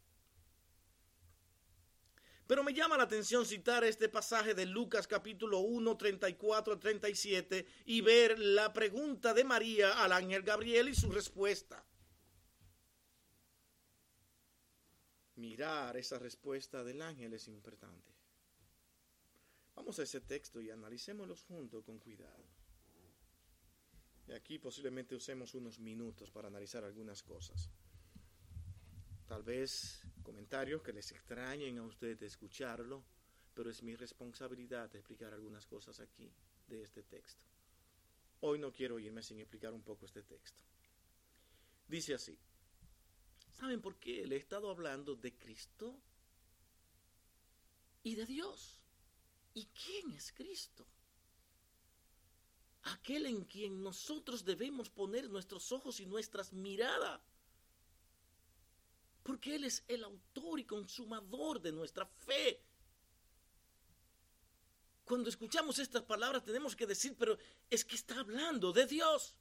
Pero 2.47 2.65
me 2.65 2.75
llama 2.75 2.97
la 2.97 3.05
atención 3.05 3.47
citar 3.47 3.85
este 3.85 4.09
pasaje 4.09 4.55
de 4.55 4.67
Lucas 4.67 5.07
capítulo 5.07 5.61
1, 5.61 5.97
34 5.97 6.79
37 6.79 7.67
y 7.87 8.01
ver 8.01 8.39
la 8.39 8.73
pregunta 8.73 9.33
de 9.33 9.45
María 9.45 10.03
al 10.03 10.13
ángel 10.13 10.43
Gabriel 10.43 10.89
y 10.89 10.95
su 10.95 11.11
respuesta. 11.11 11.85
mirar 15.43 15.97
esa 15.97 16.19
respuesta 16.21 16.85
del 16.85 17.03
ángel 17.03 17.35
es 17.35 17.49
importante. 17.49 18.12
Vamos 19.75 19.99
a 19.99 20.03
ese 20.03 20.21
texto 20.21 20.61
y 20.61 20.71
analicémoslo 20.71 21.37
juntos 21.37 21.85
con 21.85 21.99
cuidado. 21.99 22.45
Y 24.29 24.33
aquí 24.33 24.59
posiblemente 24.59 25.15
usemos 25.15 25.55
unos 25.55 25.79
minutos 25.79 26.31
para 26.31 26.49
analizar 26.49 26.85
algunas 26.85 27.23
cosas. 27.23 27.71
Tal 29.27 29.43
vez 29.43 30.03
comentarios 30.23 30.83
que 30.83 30.93
les 30.93 31.11
extrañen 31.13 31.79
a 31.79 31.85
ustedes 31.85 32.23
escucharlo, 32.23 33.03
pero 33.55 33.71
es 33.71 33.83
mi 33.83 33.97
responsabilidad 33.97 34.95
explicar 34.95 35.33
algunas 35.33 35.67
cosas 35.67 36.01
aquí 36.01 36.31
de 36.69 36.83
este 36.83 37.03
texto. 37.03 37.45
Hoy 38.41 38.59
no 38.59 38.73
quiero 38.73 38.99
irme 38.99 39.23
sin 39.23 39.39
explicar 39.39 39.73
un 39.73 39.83
poco 39.83 40.07
este 40.07 40.23
texto. 40.23 40.61
Dice 41.89 42.15
así, 42.15 42.39
¿saben 43.53 43.81
por 43.81 43.97
qué 43.97 44.27
le 44.27 44.37
he 44.37 44.39
estado 44.39 44.71
hablando 44.71 45.15
de 45.15 45.33
Cristo 45.37 45.99
y 48.03 48.15
de 48.15 48.27
Dios? 48.27 48.82
¿Y 49.55 49.67
quién 49.67 50.13
es 50.13 50.33
Cristo? 50.33 50.87
Aquel 52.85 53.27
en 53.27 53.45
quien 53.45 53.83
nosotros 53.83 54.45
debemos 54.45 54.89
poner 54.91 55.29
nuestros 55.29 55.71
ojos 55.73 56.01
y 56.01 56.07
nuestras 56.07 56.53
miradas. 56.53 57.21
Porque 59.23 59.55
Él 59.55 59.65
es 59.65 59.85
el 59.87 60.03
autor 60.03 60.59
y 60.59 60.65
consumador 60.65 61.61
de 61.61 61.71
nuestra 61.71 62.07
fe. 62.07 62.61
Cuando 65.05 65.29
escuchamos 65.29 65.79
estas 65.79 66.03
palabras 66.03 66.43
tenemos 66.43 66.75
que 66.75 66.87
decir, 66.87 67.15
pero 67.17 67.39
es 67.71 67.85
que 67.85 67.95
está 67.95 68.19
hablando 68.19 68.73
de 68.73 68.87
Dios. 68.87 69.37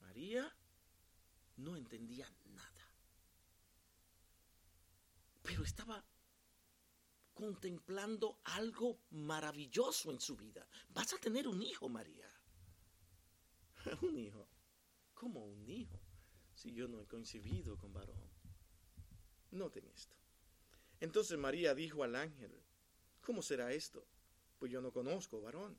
María 0.00 0.54
no 1.56 1.76
entendía 1.76 2.30
nada. 2.46 2.88
Pero 5.42 5.62
estaba 5.62 6.04
contemplando 7.44 8.40
algo 8.44 9.00
maravilloso 9.10 10.10
en 10.10 10.18
su 10.18 10.34
vida. 10.34 10.66
Vas 10.88 11.12
a 11.12 11.18
tener 11.18 11.46
un 11.46 11.60
hijo, 11.60 11.90
María. 11.90 12.26
un 14.00 14.18
hijo. 14.18 14.48
¿Cómo 15.12 15.44
un 15.44 15.68
hijo? 15.68 16.00
Si 16.54 16.72
yo 16.72 16.88
no 16.88 17.02
he 17.02 17.06
concebido 17.06 17.76
con 17.76 17.92
varón. 17.92 18.30
Noten 19.50 19.86
esto. 19.88 20.16
Entonces 21.00 21.36
María 21.36 21.74
dijo 21.74 22.02
al 22.02 22.16
ángel, 22.16 22.62
¿cómo 23.20 23.42
será 23.42 23.74
esto? 23.74 24.06
Pues 24.58 24.72
yo 24.72 24.80
no 24.80 24.90
conozco 24.90 25.42
varón. 25.42 25.76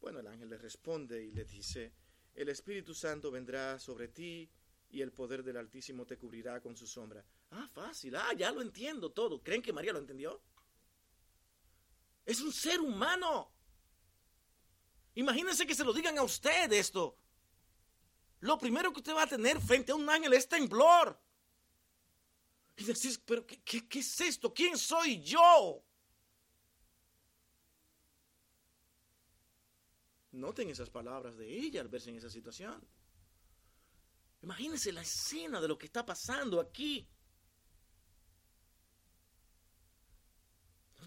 Bueno, 0.00 0.20
el 0.20 0.28
ángel 0.28 0.50
le 0.50 0.58
responde 0.58 1.24
y 1.24 1.32
le 1.32 1.44
dice, 1.44 1.92
el 2.32 2.48
Espíritu 2.48 2.94
Santo 2.94 3.32
vendrá 3.32 3.80
sobre 3.80 4.06
ti 4.06 4.48
y 4.88 5.02
el 5.02 5.10
poder 5.10 5.42
del 5.42 5.56
Altísimo 5.56 6.06
te 6.06 6.16
cubrirá 6.16 6.60
con 6.60 6.76
su 6.76 6.86
sombra. 6.86 7.24
Ah, 7.50 7.68
fácil. 7.72 8.14
Ah, 8.14 8.32
ya 8.36 8.52
lo 8.52 8.62
entiendo 8.62 9.10
todo. 9.10 9.42
¿Creen 9.42 9.62
que 9.62 9.72
María 9.72 9.92
lo 9.92 9.98
entendió? 9.98 10.40
Es 12.24 12.40
un 12.40 12.52
ser 12.52 12.80
humano. 12.80 13.52
Imagínense 15.14 15.66
que 15.66 15.74
se 15.74 15.84
lo 15.84 15.92
digan 15.92 16.16
a 16.18 16.22
usted 16.22 16.72
esto. 16.72 17.16
Lo 18.40 18.58
primero 18.58 18.92
que 18.92 19.00
usted 19.00 19.14
va 19.14 19.24
a 19.24 19.26
tener 19.26 19.60
frente 19.60 19.92
a 19.92 19.94
un 19.94 20.08
ángel 20.08 20.32
es 20.32 20.48
temblor. 20.48 21.20
Y 22.76 22.84
decís, 22.84 23.20
pero 23.26 23.46
¿qué, 23.46 23.86
qué, 23.86 23.98
es 23.98 24.20
esto? 24.22 24.54
¿Quién 24.54 24.78
soy 24.78 25.20
yo? 25.22 25.84
Noten 30.32 30.70
esas 30.70 30.88
palabras 30.88 31.36
de 31.36 31.46
ella 31.46 31.82
al 31.82 31.88
verse 31.88 32.08
en 32.08 32.16
esa 32.16 32.30
situación. 32.30 32.82
Imagínense 34.42 34.92
la 34.92 35.02
escena 35.02 35.60
de 35.60 35.68
lo 35.68 35.76
que 35.76 35.86
está 35.86 36.06
pasando 36.06 36.58
aquí. 36.58 37.06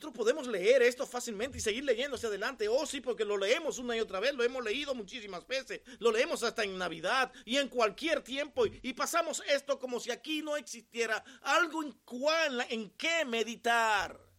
Nosotros 0.03 0.25
podemos 0.25 0.47
leer 0.47 0.81
esto 0.81 1.07
fácilmente 1.07 1.57
y 1.57 1.61
seguir 1.61 1.85
leyendo 1.85 2.17
hacia 2.17 2.27
adelante. 2.27 2.67
Oh, 2.67 2.85
sí, 2.85 2.99
porque 2.99 3.23
lo 3.23 3.37
leemos 3.37 3.77
una 3.77 3.95
y 3.95 4.01
otra 4.01 4.19
vez, 4.19 4.33
lo 4.33 4.43
hemos 4.43 4.61
leído 4.61 4.93
muchísimas 4.93 5.47
veces, 5.47 5.79
lo 5.99 6.11
leemos 6.11 6.43
hasta 6.43 6.65
en 6.65 6.77
Navidad 6.77 7.31
y 7.45 7.55
en 7.55 7.69
cualquier 7.69 8.21
tiempo 8.21 8.65
y, 8.65 8.91
pasamos 8.91 9.41
esto 9.47 9.79
como 9.79 10.01
si 10.01 10.11
aquí 10.11 10.41
no 10.41 10.57
existiera 10.57 11.23
algo 11.41 11.83
en 11.83 11.93
cual, 12.03 12.65
en 12.69 12.89
qué 12.97 13.23
meditar. 13.23 14.32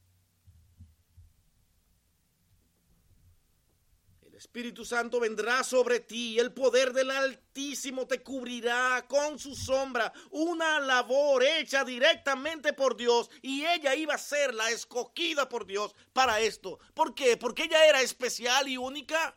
Espíritu 4.44 4.84
Santo 4.84 5.20
vendrá 5.20 5.64
sobre 5.64 6.00
ti, 6.00 6.38
el 6.38 6.52
poder 6.52 6.92
del 6.92 7.10
Altísimo 7.10 8.06
te 8.06 8.22
cubrirá 8.22 9.06
con 9.08 9.38
su 9.38 9.54
sombra, 9.56 10.12
una 10.30 10.78
labor 10.80 11.42
hecha 11.42 11.82
directamente 11.82 12.74
por 12.74 12.94
Dios 12.94 13.30
y 13.40 13.64
ella 13.64 13.94
iba 13.94 14.14
a 14.14 14.18
ser 14.18 14.54
la 14.54 14.70
escogida 14.70 15.48
por 15.48 15.64
Dios 15.64 15.94
para 16.12 16.40
esto. 16.40 16.78
¿Por 16.92 17.14
qué? 17.14 17.38
¿Porque 17.38 17.64
ella 17.64 17.86
era 17.86 18.02
especial 18.02 18.68
y 18.68 18.76
única? 18.76 19.34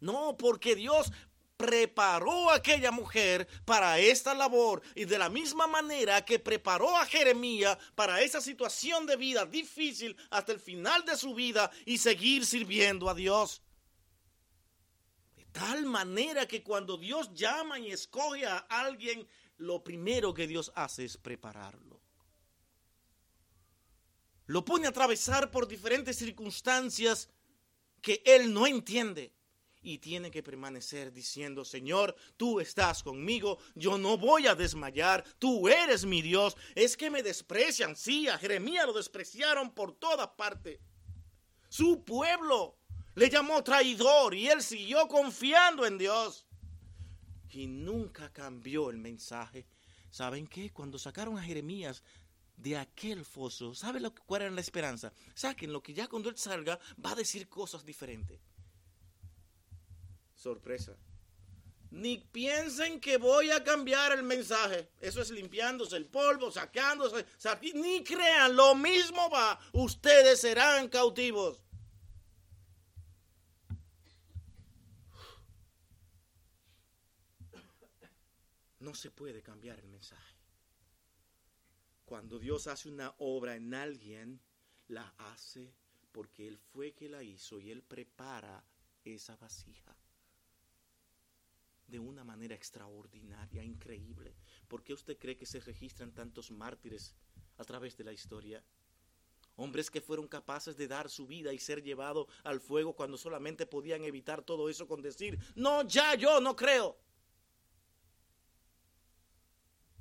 No, 0.00 0.36
porque 0.36 0.76
Dios 0.76 1.10
preparó 1.56 2.50
a 2.50 2.56
aquella 2.56 2.90
mujer 2.90 3.48
para 3.64 3.98
esta 3.98 4.34
labor 4.34 4.82
y 4.94 5.06
de 5.06 5.18
la 5.18 5.30
misma 5.30 5.66
manera 5.66 6.22
que 6.22 6.38
preparó 6.38 6.94
a 6.98 7.06
Jeremías 7.06 7.78
para 7.94 8.20
esa 8.20 8.42
situación 8.42 9.06
de 9.06 9.16
vida 9.16 9.46
difícil 9.46 10.14
hasta 10.28 10.52
el 10.52 10.60
final 10.60 11.02
de 11.06 11.16
su 11.16 11.34
vida 11.34 11.70
y 11.86 11.96
seguir 11.96 12.44
sirviendo 12.44 13.08
a 13.08 13.14
Dios 13.14 13.63
tal 15.54 15.86
manera 15.86 16.46
que 16.48 16.64
cuando 16.64 16.96
Dios 16.96 17.32
llama 17.32 17.78
y 17.78 17.92
escoge 17.92 18.44
a 18.44 18.58
alguien, 18.68 19.24
lo 19.58 19.84
primero 19.84 20.34
que 20.34 20.48
Dios 20.48 20.72
hace 20.74 21.04
es 21.04 21.16
prepararlo. 21.16 22.00
Lo 24.46 24.64
pone 24.64 24.86
a 24.86 24.90
atravesar 24.90 25.52
por 25.52 25.68
diferentes 25.68 26.16
circunstancias 26.16 27.30
que 28.02 28.20
él 28.26 28.52
no 28.52 28.66
entiende. 28.66 29.32
Y 29.80 29.98
tiene 29.98 30.32
que 30.32 30.42
permanecer 30.42 31.12
diciendo, 31.12 31.64
Señor, 31.64 32.16
tú 32.36 32.58
estás 32.58 33.04
conmigo, 33.04 33.58
yo 33.76 33.96
no 33.96 34.18
voy 34.18 34.48
a 34.48 34.56
desmayar, 34.56 35.22
tú 35.38 35.68
eres 35.68 36.04
mi 36.04 36.20
Dios. 36.20 36.56
Es 36.74 36.96
que 36.96 37.10
me 37.10 37.22
desprecian, 37.22 37.94
sí, 37.94 38.26
a 38.26 38.38
Jeremías 38.38 38.86
lo 38.86 38.92
despreciaron 38.92 39.70
por 39.72 39.92
toda 39.92 40.36
parte. 40.36 40.80
Su 41.68 42.02
pueblo 42.02 42.76
le 43.14 43.30
llamó 43.30 43.62
traidor 43.62 44.34
y 44.34 44.48
él 44.48 44.62
siguió 44.62 45.06
confiando 45.08 45.86
en 45.86 45.98
Dios. 45.98 46.46
Y 47.50 47.66
nunca 47.66 48.32
cambió 48.32 48.90
el 48.90 48.98
mensaje. 48.98 49.66
¿Saben 50.10 50.46
qué? 50.46 50.70
Cuando 50.70 50.98
sacaron 50.98 51.38
a 51.38 51.42
Jeremías 51.42 52.02
de 52.56 52.76
aquel 52.76 53.24
foso, 53.24 53.74
¿saben 53.74 54.02
lo, 54.02 54.14
cuál 54.14 54.42
era 54.42 54.50
la 54.50 54.60
esperanza? 54.60 55.12
Saquen 55.34 55.72
lo 55.72 55.82
que 55.82 55.94
ya 55.94 56.08
cuando 56.08 56.28
él 56.28 56.36
salga 56.36 56.78
va 57.04 57.12
a 57.12 57.16
decir 57.16 57.48
cosas 57.48 57.84
diferentes. 57.84 58.40
Sorpresa. 60.34 60.96
Ni 61.90 62.18
piensen 62.18 63.00
que 63.00 63.18
voy 63.18 63.52
a 63.52 63.62
cambiar 63.62 64.10
el 64.12 64.24
mensaje. 64.24 64.90
Eso 65.00 65.22
es 65.22 65.30
limpiándose 65.30 65.96
el 65.96 66.06
polvo, 66.06 66.50
sacándose. 66.50 67.24
Ni 67.74 68.02
crean, 68.02 68.56
lo 68.56 68.74
mismo 68.74 69.30
va. 69.30 69.60
Ustedes 69.72 70.40
serán 70.40 70.88
cautivos. 70.88 71.62
No 78.84 78.94
se 78.94 79.10
puede 79.10 79.42
cambiar 79.42 79.80
el 79.80 79.88
mensaje. 79.88 80.36
Cuando 82.04 82.38
Dios 82.38 82.66
hace 82.66 82.88
una 82.88 83.14
obra 83.18 83.56
en 83.56 83.74
alguien, 83.74 84.40
la 84.88 85.14
hace 85.16 85.74
porque 86.12 86.46
Él 86.46 86.58
fue 86.58 86.92
que 86.92 87.08
la 87.08 87.22
hizo 87.22 87.58
y 87.58 87.70
Él 87.70 87.82
prepara 87.82 88.62
esa 89.04 89.36
vasija 89.36 89.96
de 91.88 91.98
una 91.98 92.24
manera 92.24 92.54
extraordinaria, 92.54 93.62
increíble. 93.62 94.36
¿Por 94.68 94.82
qué 94.82 94.94
usted 94.94 95.18
cree 95.18 95.36
que 95.36 95.46
se 95.46 95.60
registran 95.60 96.12
tantos 96.12 96.50
mártires 96.50 97.14
a 97.56 97.64
través 97.64 97.96
de 97.96 98.04
la 98.04 98.12
historia? 98.12 98.62
Hombres 99.56 99.90
que 99.90 100.00
fueron 100.00 100.28
capaces 100.28 100.76
de 100.76 100.88
dar 100.88 101.08
su 101.08 101.26
vida 101.26 101.52
y 101.52 101.58
ser 101.58 101.82
llevados 101.82 102.26
al 102.42 102.60
fuego 102.60 102.94
cuando 102.94 103.16
solamente 103.16 103.66
podían 103.66 104.04
evitar 104.04 104.42
todo 104.42 104.68
eso 104.68 104.86
con 104.86 105.02
decir, 105.02 105.38
no, 105.54 105.86
ya 105.86 106.14
yo 106.14 106.40
no 106.40 106.56
creo 106.56 106.98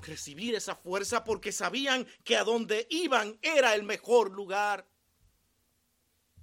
recibir 0.04 0.56
esa 0.56 0.76
fuerza 0.76 1.24
porque 1.24 1.52
sabían 1.52 2.06
que 2.24 2.38
a 2.38 2.44
donde 2.44 2.88
iban 2.90 3.38
era 3.42 3.76
el 3.76 3.84
mejor 3.84 4.32
lugar. 4.32 4.88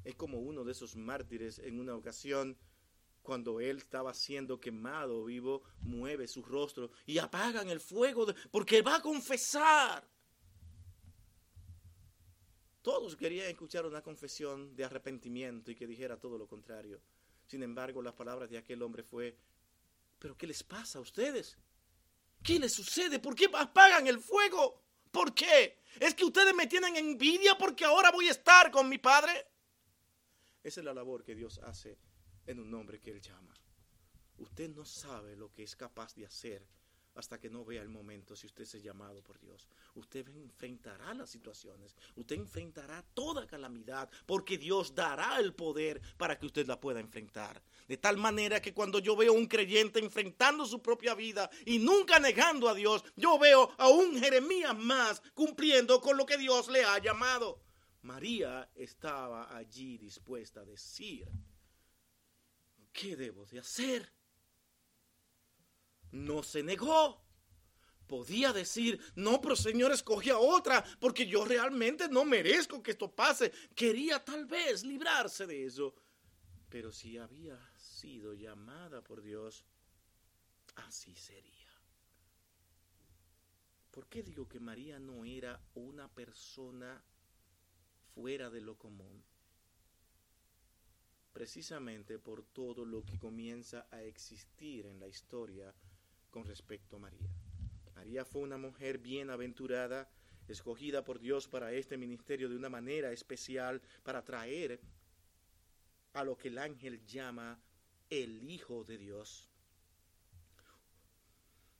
Es 0.04 0.14
como 0.16 0.38
uno 0.38 0.64
de 0.64 0.72
esos 0.72 0.96
mártires 0.96 1.58
en 1.58 1.78
una 1.78 1.94
ocasión, 1.94 2.56
cuando 3.22 3.60
él 3.60 3.78
estaba 3.78 4.14
siendo 4.14 4.60
quemado 4.60 5.24
vivo, 5.24 5.62
mueve 5.82 6.26
su 6.26 6.42
rostro 6.42 6.90
y 7.06 7.18
apagan 7.18 7.68
el 7.68 7.80
fuego 7.80 8.26
porque 8.50 8.82
va 8.82 8.96
a 8.96 9.02
confesar. 9.02 10.08
Todos 12.82 13.14
querían 13.14 13.48
escuchar 13.48 13.84
una 13.84 14.02
confesión 14.02 14.74
de 14.74 14.84
arrepentimiento 14.84 15.70
y 15.70 15.74
que 15.74 15.86
dijera 15.86 16.18
todo 16.18 16.38
lo 16.38 16.48
contrario. 16.48 17.00
Sin 17.46 17.62
embargo, 17.62 18.00
las 18.00 18.14
palabras 18.14 18.48
de 18.48 18.56
aquel 18.56 18.80
hombre 18.82 19.02
fue, 19.02 19.36
¿pero 20.18 20.36
qué 20.36 20.46
les 20.46 20.62
pasa 20.62 20.98
a 20.98 21.02
ustedes? 21.02 21.58
¿Qué 22.42 22.59
le 22.59 22.68
sucede? 22.68 23.18
¿Por 23.18 23.35
qué 23.35 23.48
apagan 23.53 24.07
el 24.07 24.18
fuego? 24.18 24.83
¿Por 25.11 25.35
qué? 25.35 25.83
¿Es 25.98 26.14
que 26.14 26.24
ustedes 26.24 26.55
me 26.55 26.66
tienen 26.66 26.96
envidia 26.96 27.59
porque 27.59 27.85
ahora 27.85 28.11
voy 28.11 28.29
a 28.29 28.33
estar 28.33 28.70
con 28.70 28.88
mi 28.88 28.98
padre? 28.98 29.46
Esa 30.62 30.81
es 30.81 30.85
la 30.85 30.94
labor 30.94 31.24
que 31.24 31.35
Dios 31.35 31.59
hace 31.64 31.98
en 32.46 32.61
un 32.61 32.72
hombre 32.74 33.00
que 33.00 33.11
Él 33.11 33.20
llama. 33.20 33.55
Usted 34.38 34.70
no 34.70 34.85
sabe 34.85 35.37
lo 35.37 35.53
que 35.53 35.62
es 35.62 35.76
capaz 35.76 36.14
de 36.14 36.26
hacer 36.26 36.66
hasta 37.20 37.38
que 37.38 37.50
no 37.50 37.64
vea 37.64 37.83
el 37.83 37.88
momento 37.90 38.35
si 38.35 38.46
usted 38.46 38.64
es 38.64 38.83
llamado 38.83 39.22
por 39.22 39.38
Dios. 39.38 39.68
Usted 39.94 40.26
enfrentará 40.28 41.12
las 41.14 41.28
situaciones, 41.28 41.94
usted 42.16 42.37
enfrentará 42.37 43.04
toda 43.14 43.46
calamidad, 43.46 44.11
porque 44.26 44.56
Dios 44.56 44.94
dará 44.94 45.38
el 45.38 45.52
poder 45.54 46.00
para 46.16 46.38
que 46.38 46.46
usted 46.46 46.66
la 46.66 46.80
pueda 46.80 46.98
enfrentar. 46.98 47.62
De 47.87 47.98
tal 47.98 48.16
manera 48.16 48.62
que 48.62 48.72
cuando 48.72 49.00
yo 49.00 49.14
veo 49.16 49.33
a 49.33 49.37
un 49.37 49.46
creyente 49.46 49.98
enfrentando 49.98 50.64
su 50.64 50.80
propia 50.80 51.14
vida 51.14 51.50
y 51.66 51.78
nunca 51.78 52.18
negando 52.18 52.68
a 52.68 52.74
Dios, 52.74 53.04
yo 53.16 53.38
veo 53.38 53.70
a 53.76 53.88
un 53.88 54.18
Jeremías 54.18 54.76
más 54.76 55.22
cumpliendo 55.35 56.00
con 56.00 56.16
lo 56.16 56.24
que 56.24 56.38
Dios 56.38 56.68
le 56.68 56.85
ha 56.85 56.98
llamado. 56.98 57.61
María 58.02 58.70
estaba 58.74 59.54
allí 59.54 59.98
dispuesta 59.98 60.61
a 60.61 60.64
decir, 60.64 61.28
¿qué 62.92 63.14
debo 63.14 63.44
de 63.44 63.59
hacer? 63.59 64.19
No 66.12 66.42
se 66.42 66.62
negó. 66.62 67.20
Podía 68.06 68.52
decir, 68.52 69.00
no, 69.14 69.40
pero 69.40 69.54
Señor, 69.54 69.92
escogí 69.92 70.30
a 70.30 70.38
otra, 70.38 70.84
porque 70.98 71.26
yo 71.26 71.44
realmente 71.44 72.08
no 72.08 72.24
merezco 72.24 72.82
que 72.82 72.90
esto 72.90 73.14
pase. 73.14 73.52
Quería 73.74 74.24
tal 74.24 74.46
vez 74.46 74.82
librarse 74.82 75.46
de 75.46 75.64
eso. 75.64 75.94
Pero 76.68 76.90
si 76.90 77.18
había 77.18 77.58
sido 77.76 78.34
llamada 78.34 79.02
por 79.02 79.22
Dios, 79.22 79.64
así 80.74 81.14
sería. 81.14 81.70
¿Por 83.90 84.08
qué 84.08 84.22
digo 84.22 84.48
que 84.48 84.60
María 84.60 84.98
no 84.98 85.24
era 85.24 85.60
una 85.74 86.08
persona 86.08 87.02
fuera 88.14 88.50
de 88.50 88.60
lo 88.60 88.76
común? 88.78 89.22
Precisamente 91.32 92.18
por 92.18 92.44
todo 92.44 92.84
lo 92.84 93.04
que 93.04 93.18
comienza 93.18 93.86
a 93.90 94.02
existir 94.02 94.86
en 94.86 95.00
la 95.00 95.08
historia 95.08 95.74
con 96.30 96.44
respecto 96.44 96.96
a 96.96 97.00
María. 97.00 97.28
María 97.94 98.24
fue 98.24 98.42
una 98.42 98.56
mujer 98.56 98.98
bienaventurada, 98.98 100.08
escogida 100.48 101.04
por 101.04 101.20
Dios 101.20 101.48
para 101.48 101.72
este 101.72 101.96
ministerio 101.96 102.48
de 102.48 102.56
una 102.56 102.68
manera 102.68 103.12
especial, 103.12 103.82
para 104.02 104.24
traer 104.24 104.80
a 106.12 106.24
lo 106.24 106.36
que 106.36 106.48
el 106.48 106.58
ángel 106.58 107.04
llama 107.06 107.60
el 108.08 108.42
Hijo 108.50 108.84
de 108.84 108.98
Dios. 108.98 109.48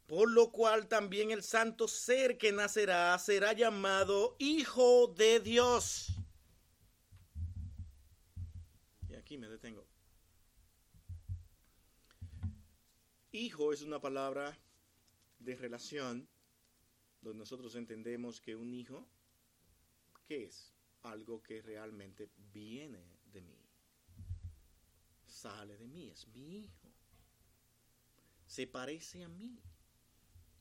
Por 0.07 0.31
lo 0.31 0.51
cual 0.51 0.89
también 0.89 1.31
el 1.31 1.43
santo 1.43 1.87
ser 1.87 2.37
que 2.37 2.53
nacerá 2.53 3.17
será 3.19 3.53
llamado 3.53 4.37
Hijo 4.39 5.09
de 5.09 5.41
Dios. 5.41 6.13
Y 9.09 9.15
aquí 9.15 9.39
me 9.39 9.49
detengo. 9.49 9.90
Hijo 13.33 13.73
es 13.73 13.83
una 13.83 14.01
palabra 14.01 14.59
de 15.39 15.55
relación 15.55 16.29
donde 17.21 17.39
nosotros 17.39 17.77
entendemos 17.77 18.41
que 18.41 18.57
un 18.57 18.75
hijo, 18.75 19.07
¿qué 20.27 20.47
es? 20.47 20.75
Algo 21.03 21.41
que 21.41 21.63
realmente 21.63 22.29
viene 22.53 23.21
de 23.27 23.43
mí. 23.43 23.59
Sale 25.27 25.79
de 25.79 25.87
mí, 25.87 26.11
es 26.11 26.27
mi 26.27 26.59
hijo. 26.59 26.93
Se 28.47 28.67
parece 28.67 29.23
a 29.23 29.29
mí. 29.29 29.63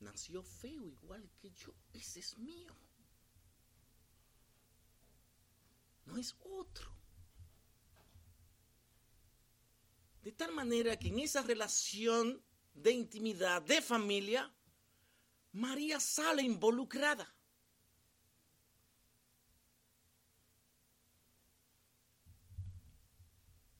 Nació 0.02 0.44
feo 0.44 0.86
igual 0.86 1.28
que 1.42 1.50
yo. 1.50 1.74
Ese 1.92 2.20
es 2.20 2.38
mío. 2.38 2.76
No 6.06 6.18
es 6.18 6.36
otro. 6.40 6.92
De 10.22 10.32
tal 10.32 10.54
manera 10.54 10.98
que 11.00 11.08
en 11.08 11.20
esa 11.20 11.42
relación 11.42 12.44
de 12.82 12.92
intimidad, 12.92 13.62
de 13.62 13.82
familia, 13.82 14.52
María 15.54 16.00
sale 16.00 16.44
involucrada. 16.44 17.34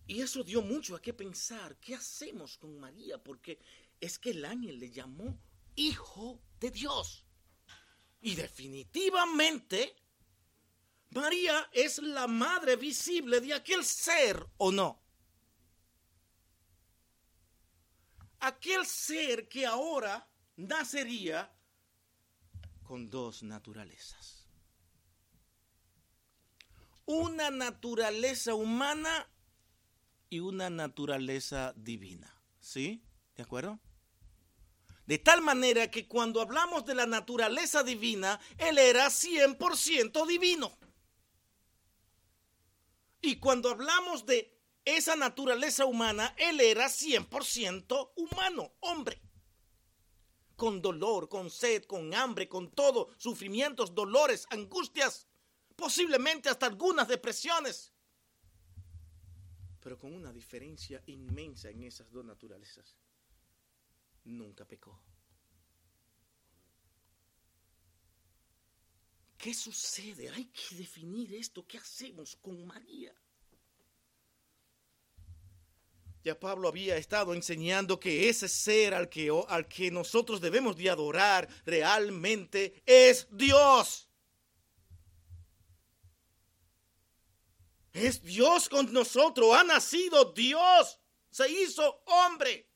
Y 0.08 0.22
eso 0.22 0.44
dio 0.44 0.64
mucho 0.64 0.96
a 0.96 1.02
qué 1.02 1.14
pensar. 1.14 1.78
¿Qué 1.78 1.94
hacemos 1.94 2.58
con 2.58 2.80
María? 2.80 3.22
Porque 3.22 3.60
es 4.00 4.18
que 4.18 4.32
el 4.32 4.44
ángel 4.44 4.80
le 4.80 4.90
llamó 4.90 5.40
hijo 5.76 6.42
de 6.60 6.72
Dios. 6.72 7.26
Y 8.20 8.34
definitivamente, 8.34 9.96
María 11.12 11.70
es 11.72 12.00
la 12.00 12.26
madre 12.26 12.76
visible 12.76 13.40
de 13.40 13.54
aquel 13.54 13.86
ser 13.86 14.44
o 14.58 14.72
no. 14.72 15.00
Aquel 18.40 18.86
ser 18.86 19.48
que 19.48 19.66
ahora 19.66 20.28
nacería 20.56 21.52
con 22.84 23.10
dos 23.10 23.44
naturalezas. 23.44 24.48
Una 27.06 27.50
naturaleza 27.50 28.54
humana 28.54 29.28
y 30.30 30.40
una 30.40 30.70
naturaleza 30.70 31.74
divina. 31.76 32.36
¿Sí? 32.60 33.04
¿De 33.36 33.44
acuerdo? 33.44 33.80
De 35.06 35.18
tal 35.18 35.42
manera 35.42 35.90
que 35.90 36.08
cuando 36.08 36.40
hablamos 36.40 36.86
de 36.86 36.94
la 36.94 37.08
naturaleza 37.08 37.82
divina, 37.82 38.40
Él 38.60 38.78
era 38.78 39.08
100% 39.08 40.28
divino. 40.28 40.78
Y 43.22 43.38
cuando 43.38 43.72
hablamos 43.72 44.26
de 44.26 44.59
esa 44.86 45.16
naturaleza 45.16 45.86
humana, 45.86 46.34
él 46.38 46.60
era 46.60 46.88
100% 46.88 48.12
humano, 48.16 48.74
hombre. 48.80 49.22
Con 50.56 50.82
dolor, 50.82 51.30
con 51.30 51.50
sed, 51.50 51.86
con 51.86 52.14
hambre, 52.14 52.50
con 52.50 52.72
todo, 52.72 53.10
sufrimientos, 53.18 53.94
dolores, 53.96 54.46
angustias, 54.50 55.28
posiblemente 55.76 56.50
hasta 56.50 56.66
algunas 56.66 57.08
depresiones. 57.08 57.94
Pero 59.80 59.98
con 59.98 60.14
una 60.14 60.34
diferencia 60.34 61.02
inmensa 61.06 61.70
en 61.70 61.84
esas 61.84 62.12
dos 62.12 62.26
naturalezas. 62.26 62.98
Nunca 64.26 64.66
pecó. 64.66 65.02
¿Qué 69.38 69.54
sucede? 69.54 70.30
Hay 70.30 70.46
que 70.48 70.76
definir 70.76 71.34
esto. 71.34 71.66
¿Qué 71.66 71.78
hacemos 71.78 72.36
con 72.36 72.66
María? 72.66 73.16
Ya 76.24 76.38
Pablo 76.38 76.68
había 76.68 76.98
estado 76.98 77.34
enseñando 77.34 78.00
que 78.00 78.28
ese 78.28 78.50
ser 78.50 78.94
al 78.94 79.08
que, 79.08 79.32
al 79.48 79.68
que 79.68 79.90
nosotros 79.90 80.42
debemos 80.42 80.76
de 80.76 80.90
adorar 80.90 81.48
realmente 81.66 82.82
es 82.86 83.28
Dios. 83.32 84.10
Es 87.94 88.22
Dios 88.22 88.70
con 88.70 88.92
nosotros, 88.94 89.56
ha 89.56 89.64
nacido 89.64 90.32
Dios, 90.34 91.00
se 91.32 91.50
hizo 91.50 92.04
hombre. 92.06 92.69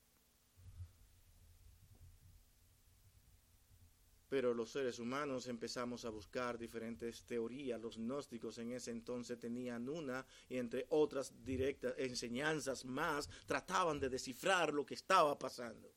Pero 4.33 4.51
los 4.51 4.71
seres 4.71 4.97
humanos 4.97 5.45
empezamos 5.45 6.05
a 6.05 6.09
buscar 6.09 6.57
diferentes 6.57 7.21
teorías. 7.21 7.79
Los 7.79 7.97
gnósticos 7.97 8.57
en 8.57 8.71
ese 8.71 8.89
entonces 8.89 9.37
tenían 9.37 9.87
una 9.87 10.25
y 10.49 10.57
entre 10.57 10.87
otras 10.89 11.31
directas 11.45 11.93
enseñanzas 11.99 12.83
más 12.83 13.29
trataban 13.45 13.99
de 13.99 14.09
descifrar 14.09 14.73
lo 14.73 14.87
que 14.87 14.95
estaba 14.95 15.37
pasando. 15.37 15.87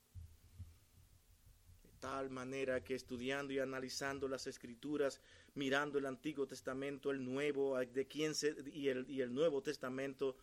De 1.83 1.91
tal 1.99 2.29
manera 2.29 2.85
que 2.85 2.95
estudiando 2.95 3.55
y 3.55 3.59
analizando 3.59 4.29
las 4.29 4.47
escrituras, 4.47 5.19
mirando 5.55 5.99
el 5.99 6.05
Antiguo 6.05 6.47
Testamento, 6.47 7.11
el 7.11 7.25
Nuevo, 7.25 7.79
de 7.79 8.07
quién 8.07 8.35
se, 8.35 8.55
y, 8.71 8.89
el, 8.89 9.33
Nuevo 9.33 9.63
Testamento, 9.63 10.37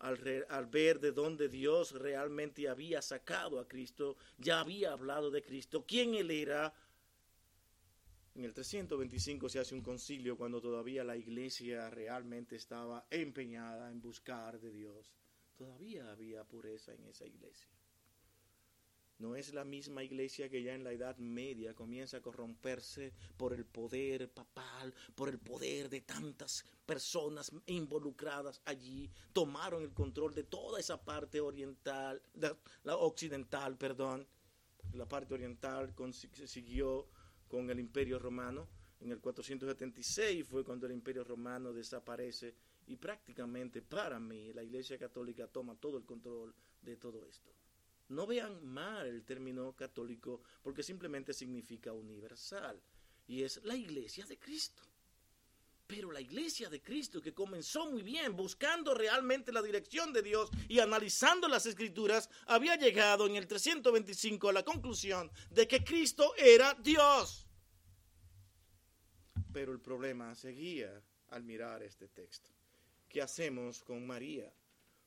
al, 0.00 0.46
al, 0.48 0.66
ver 0.66 0.98
de 0.98 1.12
dónde 1.12 1.48
Dios 1.48 1.92
realmente 1.92 2.68
había 2.68 3.00
sacado 3.02 3.60
a 3.60 3.68
Cristo, 3.68 4.16
ya 4.36 4.58
había 4.58 4.90
hablado 4.90 5.30
de 5.30 5.44
Cristo, 5.44 5.84
quién 5.86 6.14
Él 6.16 6.32
era, 6.32 6.74
en 8.36 8.44
el 8.44 8.52
325 8.52 9.48
se 9.48 9.60
hace 9.60 9.74
un 9.74 9.80
concilio 9.80 10.36
cuando 10.36 10.60
todavía 10.60 11.02
la 11.02 11.16
iglesia 11.16 11.88
realmente 11.88 12.56
estaba 12.56 13.06
empeñada 13.10 13.90
en 13.90 14.02
buscar 14.02 14.60
de 14.60 14.72
Dios. 14.72 15.10
Todavía 15.56 16.10
había 16.10 16.44
pureza 16.44 16.92
en 16.92 17.06
esa 17.06 17.24
iglesia. 17.24 17.66
No 19.18 19.34
es 19.36 19.54
la 19.54 19.64
misma 19.64 20.04
iglesia 20.04 20.50
que 20.50 20.62
ya 20.62 20.74
en 20.74 20.84
la 20.84 20.92
Edad 20.92 21.16
Media 21.16 21.72
comienza 21.72 22.18
a 22.18 22.20
corromperse 22.20 23.14
por 23.38 23.54
el 23.54 23.64
poder 23.64 24.28
papal, 24.28 24.92
por 25.14 25.30
el 25.30 25.38
poder 25.38 25.88
de 25.88 26.02
tantas 26.02 26.66
personas 26.84 27.50
involucradas 27.64 28.60
allí. 28.66 29.10
Tomaron 29.32 29.82
el 29.82 29.94
control 29.94 30.34
de 30.34 30.42
toda 30.42 30.78
esa 30.78 31.02
parte 31.02 31.40
oriental, 31.40 32.20
la 32.84 32.96
occidental, 32.98 33.78
perdón. 33.78 34.26
la 34.92 35.08
parte 35.08 35.32
oriental 35.32 35.94
siguió 36.12 37.08
con 37.48 37.70
el 37.70 37.80
imperio 37.80 38.18
romano. 38.18 38.68
En 39.00 39.10
el 39.12 39.20
476 39.20 40.46
fue 40.46 40.64
cuando 40.64 40.86
el 40.86 40.92
imperio 40.92 41.22
romano 41.22 41.72
desaparece 41.72 42.54
y 42.86 42.96
prácticamente 42.96 43.82
para 43.82 44.18
mí 44.18 44.52
la 44.52 44.62
Iglesia 44.62 44.98
Católica 44.98 45.46
toma 45.46 45.74
todo 45.76 45.98
el 45.98 46.04
control 46.04 46.54
de 46.82 46.96
todo 46.96 47.26
esto. 47.26 47.52
No 48.08 48.26
vean 48.26 48.64
mal 48.64 49.06
el 49.06 49.24
término 49.24 49.74
católico 49.74 50.42
porque 50.62 50.82
simplemente 50.82 51.32
significa 51.32 51.92
universal 51.92 52.80
y 53.26 53.42
es 53.42 53.62
la 53.64 53.74
Iglesia 53.74 54.24
de 54.26 54.38
Cristo. 54.38 54.82
Pero 55.86 56.10
la 56.10 56.20
iglesia 56.20 56.68
de 56.68 56.82
Cristo 56.82 57.20
que 57.20 57.32
comenzó 57.32 57.88
muy 57.90 58.02
bien 58.02 58.34
buscando 58.34 58.92
realmente 58.92 59.52
la 59.52 59.62
dirección 59.62 60.12
de 60.12 60.22
Dios 60.22 60.50
y 60.68 60.80
analizando 60.80 61.46
las 61.48 61.66
escrituras, 61.66 62.28
había 62.46 62.76
llegado 62.76 63.26
en 63.26 63.36
el 63.36 63.46
325 63.46 64.48
a 64.48 64.52
la 64.52 64.64
conclusión 64.64 65.30
de 65.50 65.68
que 65.68 65.84
Cristo 65.84 66.34
era 66.36 66.74
Dios. 66.74 67.46
Pero 69.52 69.72
el 69.72 69.80
problema 69.80 70.34
seguía 70.34 71.02
al 71.28 71.44
mirar 71.44 71.82
este 71.82 72.08
texto. 72.08 72.50
¿Qué 73.08 73.22
hacemos 73.22 73.82
con 73.82 74.06
María? 74.06 74.52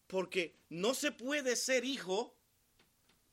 Porque 0.07 0.55
no 0.69 0.93
se 0.93 1.11
puede 1.11 1.55
ser 1.55 1.83
hijo 1.83 2.35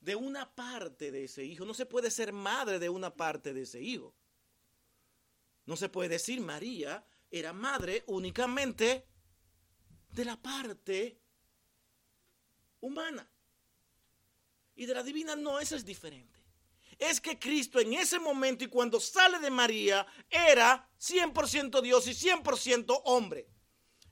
de 0.00 0.16
una 0.16 0.54
parte 0.54 1.10
de 1.10 1.24
ese 1.24 1.44
hijo, 1.44 1.64
no 1.64 1.74
se 1.74 1.86
puede 1.86 2.10
ser 2.10 2.32
madre 2.32 2.78
de 2.78 2.88
una 2.88 3.14
parte 3.14 3.54
de 3.54 3.62
ese 3.62 3.80
hijo. 3.80 4.14
No 5.64 5.76
se 5.76 5.88
puede 5.88 6.10
decir 6.10 6.40
María 6.40 7.04
era 7.38 7.52
madre 7.52 8.04
únicamente 8.06 9.06
de 10.10 10.24
la 10.24 10.40
parte 10.40 11.20
humana. 12.80 13.28
Y 14.74 14.86
de 14.86 14.94
la 14.94 15.02
divina 15.02 15.36
no, 15.36 15.58
eso 15.58 15.76
es 15.76 15.84
diferente. 15.84 16.44
Es 16.98 17.20
que 17.20 17.38
Cristo 17.38 17.78
en 17.78 17.92
ese 17.92 18.18
momento 18.18 18.64
y 18.64 18.68
cuando 18.68 19.00
sale 19.00 19.38
de 19.38 19.50
María 19.50 20.06
era 20.30 20.88
100% 20.98 21.82
Dios 21.82 22.06
y 22.08 22.12
100% 22.12 23.02
hombre. 23.04 23.48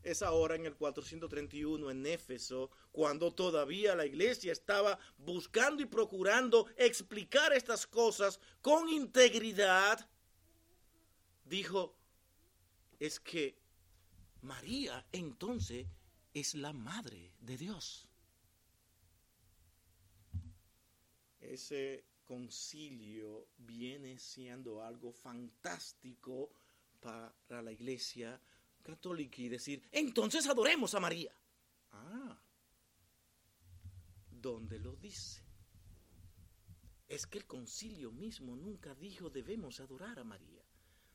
Es 0.02 0.20
ahora 0.20 0.54
en 0.54 0.66
el 0.66 0.76
431 0.76 1.90
en 1.90 2.04
Éfeso, 2.04 2.70
cuando 2.92 3.32
todavía 3.32 3.94
la 3.94 4.04
iglesia 4.04 4.52
estaba 4.52 4.98
buscando 5.16 5.82
y 5.82 5.86
procurando 5.86 6.66
explicar 6.76 7.54
estas 7.54 7.86
cosas 7.86 8.38
con 8.60 8.90
integridad, 8.90 10.06
dijo, 11.44 11.96
es 12.98 13.20
que 13.20 13.58
María 14.42 15.06
entonces 15.12 15.86
es 16.32 16.54
la 16.54 16.72
madre 16.72 17.32
de 17.40 17.56
Dios. 17.56 18.08
Ese 21.40 22.04
concilio 22.24 23.48
viene 23.58 24.18
siendo 24.18 24.82
algo 24.82 25.12
fantástico 25.12 26.50
para 27.00 27.62
la 27.62 27.72
iglesia 27.72 28.40
católica 28.82 29.40
y 29.40 29.48
decir, 29.48 29.86
entonces 29.92 30.46
adoremos 30.46 30.94
a 30.94 31.00
María. 31.00 31.34
Ah, 31.92 32.38
¿dónde 34.30 34.78
lo 34.78 34.96
dice? 34.96 35.42
Es 37.08 37.26
que 37.26 37.38
el 37.38 37.46
concilio 37.46 38.10
mismo 38.10 38.56
nunca 38.56 38.94
dijo 38.94 39.30
debemos 39.30 39.80
adorar 39.80 40.18
a 40.18 40.24
María 40.24 40.63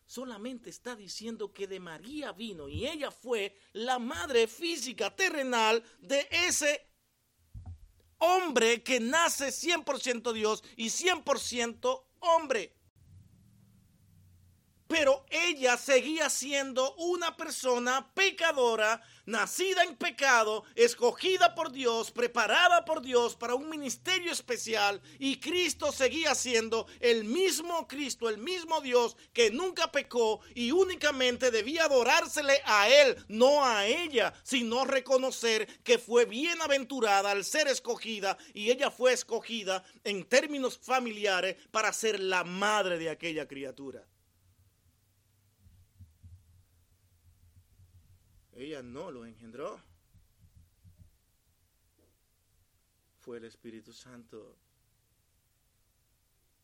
solamente 0.10 0.72
está 0.72 0.96
diciendo 0.96 1.54
que 1.54 1.68
de 1.68 1.80
María 1.80 2.32
vino 2.32 2.68
y 2.68 2.88
ella 2.88 3.12
fue 3.12 3.56
la 3.74 4.00
madre 4.00 4.48
física 4.48 5.16
terrenal 5.16 5.84
de 6.00 6.28
ese 6.32 6.84
hombre 8.18 8.82
que 8.82 9.00
nace 9.00 9.50
100% 9.50 10.34
Dios 10.34 10.64
y 10.76 10.88
100% 10.88 12.04
hombre 12.22 12.74
pero 14.90 15.24
ella 15.30 15.78
seguía 15.78 16.32
siendo 16.32 16.96
una 16.96 17.38
persona 17.38 18.12
pecadora, 18.16 19.00
nacida 19.28 19.84
en 19.84 19.96
pecado, 19.96 20.64
escogida 20.74 21.54
por 21.54 21.72
Dios, 21.72 22.10
preparada 22.10 22.84
por 22.86 23.04
Dios 23.04 23.36
para 23.36 23.54
un 23.54 23.70
ministerio 23.70 24.32
especial, 24.32 25.00
y 25.20 25.40
Cristo 25.40 25.92
seguía 25.92 26.34
siendo 26.34 26.88
el 27.00 27.24
mismo 27.24 27.88
Cristo, 27.88 28.30
el 28.30 28.40
mismo 28.40 28.82
Dios 28.82 29.16
que 29.32 29.52
nunca 29.52 29.92
pecó 29.92 30.42
y 30.56 30.72
únicamente 30.72 31.52
debía 31.52 31.86
adorársele 31.86 32.60
a 32.66 32.90
Él, 32.90 33.16
no 33.28 33.64
a 33.64 33.86
ella, 33.86 34.34
sino 34.42 34.86
reconocer 34.86 35.68
que 35.84 36.00
fue 36.00 36.26
bienaventurada 36.26 37.30
al 37.30 37.46
ser 37.46 37.68
escogida 37.68 38.40
y 38.56 38.72
ella 38.72 38.90
fue 38.90 39.14
escogida 39.14 39.84
en 40.04 40.26
términos 40.26 40.80
familiares 40.82 41.58
para 41.70 41.94
ser 41.94 42.20
la 42.20 42.44
madre 42.44 42.98
de 42.98 43.12
aquella 43.12 43.48
criatura. 43.48 44.04
Ella 48.60 48.84
no 48.84 49.10
lo 49.10 49.26
engendró. 49.26 49.82
Fue 53.22 53.38
el 53.38 53.46
Espíritu 53.46 53.94
Santo 53.94 54.58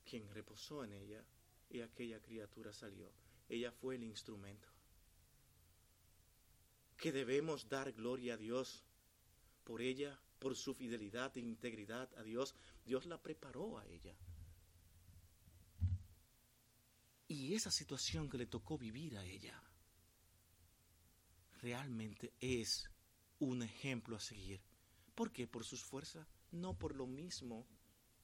quien 0.03 0.29
reposó 0.33 0.83
en 0.83 0.91
ella 0.91 1.23
y 1.69 1.79
aquella 1.79 2.21
criatura 2.21 2.73
salió. 2.73 3.09
Ella 3.47 3.71
fue 3.71 3.95
el 3.95 4.03
instrumento. 4.03 4.67
Que 6.97 7.13
debemos 7.13 7.69
dar 7.69 7.93
gloria 7.93 8.33
a 8.33 8.37
Dios 8.37 8.83
por 9.63 9.81
ella, 9.81 10.19
por 10.39 10.57
su 10.57 10.73
fidelidad 10.73 11.37
e 11.37 11.39
integridad 11.39 12.13
a 12.17 12.23
Dios. 12.23 12.55
Dios 12.85 13.05
la 13.05 13.21
preparó 13.21 13.77
a 13.77 13.85
ella. 13.87 14.17
Y 17.29 17.53
esa 17.53 17.71
situación 17.71 18.29
que 18.29 18.37
le 18.37 18.47
tocó 18.47 18.77
vivir 18.77 19.17
a 19.17 19.23
ella 19.23 19.64
realmente 21.66 22.32
es 22.41 22.91
un 23.39 23.63
ejemplo 23.63 24.16
a 24.16 24.20
seguir. 24.20 24.61
¿Por 25.16 25.32
qué? 25.32 25.47
Por 25.47 25.66
sus 25.66 25.84
fuerzas, 25.84 26.28
no 26.51 26.78
por 26.78 26.93
lo 26.93 27.07
mismo 27.07 27.66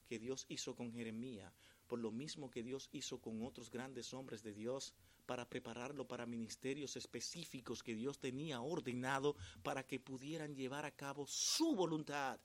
que 0.08 0.20
Dios 0.20 0.46
hizo 0.48 0.76
con 0.76 0.94
Jeremías, 0.94 1.52
por 1.88 1.98
lo 1.98 2.12
mismo 2.12 2.52
que 2.52 2.62
Dios 2.62 2.88
hizo 2.92 3.20
con 3.20 3.42
otros 3.42 3.72
grandes 3.72 4.14
hombres 4.14 4.44
de 4.44 4.54
Dios 4.54 4.94
para 5.26 5.50
prepararlo 5.50 6.08
para 6.08 6.28
ministerios 6.28 6.96
específicos 6.96 7.82
que 7.82 7.96
Dios 7.96 8.20
tenía 8.20 8.62
ordenado 8.62 9.36
para 9.64 9.88
que 9.88 10.00
pudieran 10.00 10.54
llevar 10.54 10.86
a 10.86 10.96
cabo 10.96 11.26
su 11.26 11.74
voluntad 11.76 12.40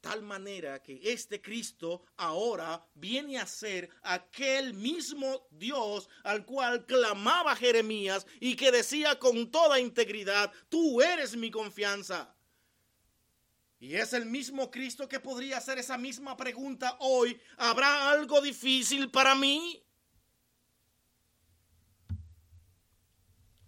tal 0.00 0.22
manera 0.22 0.82
que 0.82 1.00
este 1.02 1.40
Cristo 1.40 2.02
ahora 2.16 2.84
viene 2.94 3.38
a 3.38 3.46
ser 3.46 3.90
aquel 4.02 4.74
mismo 4.74 5.46
Dios 5.50 6.08
al 6.24 6.44
cual 6.44 6.86
clamaba 6.86 7.56
Jeremías 7.56 8.26
y 8.40 8.56
que 8.56 8.70
decía 8.70 9.18
con 9.18 9.50
toda 9.50 9.80
integridad, 9.80 10.52
tú 10.68 11.02
eres 11.02 11.36
mi 11.36 11.50
confianza. 11.50 12.34
Y 13.80 13.94
es 13.94 14.12
el 14.12 14.26
mismo 14.26 14.70
Cristo 14.70 15.08
que 15.08 15.20
podría 15.20 15.58
hacer 15.58 15.78
esa 15.78 15.96
misma 15.96 16.36
pregunta 16.36 16.96
hoy. 17.00 17.40
¿Habrá 17.56 18.10
algo 18.10 18.40
difícil 18.40 19.10
para 19.10 19.36
mí? 19.36 19.84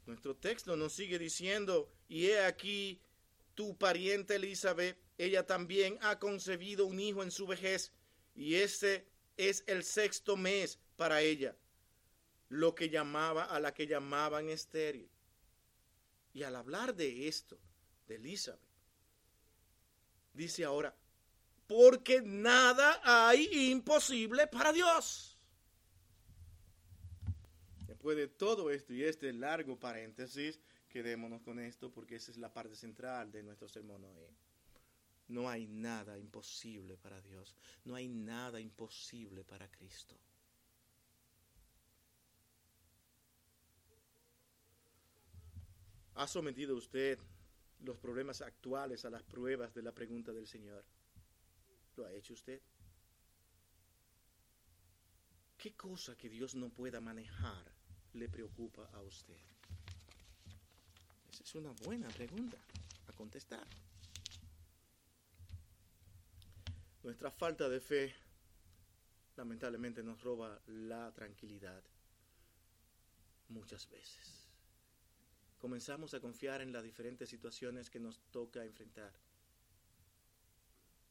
Nuestro 0.06 0.34
texto 0.34 0.76
nos 0.76 0.92
sigue 0.92 1.20
diciendo, 1.20 1.92
y 2.08 2.26
he 2.26 2.44
aquí 2.44 3.00
tu 3.60 3.76
pariente 3.76 4.36
Elizabeth 4.36 4.96
ella 5.18 5.46
también 5.46 5.98
ha 6.00 6.18
concebido 6.18 6.86
un 6.86 6.98
hijo 6.98 7.22
en 7.22 7.30
su 7.30 7.46
vejez 7.46 7.92
y 8.34 8.54
este 8.54 9.06
es 9.36 9.64
el 9.66 9.84
sexto 9.84 10.34
mes 10.34 10.78
para 10.96 11.20
ella, 11.20 11.54
lo 12.48 12.74
que 12.74 12.88
llamaba 12.88 13.44
a 13.44 13.60
la 13.60 13.74
que 13.74 13.86
llamaban 13.86 14.48
estéril. 14.48 15.10
Y 16.32 16.42
al 16.42 16.56
hablar 16.56 16.94
de 16.94 17.28
esto, 17.28 17.58
de 18.08 18.14
Elizabeth, 18.14 18.62
dice 20.32 20.64
ahora, 20.64 20.96
porque 21.66 22.22
nada 22.22 22.98
hay 23.04 23.70
imposible 23.70 24.46
para 24.46 24.72
Dios. 24.72 25.38
Después 27.86 28.16
de 28.16 28.28
todo 28.28 28.70
esto 28.70 28.94
y 28.94 29.04
este 29.04 29.34
largo 29.34 29.78
paréntesis, 29.78 30.58
quedémonos 30.90 31.40
con 31.42 31.58
esto 31.58 31.90
porque 31.90 32.16
esa 32.16 32.30
es 32.30 32.36
la 32.36 32.52
parte 32.52 32.74
central 32.74 33.32
de 33.32 33.42
nuestro 33.42 33.68
sermón 33.68 34.04
hoy. 34.04 34.36
No 35.28 35.48
hay 35.48 35.66
nada 35.68 36.18
imposible 36.18 36.96
para 36.96 37.22
Dios. 37.22 37.56
No 37.84 37.94
hay 37.94 38.08
nada 38.08 38.60
imposible 38.60 39.44
para 39.44 39.70
Cristo. 39.70 40.16
¿Ha 46.14 46.26
sometido 46.26 46.76
usted 46.76 47.18
los 47.78 47.96
problemas 47.96 48.42
actuales 48.42 49.04
a 49.04 49.10
las 49.10 49.22
pruebas 49.22 49.72
de 49.72 49.82
la 49.82 49.94
pregunta 49.94 50.32
del 50.32 50.46
Señor? 50.46 50.84
¿Lo 51.96 52.04
ha 52.04 52.12
hecho 52.12 52.34
usted? 52.34 52.60
¿Qué 55.56 55.74
cosa 55.74 56.16
que 56.16 56.28
Dios 56.28 56.54
no 56.56 56.70
pueda 56.70 57.00
manejar 57.00 57.72
le 58.14 58.28
preocupa 58.28 58.90
a 58.92 59.00
usted? 59.00 59.40
Es 61.50 61.56
una 61.56 61.72
buena 61.84 62.06
pregunta 62.10 62.56
a 63.08 63.12
contestar. 63.12 63.66
Nuestra 67.02 67.32
falta 67.32 67.68
de 67.68 67.80
fe 67.80 68.14
lamentablemente 69.34 70.00
nos 70.00 70.22
roba 70.22 70.62
la 70.68 71.12
tranquilidad 71.12 71.82
muchas 73.48 73.90
veces. 73.90 74.48
Comenzamos 75.58 76.14
a 76.14 76.20
confiar 76.20 76.60
en 76.60 76.72
las 76.72 76.84
diferentes 76.84 77.28
situaciones 77.28 77.90
que 77.90 77.98
nos 77.98 78.20
toca 78.30 78.64
enfrentar. 78.64 79.12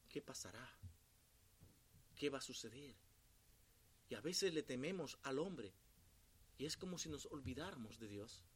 ¿Qué 0.08 0.22
pasará? 0.22 0.72
¿Qué 2.16 2.30
va 2.30 2.38
a 2.38 2.42
suceder? 2.42 2.96
Y 4.08 4.16
a 4.16 4.22
veces 4.22 4.54
le 4.54 4.64
tememos 4.64 5.20
al 5.24 5.40
hombre 5.40 5.74
y 6.58 6.66
es 6.66 6.78
como 6.78 6.98
si 6.98 7.10
nos 7.10 7.26
olvidáramos 7.26 8.00
de 8.00 8.08
Dios. 8.08 8.49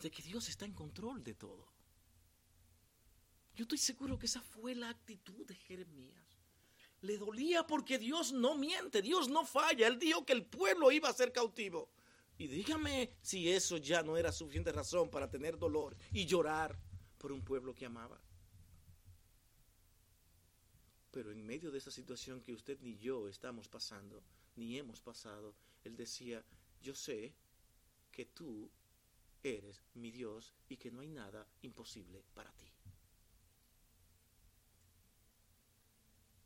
De 0.00 0.10
que 0.10 0.22
Dios 0.22 0.48
está 0.48 0.64
en 0.64 0.74
control 0.74 1.24
de 1.24 1.34
todo. 1.34 1.66
Yo 3.54 3.62
estoy 3.62 3.78
seguro 3.78 4.18
que 4.18 4.26
esa 4.26 4.42
fue 4.42 4.74
la 4.74 4.90
actitud 4.90 5.46
de 5.46 5.54
Jeremías. 5.54 6.22
Le 7.00 7.16
dolía 7.16 7.66
porque 7.66 7.98
Dios 7.98 8.32
no 8.32 8.56
miente, 8.56 9.00
Dios 9.00 9.28
no 9.28 9.46
falla. 9.46 9.86
Él 9.86 9.98
dijo 9.98 10.26
que 10.26 10.34
el 10.34 10.44
pueblo 10.44 10.92
iba 10.92 11.08
a 11.08 11.14
ser 11.14 11.32
cautivo. 11.32 11.88
Y 12.38 12.48
dígame 12.48 13.16
si 13.22 13.50
eso 13.50 13.78
ya 13.78 14.02
no 14.02 14.16
era 14.18 14.30
suficiente 14.30 14.72
razón 14.72 15.10
para 15.10 15.30
tener 15.30 15.58
dolor 15.58 15.96
y 16.12 16.26
llorar 16.26 16.78
por 17.16 17.32
un 17.32 17.42
pueblo 17.42 17.74
que 17.74 17.86
amaba. 17.86 18.20
Pero 21.10 21.32
en 21.32 21.46
medio 21.46 21.70
de 21.70 21.78
esa 21.78 21.90
situación 21.90 22.42
que 22.42 22.52
usted 22.52 22.78
ni 22.82 22.98
yo 22.98 23.26
estamos 23.26 23.68
pasando, 23.68 24.22
ni 24.54 24.76
hemos 24.76 25.00
pasado, 25.00 25.54
Él 25.82 25.96
decía, 25.96 26.44
yo 26.82 26.94
sé 26.94 27.32
que 28.12 28.26
tú 28.26 28.70
eres 29.54 29.82
mi 29.94 30.10
Dios 30.10 30.54
y 30.68 30.76
que 30.76 30.90
no 30.90 31.00
hay 31.00 31.08
nada 31.08 31.46
imposible 31.62 32.24
para 32.34 32.52
ti. 32.52 32.66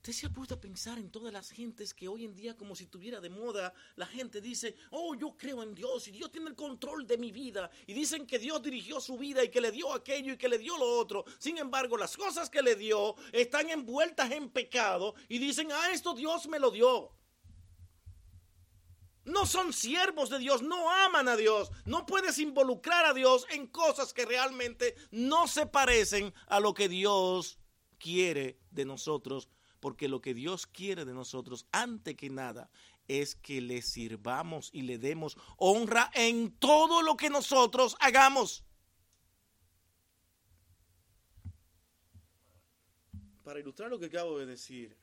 Usted 0.01 0.15
se 0.15 0.27
ha 0.27 0.31
puesto 0.31 0.55
a 0.55 0.61
pensar 0.61 0.99
en 0.99 1.11
todas 1.11 1.31
las 1.31 1.51
gentes 1.51 1.93
que 1.93 2.09
hoy 2.09 2.25
en 2.25 2.35
día, 2.35 2.57
como 2.57 2.75
si 2.75 2.87
tuviera 2.87 3.21
de 3.21 3.29
moda, 3.29 3.75
la 3.97 4.07
gente 4.07 4.41
dice, 4.41 4.75
oh, 4.93 5.15
yo 5.15 5.37
creo 5.37 5.63
en 5.63 5.75
Dios 5.75 6.09
y 6.09 6.11
Dios 6.11 6.33
tiene 6.33 6.49
el 6.49 6.57
control 6.57 7.07
de 7.07 7.19
mi 7.19 7.31
vida. 7.31 7.71
Y 7.87 7.93
dicen 7.93 8.27
que 8.27 8.39
Dios 8.39 8.63
dirigió 8.63 8.99
su 8.99 9.19
vida 9.19 9.45
y 9.45 9.51
que 9.51 9.61
le 9.61 9.71
dio 9.71 9.93
aquello 9.93 10.33
y 10.33 10.39
que 10.39 10.49
le 10.49 10.57
dio 10.57 10.79
lo 10.79 10.99
otro. 10.99 11.27
Sin 11.39 11.59
embargo, 11.59 11.99
las 11.99 12.17
cosas 12.17 12.49
que 12.49 12.63
le 12.63 12.77
dio 12.77 13.15
están 13.31 13.69
envueltas 13.69 14.31
en 14.31 14.49
pecado 14.49 15.15
y 15.29 15.37
dicen, 15.37 15.69
ah, 15.71 15.93
esto 15.93 16.15
Dios 16.15 16.49
me 16.49 16.59
lo 16.59 16.71
dio. 16.71 17.20
No 19.25 19.47
son 19.47 19.73
siervos 19.73 20.31
de 20.31 20.39
Dios, 20.39 20.63
no 20.63 20.91
aman 20.91 21.29
a 21.29 21.37
Dios. 21.37 21.71
No 21.85 22.07
puedes 22.07 22.39
involucrar 22.39 23.05
a 23.05 23.15
Dios 23.15 23.47
en 23.51 23.67
cosas 23.67 24.13
que 24.13 24.25
realmente 24.25 24.95
no 25.11 25.47
se 25.47 25.67
parecen 25.67 26.33
a 26.47 26.61
lo 26.61 26.75
que 26.75 26.89
Dios 26.89 27.59
quiere 27.99 28.59
de 28.71 28.85
nosotros 28.85 29.49
porque 29.81 30.09
lo 30.09 30.21
que 30.21 30.35
Dios 30.35 30.67
quiere 30.67 31.05
de 31.05 31.15
nosotros, 31.15 31.67
antes 31.73 32.15
que 32.15 32.31
nada, 32.31 32.71
es 33.09 33.35
que 33.35 33.61
le 33.61 33.83
sirvamos 33.83 34.71
y 34.73 34.83
le 34.83 34.99
demos 34.99 35.37
honra 35.57 36.11
en 36.15 36.53
todo 36.53 37.03
lo 37.03 37.17
que 37.17 37.31
nosotros 37.31 37.97
hagamos. 37.99 38.65
Para 43.43 43.59
ilustrar 43.59 43.91
lo 43.91 43.99
que 43.99 44.07
acabo 44.07 44.39
de 44.39 44.47
decir, 44.47 44.97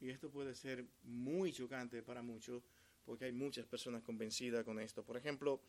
y 0.00 0.10
esto 0.10 0.30
puede 0.30 0.54
ser 0.54 0.84
muy 1.04 1.52
chocante 1.52 2.02
para 2.02 2.22
muchos, 2.22 2.64
porque 3.06 3.26
hay 3.26 3.32
muchas 3.32 3.64
personas 3.66 4.02
convencidas 4.02 4.64
con 4.64 4.80
esto. 4.80 5.04
Por 5.04 5.16
ejemplo, 5.16 5.62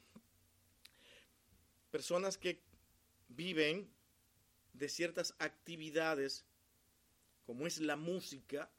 personas 1.91 2.37
que 2.37 2.59
viven 3.29 3.89
de 4.73 4.89
ciertas 4.89 5.35
actividades 5.39 6.45
como 7.45 7.65
es 7.65 7.79
la 7.79 7.95
música, 7.95 8.69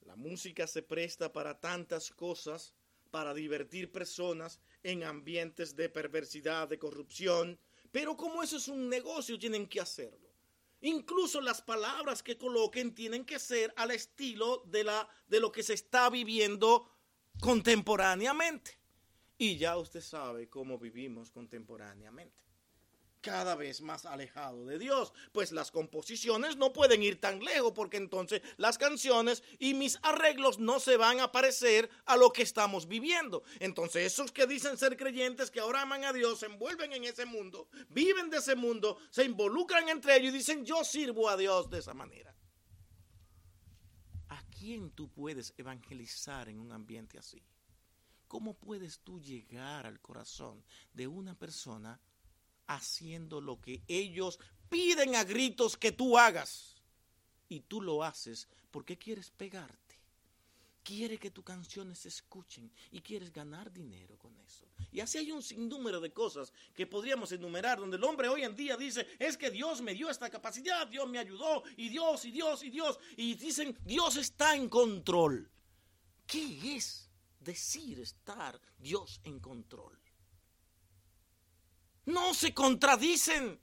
la 0.00 0.16
música 0.16 0.66
se 0.66 0.82
presta 0.82 1.32
para 1.32 1.60
tantas 1.60 2.10
cosas, 2.10 2.74
para 3.12 3.32
divertir 3.32 3.92
personas 3.92 4.58
en 4.82 5.04
ambientes 5.04 5.76
de 5.76 5.88
perversidad, 5.88 6.66
de 6.66 6.78
corrupción, 6.78 7.58
pero 7.92 8.16
como 8.16 8.42
eso 8.42 8.56
es 8.56 8.68
un 8.68 8.88
negocio, 8.88 9.38
tienen 9.38 9.68
que 9.68 9.80
hacerlo. 9.80 10.30
Incluso 10.80 11.40
las 11.40 11.60
palabras 11.60 12.22
que 12.22 12.38
coloquen 12.38 12.94
tienen 12.94 13.24
que 13.24 13.38
ser 13.38 13.72
al 13.76 13.90
estilo 13.90 14.64
de, 14.66 14.84
la, 14.84 15.08
de 15.28 15.38
lo 15.38 15.52
que 15.52 15.62
se 15.62 15.74
está 15.74 16.08
viviendo 16.08 16.90
contemporáneamente. 17.40 18.78
Y 19.38 19.56
ya 19.56 19.76
usted 19.78 20.02
sabe 20.02 20.48
cómo 20.48 20.78
vivimos 20.78 21.30
contemporáneamente 21.30 22.40
cada 23.20 23.54
vez 23.54 23.80
más 23.80 24.06
alejado 24.06 24.66
de 24.66 24.78
Dios, 24.78 25.12
pues 25.32 25.52
las 25.52 25.70
composiciones 25.70 26.56
no 26.56 26.72
pueden 26.72 27.02
ir 27.02 27.20
tan 27.20 27.40
lejos 27.40 27.72
porque 27.72 27.96
entonces 27.96 28.42
las 28.56 28.78
canciones 28.78 29.42
y 29.58 29.74
mis 29.74 29.98
arreglos 30.02 30.58
no 30.58 30.80
se 30.80 30.96
van 30.96 31.20
a 31.20 31.32
parecer 31.32 31.90
a 32.06 32.16
lo 32.16 32.32
que 32.32 32.42
estamos 32.42 32.88
viviendo. 32.88 33.42
Entonces 33.58 34.12
esos 34.12 34.32
que 34.32 34.46
dicen 34.46 34.78
ser 34.78 34.96
creyentes, 34.96 35.50
que 35.50 35.60
ahora 35.60 35.82
aman 35.82 36.04
a 36.04 36.12
Dios, 36.12 36.40
se 36.40 36.46
envuelven 36.46 36.92
en 36.92 37.04
ese 37.04 37.26
mundo, 37.26 37.68
viven 37.90 38.30
de 38.30 38.38
ese 38.38 38.56
mundo, 38.56 38.98
se 39.10 39.24
involucran 39.24 39.88
entre 39.88 40.16
ellos 40.16 40.34
y 40.34 40.38
dicen 40.38 40.64
yo 40.64 40.84
sirvo 40.84 41.28
a 41.28 41.36
Dios 41.36 41.68
de 41.70 41.78
esa 41.78 41.94
manera. 41.94 42.34
¿A 44.60 44.62
quién 44.62 44.90
tú 44.90 45.08
puedes 45.08 45.54
evangelizar 45.56 46.50
en 46.50 46.60
un 46.60 46.70
ambiente 46.70 47.18
así? 47.18 47.42
¿Cómo 48.28 48.52
puedes 48.52 48.98
tú 48.98 49.18
llegar 49.18 49.86
al 49.86 50.00
corazón 50.00 50.62
de 50.92 51.06
una 51.06 51.34
persona? 51.34 51.98
haciendo 52.66 53.40
lo 53.40 53.58
que 53.58 53.82
ellos 53.88 54.38
piden 54.68 55.16
a 55.16 55.24
gritos 55.24 55.78
que 55.78 55.92
tú 55.92 56.18
hagas. 56.18 56.76
Y 57.48 57.60
tú 57.60 57.80
lo 57.80 58.04
haces 58.04 58.48
porque 58.70 58.96
quieres 58.98 59.30
pegarte. 59.30 59.89
Quiere 60.82 61.18
que 61.18 61.30
tus 61.30 61.44
canciones 61.44 61.98
se 61.98 62.08
escuchen 62.08 62.72
y 62.90 63.00
quieres 63.00 63.32
ganar 63.32 63.70
dinero 63.72 64.16
con 64.18 64.36
eso. 64.40 64.66
Y 64.90 65.00
así 65.00 65.18
hay 65.18 65.30
un 65.30 65.42
sinnúmero 65.42 66.00
de 66.00 66.12
cosas 66.12 66.52
que 66.74 66.86
podríamos 66.86 67.30
enumerar 67.32 67.78
donde 67.78 67.96
el 67.96 68.04
hombre 68.04 68.28
hoy 68.28 68.42
en 68.42 68.56
día 68.56 68.76
dice, 68.76 69.06
es 69.18 69.36
que 69.36 69.50
Dios 69.50 69.82
me 69.82 69.94
dio 69.94 70.08
esta 70.08 70.30
capacidad, 70.30 70.86
Dios 70.86 71.08
me 71.08 71.18
ayudó, 71.18 71.62
y 71.76 71.88
Dios, 71.90 72.24
y 72.24 72.30
Dios, 72.30 72.62
y 72.62 72.70
Dios. 72.70 72.98
Y 73.16 73.34
dicen, 73.34 73.76
Dios 73.84 74.16
está 74.16 74.56
en 74.56 74.68
control. 74.68 75.50
¿Qué 76.26 76.76
es 76.76 77.10
decir 77.38 78.00
estar 78.00 78.60
Dios 78.78 79.20
en 79.24 79.38
control? 79.38 80.00
no 82.10 82.34
se 82.34 82.52
contradicen. 82.52 83.60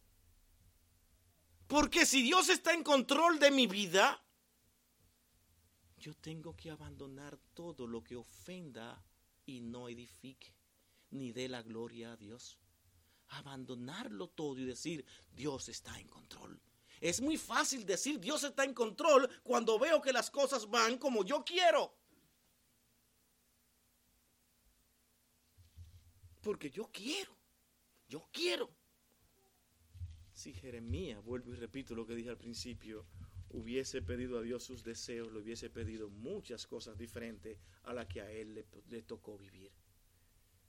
Porque 1.68 2.06
si 2.06 2.22
Dios 2.22 2.50
está 2.50 2.74
en 2.74 2.84
control 2.84 3.40
de 3.40 3.52
mi 3.52 3.68
vida, 3.68 4.22
yo 5.98 6.14
tengo 6.14 6.56
que 6.56 6.70
abandonar 6.70 7.38
todo 7.54 7.88
lo 7.88 8.04
que 8.04 8.16
ofenda 8.16 9.04
y 9.46 9.60
no 9.60 9.90
edifique, 9.90 10.54
ni 11.12 11.32
dé 11.32 11.48
la 11.50 11.62
gloria 11.64 12.14
a 12.14 12.18
Dios. 12.18 12.58
Abandonarlo 13.30 14.28
todo 14.28 14.58
y 14.60 14.66
decir, 14.66 15.06
Dios 15.34 15.70
está 15.70 16.00
en 16.00 16.08
control. 16.08 16.62
Es 17.02 17.22
muy 17.22 17.38
fácil 17.38 17.86
decir, 17.86 18.20
Dios 18.20 18.44
está 18.44 18.64
en 18.64 18.74
control 18.74 19.30
cuando 19.44 19.78
veo 19.78 20.02
que 20.02 20.14
las 20.14 20.32
cosas 20.32 20.70
van 20.70 20.98
como 20.98 21.24
yo 21.24 21.44
quiero. 21.44 21.94
Porque 26.42 26.70
yo 26.70 26.90
quiero. 26.92 27.36
Yo 28.08 28.30
quiero. 28.32 28.70
Si 30.34 30.54
Jeremías, 30.54 31.24
vuelvo 31.24 31.52
y 31.52 31.56
repito 31.56 31.94
lo 31.96 32.06
que 32.06 32.16
dije 32.16 32.30
al 32.30 32.38
principio, 32.38 33.06
hubiese 33.50 34.02
pedido 34.02 34.40
a 34.40 34.42
Dios 34.42 34.64
sus 34.64 34.84
deseos, 34.84 35.32
le 35.32 35.40
hubiese 35.40 35.70
pedido 35.70 36.10
muchas 36.10 36.68
cosas 36.68 36.98
diferentes 36.98 37.58
a 37.84 37.94
las 37.94 38.08
que 38.08 38.22
a 38.22 38.32
él 38.32 38.56
le, 38.56 38.66
le 38.90 39.02
tocó 39.02 39.38
vivir. 39.38 39.72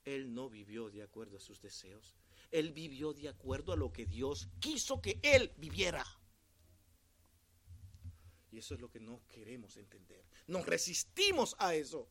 Él 0.05 0.33
no 0.33 0.49
vivió 0.49 0.91
de 0.91 1.03
acuerdo 1.03 1.37
a 1.37 1.41
sus 1.41 1.61
deseos. 1.61 2.16
Él 2.51 2.72
vivió 2.72 3.12
de 3.12 3.29
acuerdo 3.29 3.72
a 3.72 3.76
lo 3.76 3.93
que 3.93 4.07
Dios 4.07 4.49
quiso 4.61 5.03
que 5.03 5.18
él 5.22 5.53
viviera. 5.57 6.05
Y 8.51 8.59
eso 8.59 8.74
es 8.74 8.81
lo 8.81 8.89
que 8.89 9.01
no 9.01 9.22
queremos 9.29 9.76
entender. 9.76 10.24
Nos 10.47 10.64
resistimos 10.64 11.55
a 11.59 11.74
eso. 11.74 12.09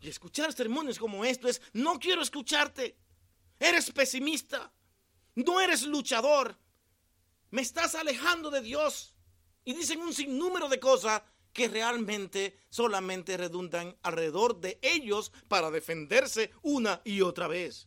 Y 0.00 0.08
escuchar 0.08 0.52
sermones 0.52 0.98
como 0.98 1.24
esto 1.24 1.48
es, 1.48 1.62
no 1.72 2.00
quiero 2.00 2.22
escucharte. 2.22 2.96
Eres 3.60 3.92
pesimista. 3.92 4.72
No 5.36 5.60
eres 5.60 5.84
luchador. 5.84 6.58
Me 7.52 7.60
estás 7.60 7.94
alejando 7.94 8.50
de 8.50 8.62
Dios. 8.62 9.14
Y 9.64 9.74
dicen 9.74 10.00
un 10.00 10.14
sinnúmero 10.14 10.68
de 10.68 10.80
cosas 10.80 11.22
que 11.52 11.68
realmente 11.68 12.56
solamente 12.70 13.36
redundan 13.36 13.94
alrededor 14.02 14.58
de 14.58 14.78
ellos 14.80 15.30
para 15.48 15.70
defenderse 15.70 16.50
una 16.62 17.02
y 17.04 17.20
otra 17.20 17.48
vez. 17.48 17.86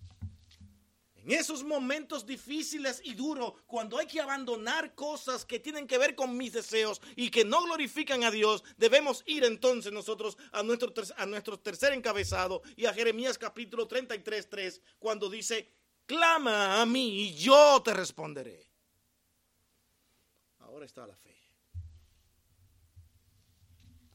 En 1.15 1.31
esos 1.31 1.63
momentos 1.63 2.27
difíciles 2.27 3.01
y 3.03 3.15
duros, 3.15 3.53
cuando 3.65 3.97
hay 3.97 4.05
que 4.05 4.21
abandonar 4.21 4.93
cosas 4.93 5.43
que 5.43 5.59
tienen 5.59 5.87
que 5.87 5.97
ver 5.97 6.13
con 6.13 6.37
mis 6.37 6.53
deseos 6.53 7.01
y 7.15 7.31
que 7.31 7.43
no 7.43 7.63
glorifican 7.63 8.23
a 8.23 8.29
Dios, 8.29 8.63
debemos 8.77 9.23
ir 9.25 9.43
entonces 9.43 9.91
nosotros 9.91 10.37
a 10.51 10.61
nuestro, 10.61 10.93
a 11.17 11.25
nuestro 11.25 11.59
tercer 11.59 11.91
encabezado 11.93 12.61
y 12.75 12.85
a 12.85 12.93
Jeremías 12.93 13.39
capítulo 13.39 13.87
33, 13.87 14.47
3, 14.47 14.81
cuando 14.99 15.27
dice, 15.27 15.73
clama 16.05 16.79
a 16.79 16.85
mí 16.85 17.23
y 17.23 17.33
yo 17.33 17.81
te 17.83 17.95
responderé. 17.95 18.74
Ahora 20.75 20.85
está 20.85 21.07
la 21.07 21.15
fe. 21.15 21.33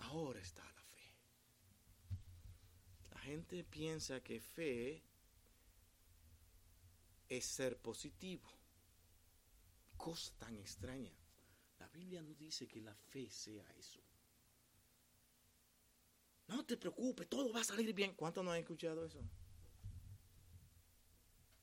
Ahora 0.01 0.41
está 0.41 0.63
la 0.63 0.83
fe. 0.83 1.15
La 3.13 3.19
gente 3.21 3.65
piensa 3.65 4.21
que 4.21 4.41
fe 4.41 5.03
es 7.31 7.47
ser 7.47 7.79
positivo. 7.79 8.47
Cosa 9.97 10.35
tan 10.37 10.55
extraña. 10.59 11.13
La 11.79 11.89
Biblia 11.89 12.21
no 12.21 12.35
dice 12.35 12.69
que 12.69 12.83
la 12.83 12.95
fe 12.95 13.31
sea 13.31 13.65
eso. 13.79 14.01
No 16.47 16.67
te 16.67 16.77
preocupes, 16.77 17.27
todo 17.27 17.55
va 17.55 17.63
a 17.63 17.65
salir 17.65 17.95
bien. 17.95 18.15
¿Cuántos 18.15 18.45
no 18.45 18.53
han 18.53 18.59
escuchado 18.59 19.07
eso? 19.07 19.23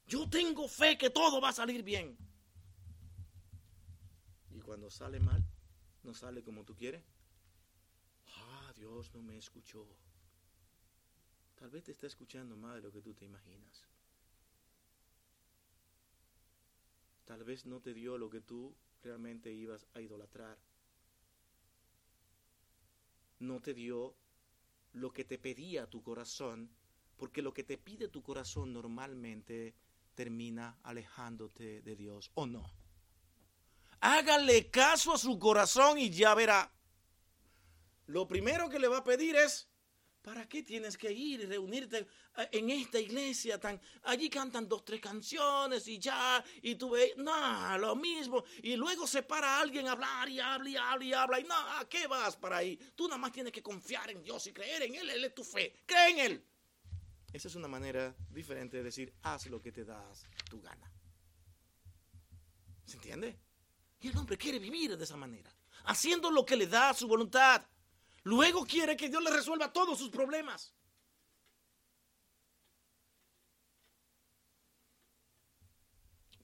Yo 0.08 0.28
tengo 0.28 0.68
fe 0.68 0.98
que 0.98 1.12
todo 1.12 1.40
va 1.40 1.50
a 1.50 1.54
salir 1.54 1.84
bien. 1.84 2.18
Cuando 4.68 4.90
sale 4.90 5.22
mal, 5.22 5.42
no 6.04 6.14
sale 6.14 6.44
como 6.44 6.66
tú 6.66 6.76
quieres. 6.76 7.02
Ah, 8.36 8.74
Dios 8.76 9.14
no 9.14 9.22
me 9.22 9.38
escuchó. 9.38 9.88
Tal 11.56 11.70
vez 11.70 11.86
te 11.86 11.94
está 11.94 12.06
escuchando 12.06 12.58
más 12.58 12.76
de 12.76 12.82
lo 12.82 12.92
que 12.92 13.02
tú 13.02 13.14
te 13.14 13.24
imaginas. 13.24 13.88
Tal 17.24 17.46
vez 17.46 17.66
no 17.66 17.80
te 17.80 17.94
dio 17.94 18.18
lo 18.18 18.30
que 18.30 18.42
tú 18.42 18.76
realmente 19.04 19.54
ibas 19.54 19.88
a 19.94 20.02
idolatrar. 20.02 20.58
No 23.40 23.62
te 23.62 23.74
dio 23.74 24.18
lo 24.92 25.14
que 25.14 25.24
te 25.24 25.38
pedía 25.38 25.90
tu 25.90 26.04
corazón, 26.04 26.76
porque 27.16 27.42
lo 27.42 27.54
que 27.54 27.64
te 27.64 27.78
pide 27.78 28.10
tu 28.10 28.22
corazón 28.22 28.74
normalmente 28.74 29.76
termina 30.14 30.78
alejándote 30.84 31.82
de 31.84 31.96
Dios, 31.96 32.32
¿o 32.34 32.46
no? 32.46 32.87
Hágale 34.00 34.70
caso 34.70 35.14
a 35.14 35.18
su 35.18 35.38
corazón 35.40 35.98
y 35.98 36.10
ya 36.10 36.36
verá. 36.36 36.72
Lo 38.08 38.28
primero 38.28 38.70
que 38.70 38.80
le 38.80 38.88
va 38.88 39.00
a 39.00 39.04
pedir 39.04 39.36
es, 39.36 39.68
¿para 40.22 40.48
qué 40.48 40.64
tienes 40.64 40.98
que 40.98 41.12
ir 41.12 41.42
y 41.42 41.46
reunirte 41.46 42.08
eh, 42.38 42.50
en 42.52 42.70
esta 42.70 43.00
iglesia? 43.00 43.60
Tan, 43.60 43.82
allí 44.04 44.30
cantan 44.30 44.68
dos, 44.68 44.86
tres 44.86 45.02
canciones 45.02 45.88
y 45.88 46.00
ya, 46.00 46.44
y 46.62 46.76
tú 46.76 46.92
ves, 46.92 47.18
no, 47.18 47.78
lo 47.78 47.96
mismo. 47.96 48.44
Y 48.64 48.76
luego 48.76 49.08
se 49.08 49.24
para 49.24 49.60
alguien 49.60 49.88
a 49.88 49.94
hablar 49.94 50.30
y 50.30 50.40
habla 50.40 50.70
y 50.70 50.76
habla 50.78 51.06
y 51.06 51.14
habla. 51.14 51.40
Y 51.40 51.44
no, 51.44 51.56
¿a 51.56 51.90
qué 51.90 52.08
vas 52.08 52.38
para 52.38 52.58
ahí? 52.58 52.78
Tú 52.96 53.08
nada 53.08 53.18
más 53.18 53.32
tienes 53.32 53.52
que 53.52 53.64
confiar 53.64 54.10
en 54.12 54.24
Dios 54.24 54.46
y 54.48 54.54
creer 54.54 54.84
en 54.84 54.96
Él. 54.96 55.10
Él 55.10 55.24
es 55.26 55.34
tu 55.34 55.44
fe. 55.44 55.84
Cree 55.86 56.12
en 56.12 56.20
Él. 56.20 56.46
Esa 57.34 57.50
es 57.50 57.56
una 57.56 57.68
manera 57.68 58.16
diferente 58.30 58.78
de 58.78 58.84
decir, 58.84 59.14
haz 59.24 59.48
lo 59.48 59.62
que 59.62 59.72
te 59.72 59.84
das 59.84 60.26
tu 60.50 60.62
gana. 60.62 60.92
¿Se 62.86 62.96
entiende? 62.96 63.47
Y 64.00 64.10
el 64.10 64.18
hombre 64.18 64.38
quiere 64.38 64.60
vivir 64.60 64.96
de 64.98 65.04
esa 65.04 65.18
manera, 65.18 65.52
haciendo 65.86 66.30
lo 66.30 66.46
que 66.46 66.56
le 66.56 66.68
da 66.68 66.94
su 66.94 67.08
voluntad. 67.08 67.66
Luego 68.24 68.66
quiere 68.66 68.96
que 68.96 69.10
Dios 69.10 69.24
le 69.24 69.32
resuelva 69.32 69.72
todos 69.72 69.98
sus 69.98 70.10
problemas. 70.10 70.74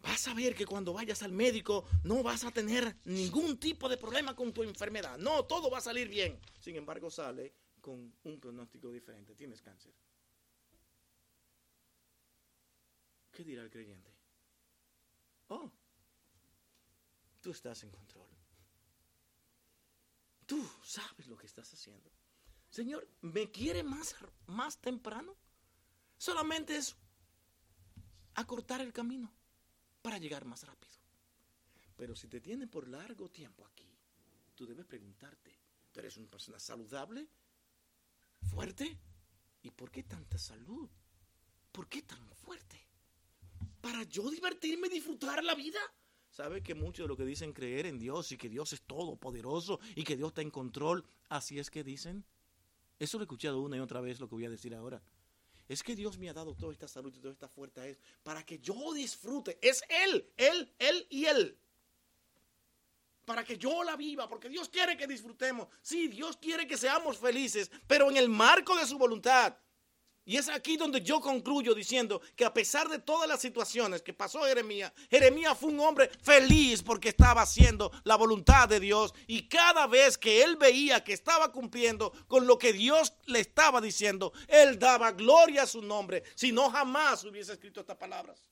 Vas 0.01 0.28
a 0.28 0.34
ver 0.34 0.54
que 0.54 0.66
cuando 0.66 0.93
vayas 0.93 1.24
al 1.24 1.32
médico 1.32 1.86
no 2.04 2.24
vas 2.24 2.43
a 2.43 2.51
tener 2.51 2.97
ningún 3.06 3.58
tipo 3.58 3.88
de 3.88 3.97
problema 3.97 4.36
con 4.36 4.51
tu 4.51 4.62
enfermedad. 4.64 5.18
No, 5.18 5.45
todo 5.45 5.70
va 5.70 5.78
a 5.78 5.82
salir 5.82 6.10
bien. 6.10 6.39
Sin 6.60 6.76
embargo, 6.76 7.10
sale 7.10 7.54
con 7.80 8.14
un 8.24 8.39
pronóstico 8.39 8.91
diferente. 8.91 9.34
Tienes 9.34 9.62
cáncer. 9.62 9.93
¿Qué 13.32 13.43
dirá 13.43 13.64
el 13.64 13.70
creyente? 13.70 14.14
Oh, 15.47 15.72
tú 17.44 17.52
estás 17.52 17.84
en 17.84 17.91
control. 17.91 18.28
Tú 20.48 20.68
sabes 20.84 21.28
lo 21.28 21.38
que 21.38 21.46
estás 21.46 21.72
haciendo. 21.74 22.10
Señor, 22.70 23.08
¿me 23.22 23.52
quiere 23.52 23.84
más, 23.84 24.16
más 24.48 24.80
temprano? 24.80 25.36
Solamente 26.18 26.76
es 26.76 26.96
acortar 28.34 28.82
el 28.82 28.91
camino 28.91 29.32
para 30.02 30.18
llegar 30.18 30.46
más 30.46 30.66
rápido. 30.66 30.98
Pero 31.96 32.16
si 32.16 32.28
te 32.28 32.41
tiene 32.41 32.66
por 32.66 32.88
largo 32.88 33.30
tiempo 33.30 33.66
aquí, 33.66 33.96
tú 34.56 34.66
debes 34.66 34.86
preguntarte, 34.86 35.56
¿tú 35.91 36.00
eres 36.00 36.18
una 36.18 36.30
persona 36.30 36.60
saludable? 36.60 37.28
¿Fuerte? 38.50 38.98
¿Y 39.62 39.70
por 39.70 39.91
qué 39.91 40.04
tanta 40.04 40.38
salud? 40.38 40.89
¿Por 41.72 41.88
qué 41.88 42.02
tan 42.02 42.28
fuerte? 42.36 42.84
para 43.84 44.04
yo 44.04 44.30
divertirme 44.32 44.88
y 44.88 44.91
disfrutar 44.91 45.44
la 45.44 45.56
vida. 45.56 45.80
¿Sabe 46.34 46.64
que 46.64 46.74
muchos 46.74 47.04
de 47.04 47.08
lo 47.10 47.16
que 47.16 47.26
dicen 47.26 47.54
creer 47.54 47.86
en 47.86 48.00
Dios 48.00 48.32
y 48.32 48.38
que 48.38 48.50
Dios 48.50 48.74
es 48.74 48.82
todopoderoso 48.82 49.80
y 49.96 50.04
que 50.04 50.18
Dios 50.18 50.30
está 50.30 50.42
en 50.42 50.50
control, 50.50 51.06
así 51.30 51.60
es 51.60 51.70
que 51.70 51.84
dicen? 51.84 52.26
Eso 52.98 53.20
lo 53.20 53.22
he 53.22 53.26
escuchado 53.26 53.62
una 53.62 53.78
y 53.78 53.80
otra 53.80 54.02
vez 54.02 54.20
lo 54.20 54.28
que 54.28 54.34
voy 54.34 54.46
a 54.46 54.50
decir 54.50 54.74
ahora. 54.74 55.00
Es 55.70 55.84
que 55.84 55.96
Dios 55.96 56.18
me 56.18 56.30
ha 56.30 56.34
dado 56.34 56.56
toda 56.56 56.74
esta 56.74 56.88
salud 56.88 57.14
y 57.16 57.20
toda 57.20 57.34
esta 57.34 57.48
fuerza 57.48 57.84
para 58.24 58.44
que 58.44 58.58
yo 58.58 58.94
disfrute. 58.94 59.60
Es 59.62 59.84
Él, 59.88 60.28
Él, 60.36 60.74
Él 60.80 61.06
y 61.12 61.26
Él. 61.26 61.56
Para 63.26 63.44
que 63.44 63.56
yo 63.56 63.84
la 63.84 63.96
viva, 63.96 64.28
porque 64.28 64.50
Dios 64.50 64.70
quiere 64.70 64.98
que 64.98 65.06
disfrutemos. 65.06 65.68
Sí, 65.84 66.08
Dios 66.08 66.36
quiere 66.38 66.66
que 66.66 66.78
seamos 66.78 67.20
felices, 67.20 67.70
pero 67.86 68.10
en 68.10 68.18
el 68.18 68.28
marco 68.28 68.76
de 68.76 68.88
su 68.88 68.98
voluntad. 68.98 69.56
Y 70.26 70.38
es 70.38 70.48
aquí 70.48 70.78
donde 70.78 71.02
yo 71.02 71.20
concluyo 71.20 71.76
diciendo 71.76 72.22
que 72.36 72.46
a 72.46 72.54
pesar 72.54 72.88
de 72.88 73.00
todas 73.00 73.28
las 73.28 73.42
situaciones 73.42 74.02
que 74.02 74.14
pasó 74.14 74.44
Jeremías, 74.44 74.94
Jeremías 75.10 75.58
fue 75.58 75.70
un 75.70 75.80
hombre 75.82 76.10
feliz 76.22 76.82
porque 76.82 77.10
estaba 77.10 77.42
haciendo 77.42 77.92
la 78.06 78.16
voluntad 78.16 78.70
de 78.70 78.80
Dios 78.80 79.14
y 79.28 79.50
cada 79.50 79.86
vez 79.86 80.18
que 80.18 80.42
él 80.42 80.56
veía 80.56 81.04
que 81.04 81.12
estaba 81.12 81.52
cumpliendo 81.52 82.14
con 82.28 82.48
lo 82.48 82.58
que 82.58 82.72
Dios 82.72 83.14
le 83.26 83.42
estaba 83.42 83.82
diciendo, 83.82 84.32
él 84.48 84.80
daba 84.80 85.12
gloria 85.12 85.64
a 85.64 85.68
su 85.68 85.82
nombre, 85.82 86.24
si 86.36 86.54
no 86.54 86.70
jamás 86.70 87.26
hubiese 87.26 87.52
escrito 87.52 87.82
estas 87.82 87.98
palabras. 87.98 88.50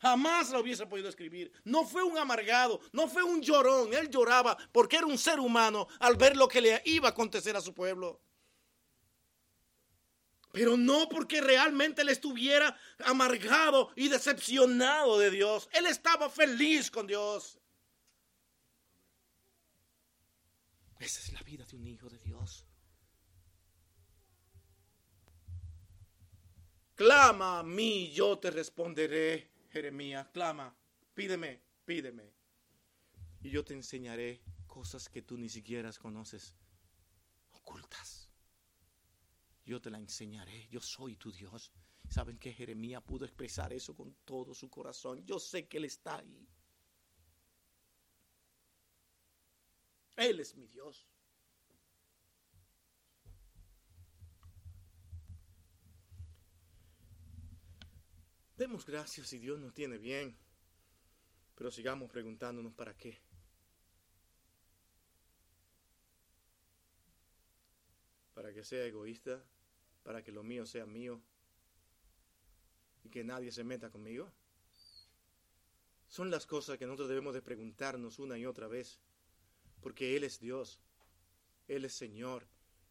Jamás 0.00 0.50
lo 0.50 0.58
hubiese 0.58 0.84
podido 0.84 1.08
escribir. 1.08 1.52
No 1.62 1.86
fue 1.86 2.02
un 2.02 2.18
amargado, 2.18 2.80
no 2.90 3.06
fue 3.06 3.22
un 3.22 3.40
llorón. 3.40 3.94
Él 3.94 4.10
lloraba 4.10 4.58
porque 4.72 4.96
era 4.96 5.06
un 5.06 5.16
ser 5.16 5.38
humano 5.38 5.86
al 6.00 6.16
ver 6.16 6.36
lo 6.36 6.48
que 6.48 6.60
le 6.60 6.82
iba 6.86 7.06
a 7.06 7.12
acontecer 7.12 7.56
a 7.56 7.60
su 7.60 7.72
pueblo 7.72 8.20
pero 10.52 10.76
no 10.76 11.08
porque 11.08 11.40
realmente 11.40 12.02
él 12.02 12.10
estuviera 12.10 12.78
amargado 13.06 13.90
y 13.96 14.08
decepcionado 14.08 15.18
de 15.18 15.30
Dios. 15.30 15.68
Él 15.72 15.86
estaba 15.86 16.28
feliz 16.28 16.90
con 16.90 17.06
Dios. 17.06 17.58
Esa 21.00 21.20
es 21.20 21.32
la 21.32 21.40
vida 21.40 21.64
de 21.64 21.74
un 21.74 21.88
hijo 21.88 22.08
de 22.10 22.18
Dios. 22.18 22.66
Clama 26.94 27.60
a 27.60 27.62
mí, 27.62 28.12
yo 28.12 28.38
te 28.38 28.50
responderé, 28.50 29.50
Jeremías. 29.70 30.28
Clama, 30.34 30.76
pídeme, 31.14 31.62
pídeme. 31.86 32.30
Y 33.40 33.48
yo 33.48 33.64
te 33.64 33.72
enseñaré 33.72 34.42
cosas 34.66 35.08
que 35.08 35.22
tú 35.22 35.38
ni 35.38 35.48
siquiera 35.48 35.90
conoces, 35.94 36.54
ocultas 37.52 38.21
yo 39.64 39.80
te 39.80 39.90
la 39.90 39.98
enseñaré, 39.98 40.68
yo 40.68 40.80
soy 40.80 41.16
tu 41.16 41.30
Dios. 41.30 41.72
¿Saben 42.08 42.38
que 42.38 42.52
Jeremías 42.52 43.02
pudo 43.02 43.24
expresar 43.24 43.72
eso 43.72 43.94
con 43.94 44.14
todo 44.24 44.54
su 44.54 44.68
corazón? 44.68 45.24
Yo 45.24 45.38
sé 45.38 45.66
que 45.66 45.78
Él 45.78 45.84
está 45.84 46.18
ahí. 46.18 46.46
Él 50.16 50.40
es 50.40 50.54
mi 50.56 50.66
Dios. 50.66 51.06
Demos 58.56 58.86
gracias 58.86 59.26
si 59.28 59.38
Dios 59.38 59.58
nos 59.58 59.74
tiene 59.74 59.98
bien, 59.98 60.36
pero 61.54 61.70
sigamos 61.70 62.10
preguntándonos 62.10 62.72
para 62.74 62.96
qué. 62.96 63.20
Que 68.52 68.64
sea 68.64 68.84
egoísta, 68.84 69.42
para 70.02 70.22
que 70.22 70.32
lo 70.32 70.42
mío 70.42 70.66
sea 70.66 70.86
mío 70.86 71.20
y 73.04 73.08
que 73.08 73.24
nadie 73.24 73.52
se 73.52 73.64
meta 73.64 73.90
conmigo? 73.90 74.30
Son 76.08 76.30
las 76.30 76.46
cosas 76.46 76.78
que 76.78 76.86
nosotros 76.86 77.08
debemos 77.08 77.34
de 77.34 77.42
preguntarnos 77.42 78.18
una 78.18 78.36
y 78.36 78.44
otra 78.44 78.68
vez, 78.68 78.98
porque 79.80 80.16
Él 80.16 80.24
es 80.24 80.38
Dios, 80.40 80.78
Él 81.68 81.84
es 81.84 81.94
Señor 81.94 82.46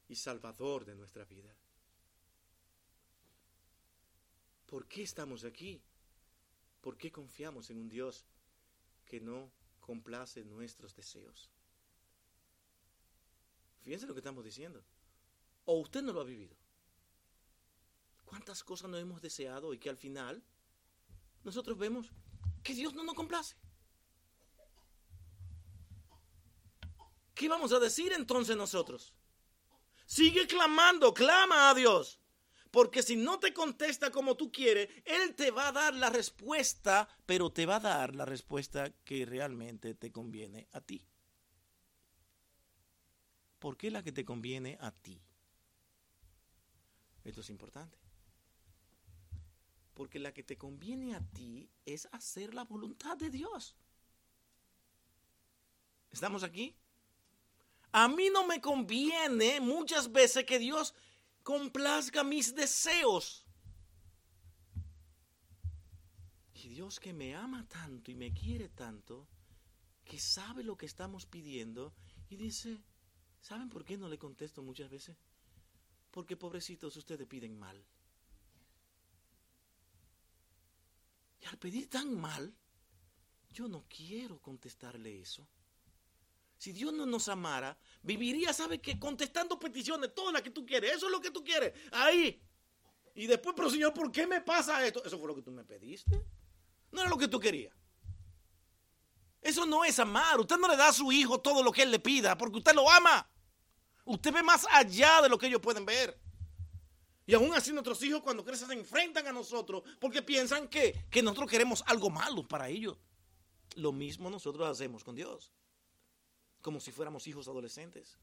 y 0.08 0.16
Salvador 0.16 0.86
de 0.86 0.96
nuestra 0.96 1.26
vida. 1.26 1.56
¿Por 4.66 4.88
qué 4.88 5.04
estamos 5.04 5.44
aquí? 5.44 5.82
¿Por 6.82 6.98
qué 6.98 7.12
confiamos 7.12 7.70
en 7.70 7.78
un 7.78 7.90
Dios 7.90 8.26
que 9.06 9.20
no 9.20 9.52
complace 9.82 10.44
nuestros 10.44 10.96
deseos? 10.96 11.52
Fíjense 13.82 14.08
lo 14.08 14.14
que 14.14 14.20
estamos 14.20 14.46
diciendo 14.46 14.84
o 15.66 15.80
usted 15.80 16.02
no 16.02 16.14
lo 16.14 16.22
ha 16.22 16.26
vivido. 16.26 16.56
¿Cuántas 18.26 18.64
cosas 18.64 18.90
no 18.90 18.98
hemos 18.98 19.22
deseado 19.22 19.74
y 19.74 19.78
que 19.78 19.90
al 19.90 19.98
final 19.98 20.42
nosotros 21.44 21.78
vemos 21.78 22.12
que 22.64 22.74
Dios 22.74 22.94
no 22.94 23.04
nos 23.04 23.16
complace? 23.16 23.56
¿Qué 27.34 27.50
vamos 27.50 27.74
a 27.74 27.80
decir 27.80 28.14
entonces 28.14 28.56
nosotros? 28.56 29.14
Sigue 30.06 30.48
clamando, 30.48 31.14
clama 31.14 31.70
a 31.70 31.74
Dios. 31.74 32.20
Porque 32.70 33.04
si 33.04 33.18
no 33.18 33.40
te 33.40 33.54
contesta 33.54 34.12
como 34.12 34.38
tú 34.38 34.52
quieres, 34.52 34.90
Él 35.04 35.36
te 35.36 35.52
va 35.52 35.68
a 35.68 35.72
dar 35.74 35.94
la 35.94 36.10
respuesta, 36.10 37.10
pero 37.26 37.52
te 37.52 37.66
va 37.66 37.78
a 37.78 37.80
dar 37.82 38.16
la 38.16 38.26
respuesta 38.26 38.92
que 39.04 39.26
realmente 39.26 39.94
te 39.94 40.12
conviene 40.12 40.70
a 40.72 40.80
ti. 40.80 41.06
¿Por 43.60 43.76
qué 43.76 43.92
la 43.92 44.04
que 44.04 44.14
te 44.14 44.24
conviene 44.24 44.78
a 44.80 44.92
ti? 44.92 45.22
Esto 47.24 47.42
es 47.42 47.50
importante. 47.50 47.98
Porque 49.94 50.20
la 50.20 50.34
que 50.34 50.44
te 50.44 50.58
conviene 50.58 51.16
a 51.16 51.22
ti 51.22 51.70
es 51.86 52.08
hacer 52.12 52.54
la 52.54 52.64
voluntad 52.64 53.18
de 53.18 53.30
Dios. 53.30 53.76
¿Estamos 56.12 56.44
aquí? 56.44 56.76
A 57.92 58.08
mí 58.08 58.30
no 58.32 58.46
me 58.48 58.62
conviene 58.62 59.60
muchas 59.60 60.12
veces 60.12 60.46
que 60.46 60.60
Dios 60.60 60.94
complazca 61.44 62.24
mis 62.24 62.56
deseos. 62.56 63.46
Y 66.54 66.70
Dios 66.70 67.00
que 67.00 67.14
me 67.14 67.36
ama 67.36 67.68
tanto 67.68 68.12
y 68.12 68.16
me 68.16 68.34
quiere 68.34 68.70
tanto, 68.70 69.28
que 70.06 70.20
sabe 70.20 70.64
lo 70.64 70.78
que 70.78 70.86
estamos 70.86 71.26
pidiendo 71.26 71.94
y 72.30 72.38
dice, 72.38 72.82
¿saben 73.42 73.70
por 73.70 73.84
qué 73.84 73.98
no 73.98 74.08
le 74.08 74.18
contesto 74.18 74.62
muchas 74.62 74.90
veces? 74.90 75.18
Porque 76.12 76.36
pobrecitos 76.36 76.96
ustedes 76.98 77.26
piden 77.26 77.58
mal. 77.58 77.84
Y 81.42 81.46
al 81.46 81.58
pedir 81.58 81.90
tan 81.90 82.14
mal, 82.20 82.54
yo 83.50 83.68
no 83.68 83.86
quiero 83.90 84.40
contestarle 84.40 85.20
eso. 85.22 85.48
Si 86.58 86.72
Dios 86.74 86.94
no 86.94 87.08
nos 87.08 87.28
amara, 87.28 87.76
viviría, 88.04 88.54
¿sabe 88.54 88.80
qué? 88.80 89.00
Contestando 89.00 89.58
peticiones, 89.58 90.14
todas 90.14 90.34
las 90.34 90.44
que 90.44 90.52
tú 90.52 90.64
quieres. 90.64 90.94
Eso 90.94 91.08
es 91.08 91.12
lo 91.12 91.20
que 91.20 91.32
tú 91.32 91.44
quieres. 91.44 91.74
Ahí. 91.92 92.40
Y 93.16 93.26
después, 93.26 93.56
pero 93.56 93.70
Señor, 93.70 93.94
¿por 93.94 94.12
qué 94.12 94.28
me 94.28 94.42
pasa 94.42 94.86
esto? 94.86 95.04
Eso 95.04 95.18
fue 95.18 95.28
lo 95.28 95.36
que 95.36 95.42
tú 95.42 95.50
me 95.50 95.64
pediste. 95.64 96.24
No 96.92 97.02
era 97.02 97.10
lo 97.10 97.18
que 97.18 97.28
tú 97.28 97.40
querías. 97.40 97.76
Eso 99.42 99.66
no 99.66 99.84
es 99.84 99.98
amar. 99.98 100.40
Usted 100.40 100.58
no 100.58 100.68
le 100.68 100.78
da 100.78 100.90
a 100.90 100.94
su 100.94 101.12
hijo 101.12 101.40
todo 101.42 101.64
lo 101.64 101.72
que 101.72 101.82
él 101.82 101.90
le 101.90 102.00
pida 102.00 102.38
porque 102.38 102.60
usted 102.60 102.76
lo 102.76 102.90
ama. 102.90 103.28
Usted 104.06 104.34
ve 104.34 104.44
más 104.44 104.66
allá 104.72 105.22
de 105.22 105.30
lo 105.30 105.38
que 105.38 105.48
ellos 105.48 105.62
pueden 105.62 105.86
ver. 105.86 106.18
Y 107.26 107.34
aún 107.34 107.54
así 107.54 107.72
nuestros 107.72 108.02
hijos 108.04 108.22
cuando 108.22 108.44
crecen 108.44 108.68
se 108.68 108.74
enfrentan 108.74 109.28
a 109.28 109.32
nosotros 109.32 109.84
porque 110.00 110.22
piensan 110.22 110.68
que, 110.68 111.06
que 111.10 111.22
nosotros 111.22 111.50
queremos 111.50 111.84
algo 111.88 112.10
malo 112.10 112.48
para 112.48 112.68
ellos. 112.68 112.98
Lo 113.76 113.92
mismo 113.92 114.30
nosotros 114.30 114.68
hacemos 114.68 115.04
con 115.04 115.16
Dios 115.16 115.52
como 116.62 116.80
si 116.80 116.92
fuéramos 116.92 117.28
hijos 117.28 117.48
adolescentes. 117.48 118.18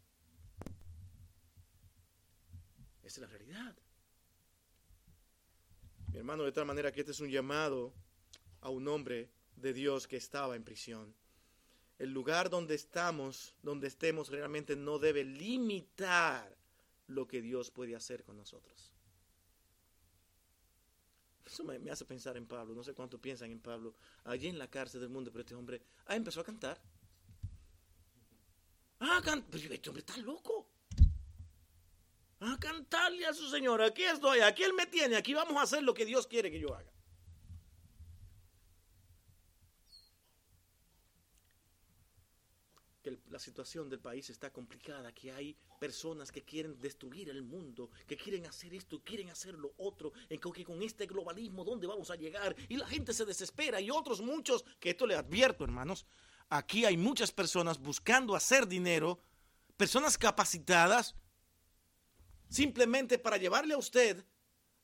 Esa 3.02 3.06
es 3.06 3.18
la 3.18 3.26
realidad. 3.26 3.76
Mi 6.12 6.18
hermano, 6.18 6.44
de 6.44 6.52
tal 6.52 6.64
manera 6.64 6.92
que 6.92 7.00
este 7.00 7.12
es 7.12 7.20
un 7.20 7.30
llamado 7.30 7.92
a 8.60 8.70
un 8.70 8.86
hombre 8.88 9.30
de 9.56 9.72
Dios 9.72 10.06
que 10.06 10.16
estaba 10.16 10.56
en 10.56 10.64
prisión. 10.64 11.14
El 11.98 12.12
lugar 12.12 12.48
donde 12.48 12.74
estamos, 12.74 13.54
donde 13.62 13.88
estemos, 13.88 14.28
realmente 14.28 14.76
no 14.76 14.98
debe 14.98 15.24
limitar 15.24 16.56
lo 17.08 17.26
que 17.26 17.42
Dios 17.42 17.70
puede 17.70 17.96
hacer 17.96 18.22
con 18.22 18.36
nosotros. 18.36 18.92
Eso 21.44 21.64
me, 21.64 21.90
hace 21.90 22.04
pensar 22.04 22.36
en 22.36 22.46
Pablo. 22.46 22.74
No 22.74 22.84
sé 22.84 22.92
cuánto 22.92 23.18
piensan 23.18 23.50
en 23.50 23.60
Pablo. 23.60 23.94
Allí 24.24 24.48
en 24.48 24.58
la 24.58 24.68
cárcel 24.68 25.00
del 25.00 25.08
mundo, 25.08 25.30
pero 25.32 25.40
este 25.40 25.54
hombre 25.54 25.80
ah, 26.06 26.14
empezó 26.14 26.40
a 26.40 26.44
cantar. 26.44 26.78
Ah, 29.00 29.20
pero 29.24 29.74
este 29.74 29.88
hombre 29.88 30.04
está 30.06 30.16
loco. 30.18 30.68
A 32.40 32.56
cantarle 32.58 33.26
a 33.26 33.34
su 33.34 33.48
Señor, 33.48 33.82
aquí 33.82 34.04
estoy, 34.04 34.40
aquí 34.40 34.62
Él 34.62 34.72
me 34.72 34.86
tiene, 34.86 35.16
aquí 35.16 35.34
vamos 35.34 35.56
a 35.56 35.62
hacer 35.62 35.82
lo 35.82 35.92
que 35.92 36.04
Dios 36.04 36.26
quiere 36.26 36.50
que 36.52 36.60
yo 36.60 36.72
haga. 36.72 36.87
Que 43.08 43.30
la 43.30 43.38
situación 43.38 43.88
del 43.88 44.00
país 44.00 44.28
está 44.28 44.52
complicada, 44.52 45.14
que 45.14 45.32
hay 45.32 45.56
personas 45.80 46.30
que 46.30 46.42
quieren 46.42 46.78
destruir 46.78 47.30
el 47.30 47.42
mundo, 47.42 47.90
que 48.06 48.18
quieren 48.18 48.44
hacer 48.44 48.74
esto, 48.74 49.02
quieren 49.02 49.30
hacer 49.30 49.54
lo 49.54 49.72
otro, 49.78 50.12
en 50.28 50.38
que 50.38 50.62
con 50.62 50.82
este 50.82 51.06
globalismo, 51.06 51.64
¿dónde 51.64 51.86
vamos 51.86 52.10
a 52.10 52.16
llegar? 52.16 52.54
Y 52.68 52.76
la 52.76 52.86
gente 52.86 53.14
se 53.14 53.24
desespera 53.24 53.80
y 53.80 53.90
otros 53.90 54.20
muchos, 54.20 54.62
que 54.78 54.90
esto 54.90 55.06
le 55.06 55.14
advierto, 55.14 55.64
hermanos, 55.64 56.04
aquí 56.50 56.84
hay 56.84 56.98
muchas 56.98 57.32
personas 57.32 57.78
buscando 57.78 58.36
hacer 58.36 58.68
dinero, 58.68 59.18
personas 59.78 60.18
capacitadas, 60.18 61.14
simplemente 62.50 63.18
para 63.18 63.38
llevarle 63.38 63.72
a 63.72 63.78
usted 63.78 64.22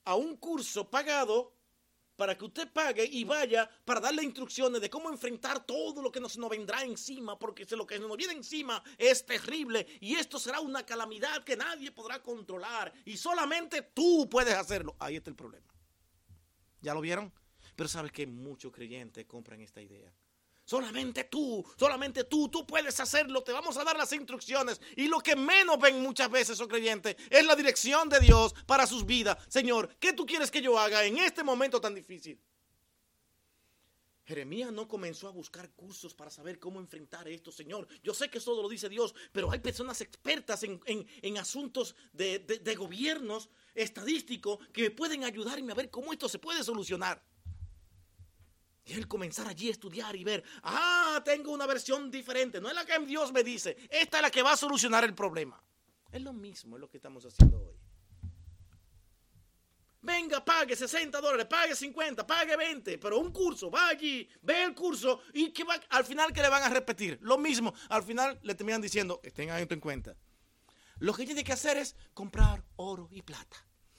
a 0.04 0.14
un 0.14 0.36
curso 0.38 0.88
pagado 0.88 1.52
para 2.16 2.36
que 2.36 2.44
usted 2.44 2.70
pague 2.72 3.04
y 3.04 3.24
vaya 3.24 3.68
para 3.84 4.00
darle 4.00 4.22
instrucciones 4.22 4.80
de 4.80 4.90
cómo 4.90 5.10
enfrentar 5.10 5.64
todo 5.64 6.02
lo 6.02 6.10
que 6.10 6.20
nos, 6.20 6.36
vendrá 6.48 6.82
encima, 6.82 7.38
porque 7.38 7.66
lo 7.76 7.86
que 7.86 7.98
nos 7.98 8.16
viene 8.16 8.34
encima 8.34 8.82
es 8.98 9.24
terrible 9.24 9.86
y 10.00 10.14
esto 10.14 10.38
será 10.38 10.60
una 10.60 10.84
calamidad 10.84 11.44
que 11.44 11.56
nadie 11.56 11.90
podrá 11.92 12.22
controlar 12.22 12.92
y 13.04 13.16
solamente 13.16 13.82
tú 13.82 14.28
puedes 14.30 14.54
hacerlo. 14.54 14.96
Ahí 14.98 15.16
está 15.16 15.30
el 15.30 15.36
problema. 15.36 15.66
¿Ya 16.80 16.94
lo 16.94 17.00
vieron? 17.00 17.32
Pero 17.76 17.88
sabes 17.88 18.12
que 18.12 18.26
muchos 18.26 18.72
creyentes 18.72 19.24
compran 19.26 19.60
esta 19.60 19.80
idea. 19.80 20.12
Solamente 20.64 21.24
tú, 21.24 21.64
solamente 21.78 22.24
tú, 22.24 22.48
tú 22.48 22.66
puedes 22.66 22.98
hacerlo, 22.98 23.42
te 23.42 23.52
vamos 23.52 23.76
a 23.76 23.84
dar 23.84 23.96
las 23.98 24.12
instrucciones. 24.12 24.80
Y 24.96 25.08
lo 25.08 25.20
que 25.20 25.36
menos 25.36 25.78
ven 25.78 26.00
muchas 26.02 26.30
veces 26.30 26.50
esos 26.50 26.68
creyentes 26.68 27.16
es 27.28 27.44
la 27.44 27.54
dirección 27.54 28.08
de 28.08 28.20
Dios 28.20 28.54
para 28.66 28.86
sus 28.86 29.04
vidas. 29.04 29.36
Señor, 29.48 29.94
¿qué 30.00 30.14
tú 30.14 30.24
quieres 30.24 30.50
que 30.50 30.62
yo 30.62 30.78
haga 30.78 31.04
en 31.04 31.18
este 31.18 31.42
momento 31.42 31.80
tan 31.80 31.94
difícil? 31.94 32.40
Jeremías 34.24 34.72
no 34.72 34.88
comenzó 34.88 35.28
a 35.28 35.32
buscar 35.32 35.70
cursos 35.72 36.14
para 36.14 36.30
saber 36.30 36.58
cómo 36.58 36.80
enfrentar 36.80 37.28
esto, 37.28 37.52
Señor. 37.52 37.86
Yo 38.02 38.14
sé 38.14 38.30
que 38.30 38.38
eso 38.38 38.60
lo 38.60 38.70
dice 38.70 38.88
Dios, 38.88 39.14
pero 39.32 39.50
hay 39.50 39.58
personas 39.58 40.00
expertas 40.00 40.62
en, 40.62 41.36
asuntos 41.36 41.94
de, 42.14 42.38
de 42.38 42.74
gobiernos 42.74 43.50
estadísticos 43.74 44.58
que 44.72 44.90
pueden 44.90 45.24
ayudarme 45.24 45.72
a 45.72 45.74
ver 45.74 45.90
cómo 45.90 46.10
esto 46.10 46.30
se 46.30 46.38
puede 46.38 46.64
solucionar. 46.64 47.22
Y 48.86 48.92
él 48.92 49.08
comenzar 49.08 49.46
allí 49.46 49.68
a 49.68 49.72
estudiar 49.72 50.14
y 50.14 50.24
ver, 50.24 50.44
ah, 50.62 51.22
tengo 51.24 51.52
una 51.52 51.66
versión 51.66 52.10
diferente, 52.10 52.60
no 52.60 52.68
es 52.68 52.74
la 52.74 52.84
que 52.84 52.98
Dios 53.00 53.32
me 53.32 53.42
dice, 53.42 53.76
esta 53.90 54.18
es 54.18 54.22
la 54.22 54.30
que 54.30 54.42
va 54.42 54.52
a 54.52 54.56
solucionar 54.56 55.04
el 55.04 55.14
problema. 55.14 55.62
Es 56.12 56.20
lo 56.20 56.32
mismo, 56.32 56.76
es 56.76 56.80
lo 56.80 56.88
que 56.88 56.98
estamos 56.98 57.24
haciendo 57.24 57.58
hoy. 57.58 57.74
Venga, 60.02 60.44
pague 60.44 60.76
60 60.76 61.18
dólares, 61.18 61.46
pague 61.46 61.74
50, 61.74 62.26
pague 62.26 62.56
20, 62.56 62.98
pero 62.98 63.18
un 63.18 63.32
curso, 63.32 63.70
va 63.70 63.88
allí, 63.88 64.28
ve 64.42 64.64
el 64.64 64.74
curso 64.74 65.22
y 65.32 65.50
que 65.50 65.64
va, 65.64 65.80
al 65.88 66.04
final 66.04 66.30
que 66.30 66.42
le 66.42 66.50
van 66.50 66.62
a 66.62 66.68
repetir. 66.68 67.18
Lo 67.22 67.38
mismo, 67.38 67.72
al 67.88 68.02
final 68.02 68.38
le 68.42 68.54
terminan 68.54 68.82
diciendo, 68.82 69.22
tengan 69.34 69.62
esto 69.62 69.72
en 69.72 69.80
cuenta. 69.80 70.14
Lo 70.98 71.14
que 71.14 71.24
tiene 71.24 71.42
que 71.42 71.54
hacer 71.54 71.78
es 71.78 71.96
comprar 72.12 72.62
oro 72.76 73.08
y 73.10 73.22
plata 73.22 73.56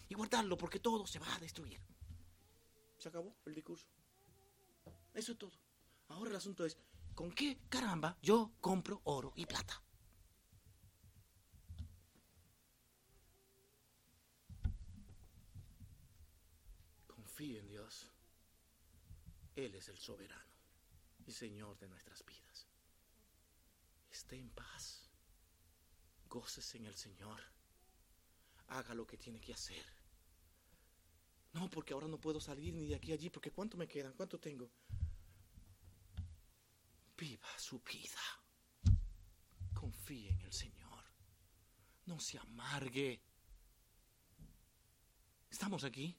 y 0.08 0.14
guardarlo 0.14 0.58
porque 0.58 0.80
todo 0.80 1.08
se 1.08 1.18
va 1.18 1.34
a 1.34 1.40
destruir. 1.40 1.82
Se 2.98 3.10
acabó 3.10 3.36
el 3.48 3.56
discurso. 3.56 3.88
Eso 5.16 5.32
es 5.32 5.38
todo. 5.38 5.58
Ahora 6.10 6.30
el 6.30 6.36
asunto 6.36 6.66
es, 6.66 6.78
¿con 7.16 7.32
qué 7.32 7.58
caramba 7.70 8.18
yo 8.22 8.52
compro 8.60 9.02
oro 9.06 9.32
y 9.36 9.46
plata? 9.46 9.82
Confíe 17.08 17.60
en 17.60 17.68
Dios. 17.68 18.12
Él 19.56 19.74
es 19.74 19.88
el 19.88 19.98
soberano 19.98 20.54
y 21.26 21.32
Señor 21.32 21.78
de 21.80 21.88
nuestras 21.88 22.24
vidas. 22.26 22.68
Esté 24.12 24.38
en 24.38 24.50
paz. 24.50 25.10
Gócese 26.28 26.78
en 26.78 26.88
el 26.88 26.96
Señor. 26.96 27.42
Haga 28.68 28.94
lo 28.94 29.08
que 29.08 29.18
tiene 29.18 29.40
que 29.40 29.54
hacer. 29.54 29.86
No, 31.54 31.70
porque 31.70 31.94
ahora 31.94 32.10
no 32.10 32.20
puedo 32.20 32.42
salir 32.42 32.74
ni 32.74 32.86
de 32.86 32.96
aquí 32.96 33.12
a 33.12 33.16
allí, 33.16 33.30
porque 33.30 33.50
¿cuánto 33.50 33.78
me 33.78 33.88
quedan? 33.88 34.12
¿Cuánto 34.12 34.38
tengo? 34.38 34.70
Viva 37.18 37.48
su 37.58 37.80
vida. 37.80 38.20
Confíe 39.74 40.30
en 40.30 40.42
el 40.42 40.54
Señor. 40.54 41.04
No 42.06 42.20
se 42.20 42.38
amargue. 42.38 43.22
¿Estamos 45.50 45.84
aquí? 45.84 46.18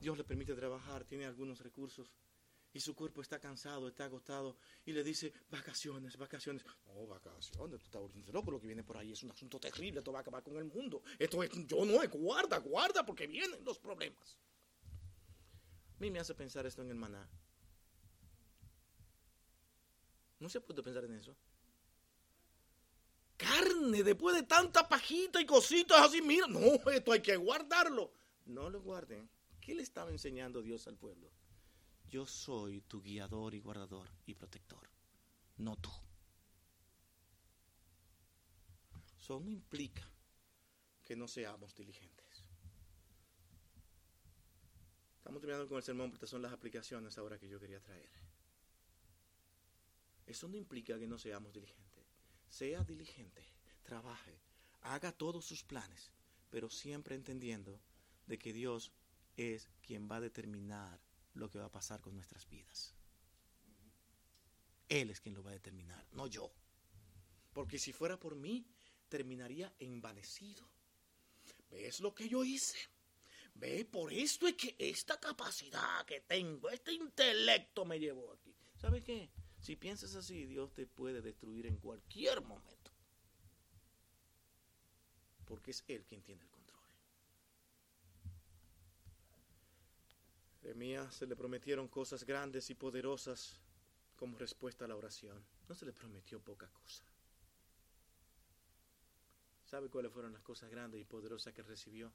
Dios 0.00 0.16
le 0.16 0.24
permite 0.24 0.54
trabajar, 0.54 1.04
tiene 1.04 1.26
algunos 1.26 1.60
recursos 1.60 2.12
y 2.72 2.80
su 2.80 2.94
cuerpo 2.94 3.20
está 3.20 3.38
cansado, 3.40 3.88
está 3.88 4.04
agotado 4.04 4.56
y 4.84 4.92
le 4.92 5.02
dice 5.02 5.32
vacaciones, 5.50 6.16
vacaciones. 6.16 6.64
No, 6.86 7.06
vacaciones, 7.06 7.80
tú 7.80 7.86
estás 7.86 8.00
volviendo 8.00 8.32
loco, 8.32 8.50
lo 8.50 8.60
que 8.60 8.66
viene 8.66 8.84
por 8.84 8.96
ahí 8.96 9.12
es 9.12 9.22
un 9.22 9.30
asunto 9.30 9.58
terrible, 9.58 9.98
esto 9.98 10.12
va 10.12 10.20
a 10.20 10.22
acabar 10.22 10.42
con 10.42 10.56
el 10.56 10.64
mundo. 10.64 11.02
Esto 11.18 11.42
es, 11.42 11.50
yo 11.66 11.84
no, 11.84 12.02
es 12.02 12.10
guarda, 12.10 12.58
guarda, 12.58 13.04
porque 13.04 13.26
vienen 13.26 13.64
los 13.64 13.78
problemas. 13.78 14.38
A 15.98 16.00
mí 16.00 16.12
me 16.12 16.20
hace 16.20 16.32
pensar 16.32 16.64
esto 16.64 16.82
en 16.82 16.90
el 16.90 16.96
maná. 16.96 17.28
¿No 20.38 20.48
se 20.48 20.60
puede 20.60 20.80
pensar 20.80 21.04
en 21.04 21.14
eso? 21.14 21.36
Carne, 23.36 24.04
después 24.04 24.36
de 24.36 24.44
tanta 24.44 24.88
pajita 24.88 25.40
y 25.40 25.46
cositas 25.46 26.00
así, 26.00 26.22
mira, 26.22 26.46
no, 26.46 26.60
esto 26.90 27.12
hay 27.12 27.20
que 27.20 27.36
guardarlo. 27.36 28.12
No 28.46 28.70
lo 28.70 28.80
guarden. 28.80 29.28
¿Qué 29.60 29.74
le 29.74 29.82
estaba 29.82 30.10
enseñando 30.10 30.62
Dios 30.62 30.86
al 30.86 30.96
pueblo? 30.96 31.32
Yo 32.08 32.26
soy 32.26 32.80
tu 32.82 33.02
guiador 33.02 33.54
y 33.54 33.60
guardador 33.60 34.08
y 34.24 34.34
protector, 34.34 34.88
no 35.56 35.76
tú. 35.76 35.90
Eso 39.18 39.40
no 39.40 39.50
implica 39.50 40.08
que 41.04 41.16
no 41.16 41.26
seamos 41.26 41.74
diligentes. 41.74 42.27
Estamos 45.28 45.42
terminando 45.42 45.68
con 45.68 45.76
el 45.76 45.82
sermón, 45.82 46.10
porque 46.10 46.26
son 46.26 46.40
las 46.40 46.54
aplicaciones 46.54 47.18
ahora 47.18 47.38
que 47.38 47.46
yo 47.46 47.60
quería 47.60 47.82
traer. 47.82 48.08
Eso 50.24 50.48
no 50.48 50.56
implica 50.56 50.98
que 50.98 51.06
no 51.06 51.18
seamos 51.18 51.52
diligentes. 51.52 52.06
Sea 52.48 52.82
diligente, 52.82 53.44
trabaje, 53.82 54.40
haga 54.80 55.12
todos 55.12 55.44
sus 55.44 55.62
planes, 55.62 56.10
pero 56.48 56.70
siempre 56.70 57.14
entendiendo 57.14 57.78
de 58.26 58.38
que 58.38 58.54
Dios 58.54 58.90
es 59.36 59.68
quien 59.82 60.10
va 60.10 60.16
a 60.16 60.22
determinar 60.22 60.98
lo 61.34 61.50
que 61.50 61.58
va 61.58 61.66
a 61.66 61.70
pasar 61.70 62.00
con 62.00 62.14
nuestras 62.14 62.48
vidas. 62.48 62.94
Él 64.88 65.10
es 65.10 65.20
quien 65.20 65.34
lo 65.34 65.42
va 65.42 65.50
a 65.50 65.60
determinar, 65.60 66.06
no 66.12 66.26
yo. 66.26 66.50
Porque 67.52 67.78
si 67.78 67.92
fuera 67.92 68.18
por 68.18 68.34
mí, 68.34 68.66
terminaría 69.10 69.74
envanecido. 69.78 70.66
¿Ves 71.70 72.00
lo 72.00 72.14
que 72.14 72.30
yo 72.30 72.44
hice? 72.44 72.78
Ve, 73.58 73.84
por 73.84 74.12
esto 74.12 74.46
es 74.46 74.54
que 74.54 74.76
esta 74.78 75.18
capacidad 75.18 76.06
que 76.06 76.20
tengo, 76.20 76.70
este 76.70 76.92
intelecto 76.92 77.84
me 77.84 77.98
llevó 77.98 78.32
aquí. 78.32 78.54
¿Sabe 78.76 79.02
qué? 79.02 79.30
Si 79.60 79.74
piensas 79.74 80.14
así, 80.14 80.46
Dios 80.46 80.72
te 80.72 80.86
puede 80.86 81.20
destruir 81.20 81.66
en 81.66 81.76
cualquier 81.76 82.40
momento. 82.42 82.92
Porque 85.44 85.72
es 85.72 85.82
Él 85.88 86.04
quien 86.04 86.22
tiene 86.22 86.42
el 86.42 86.50
control. 86.50 86.78
Jeremías 90.62 91.12
se 91.14 91.26
le 91.26 91.34
prometieron 91.34 91.88
cosas 91.88 92.24
grandes 92.24 92.70
y 92.70 92.74
poderosas 92.76 93.58
como 94.14 94.38
respuesta 94.38 94.84
a 94.84 94.88
la 94.88 94.96
oración. 94.96 95.44
No 95.68 95.74
se 95.74 95.86
le 95.86 95.92
prometió 95.92 96.38
poca 96.40 96.68
cosa. 96.68 97.02
¿Sabe 99.64 99.88
cuáles 99.88 100.12
fueron 100.12 100.32
las 100.32 100.42
cosas 100.42 100.70
grandes 100.70 101.00
y 101.00 101.04
poderosas 101.04 101.52
que 101.52 101.62
recibió? 101.62 102.12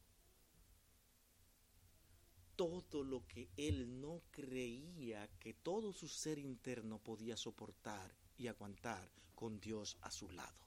Todo 2.56 3.04
lo 3.04 3.26
que 3.28 3.50
él 3.58 4.00
no 4.00 4.22
creía 4.32 5.28
que 5.40 5.54
todo 5.54 5.92
su 5.92 6.08
ser 6.08 6.38
interno 6.38 7.00
podía 7.00 7.36
soportar 7.36 8.16
y 8.38 8.48
aguantar 8.48 9.10
con 9.34 9.60
Dios 9.60 9.98
a 10.02 10.12
su 10.12 10.30
lado. 10.30 10.64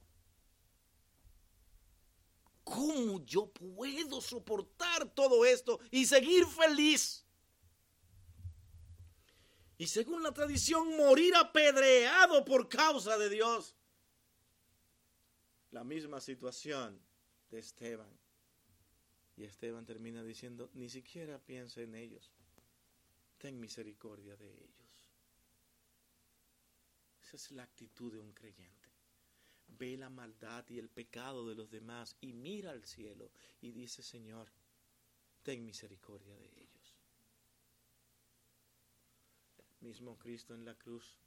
¿Cómo 2.65 3.25
yo 3.25 3.47
puedo 3.47 4.21
soportar 4.21 5.15
todo 5.15 5.45
esto 5.45 5.79
y 5.91 6.05
seguir 6.07 6.45
feliz? 6.47 7.25
Y 9.79 9.87
según 9.87 10.23
la 10.23 10.33
tradición, 10.33 10.97
morir 10.97 11.37
apedreado 11.37 12.45
por 12.45 12.69
causa 12.69 13.17
de 13.19 13.29
Dios 13.29 13.77
la 15.71 15.85
misma 15.85 16.21
situación 16.21 16.99
de 17.51 17.59
Esteban. 17.59 18.26
Y 19.37 19.45
Esteban 19.45 19.85
termina 19.85 20.23
diciendo, 20.23 20.71
ni 20.75 20.89
siquiera 20.89 21.39
piensa 21.39 21.83
en 21.83 21.95
ellos. 21.95 22.33
Ten 23.39 23.61
misericordia 23.61 24.37
de 24.37 24.51
ellos. 24.51 25.11
Esa 27.23 27.37
es 27.37 27.51
la 27.51 27.65
actitud 27.65 28.13
de 28.13 28.21
un 28.21 28.33
creyente. 28.33 28.91
Ve 29.69 29.97
la 29.97 30.09
maldad 30.09 30.65
y 30.69 30.79
el 30.79 30.89
pecado 30.89 31.47
de 31.47 31.55
los 31.55 31.71
demás 31.71 32.17
y 32.21 32.33
mira 32.33 32.71
al 32.71 32.85
cielo 32.85 33.31
y 33.61 33.73
dice, 33.73 34.03
Señor, 34.03 34.51
ten 35.43 35.65
misericordia 35.65 36.37
de 36.37 36.47
ellos. 36.47 36.97
El 39.59 39.89
mismo 39.89 40.17
Cristo 40.19 40.55
en 40.55 40.65
la 40.65 40.77
cruz, 40.77 41.19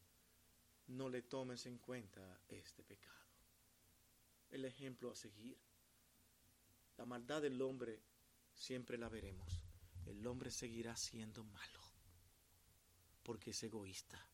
no 0.87 1.09
le 1.09 1.21
tomes 1.21 1.67
en 1.67 1.77
cuenta 1.77 2.41
este 2.49 2.83
pecado 2.83 3.19
el 4.51 4.65
ejemplo 4.65 5.11
a 5.11 5.15
seguir. 5.15 5.57
La 6.99 7.05
maldad 7.05 7.41
del 7.41 7.61
hombre 7.61 8.03
siempre 8.53 8.97
la 8.97 9.07
veremos. 9.07 9.63
El 10.05 10.27
hombre 10.27 10.51
seguirá 10.51 10.97
siendo 10.97 11.45
malo 11.45 11.79
porque 13.23 13.51
es 13.51 13.63
egoísta 13.63 14.28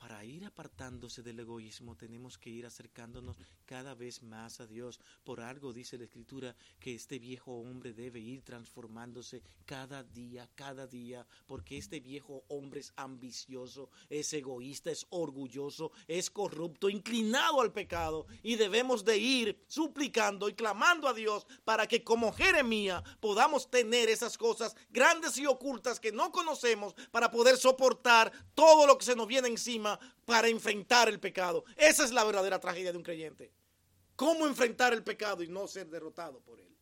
para 0.00 0.24
ir 0.24 0.46
apartándose 0.46 1.22
del 1.22 1.40
egoísmo 1.40 1.94
tenemos 1.94 2.38
que 2.38 2.48
ir 2.48 2.64
acercándonos 2.64 3.36
cada 3.66 3.94
vez 3.94 4.22
más 4.22 4.58
a 4.58 4.66
Dios. 4.66 4.98
Por 5.24 5.42
algo 5.42 5.74
dice 5.74 5.98
la 5.98 6.04
Escritura 6.04 6.56
que 6.80 6.94
este 6.94 7.18
viejo 7.18 7.52
hombre 7.52 7.92
debe 7.92 8.18
ir 8.18 8.40
transformándose 8.40 9.42
cada 9.66 10.02
día, 10.02 10.48
cada 10.54 10.86
día, 10.86 11.26
porque 11.46 11.76
este 11.76 12.00
viejo 12.00 12.44
hombre 12.48 12.80
es 12.80 12.94
ambicioso, 12.96 13.90
es 14.08 14.32
egoísta, 14.32 14.90
es 14.90 15.06
orgulloso, 15.10 15.92
es 16.08 16.30
corrupto, 16.30 16.88
inclinado 16.88 17.60
al 17.60 17.70
pecado 17.70 18.26
y 18.42 18.56
debemos 18.56 19.04
de 19.04 19.18
ir 19.18 19.62
suplicando 19.66 20.48
y 20.48 20.54
clamando 20.54 21.08
a 21.08 21.12
Dios 21.12 21.46
para 21.64 21.86
que 21.86 22.02
como 22.02 22.32
Jeremías 22.32 23.02
podamos 23.20 23.70
tener 23.70 24.08
esas 24.08 24.38
cosas 24.38 24.74
grandes 24.88 25.36
y 25.36 25.44
ocultas 25.44 26.00
que 26.00 26.10
no 26.10 26.32
conocemos 26.32 26.94
para 27.10 27.30
poder 27.30 27.58
soportar 27.58 28.32
todo 28.54 28.86
lo 28.86 28.96
que 28.96 29.04
se 29.04 29.14
nos 29.14 29.26
viene 29.26 29.48
encima 29.48 29.89
para 30.24 30.48
enfrentar 30.48 31.08
el 31.08 31.18
pecado. 31.18 31.64
Esa 31.76 32.04
es 32.04 32.12
la 32.12 32.24
verdadera 32.24 32.60
tragedia 32.60 32.92
de 32.92 32.98
un 32.98 33.04
creyente. 33.04 33.52
¿Cómo 34.16 34.46
enfrentar 34.46 34.92
el 34.92 35.02
pecado 35.02 35.42
y 35.42 35.48
no 35.48 35.66
ser 35.66 35.88
derrotado 35.88 36.40
por 36.40 36.60
él? 36.60 36.76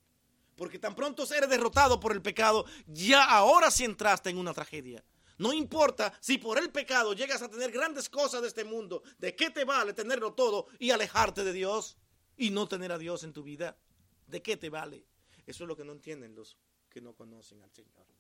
Porque 0.57 0.79
tan 0.79 0.97
pronto 0.97 1.23
eres 1.33 1.49
derrotado 1.49 2.01
por 2.01 2.13
el 2.13 2.21
pecado, 2.21 2.65
ya 2.89 3.23
ahora 3.25 3.71
sí 3.71 3.85
entraste 3.85 4.31
en 4.31 4.39
una 4.39 4.53
tragedia. 4.53 5.05
No 5.39 5.53
importa 5.53 6.13
si 6.21 6.39
por 6.39 6.59
el 6.59 6.71
pecado 6.71 7.13
llegas 7.13 7.41
a 7.43 7.49
tener 7.49 7.71
grandes 7.71 8.09
cosas 8.09 8.43
de 8.43 8.49
este 8.49 8.65
mundo, 8.65 9.05
¿de 9.19 9.37
qué 9.37 9.51
te 9.51 9.65
vale 9.65 9.93
tenerlo 9.93 10.35
todo 10.35 10.67
y 10.81 10.91
alejarte 10.91 11.45
de 11.45 11.53
Dios 11.53 11.97
y 12.37 12.51
no 12.51 12.67
tener 12.67 12.91
a 12.91 12.99
Dios 12.99 13.23
en 13.23 13.33
tu 13.33 13.45
vida? 13.45 13.79
¿De 14.27 14.43
qué 14.43 14.57
te 14.57 14.69
vale? 14.69 15.07
Eso 15.47 15.63
es 15.63 15.69
lo 15.69 15.77
que 15.77 15.85
no 15.85 15.93
entienden 15.93 16.35
los 16.35 16.59
que 16.91 17.01
no 17.01 17.15
conocen 17.15 17.63
al 17.63 17.71
Señor 17.71 18.18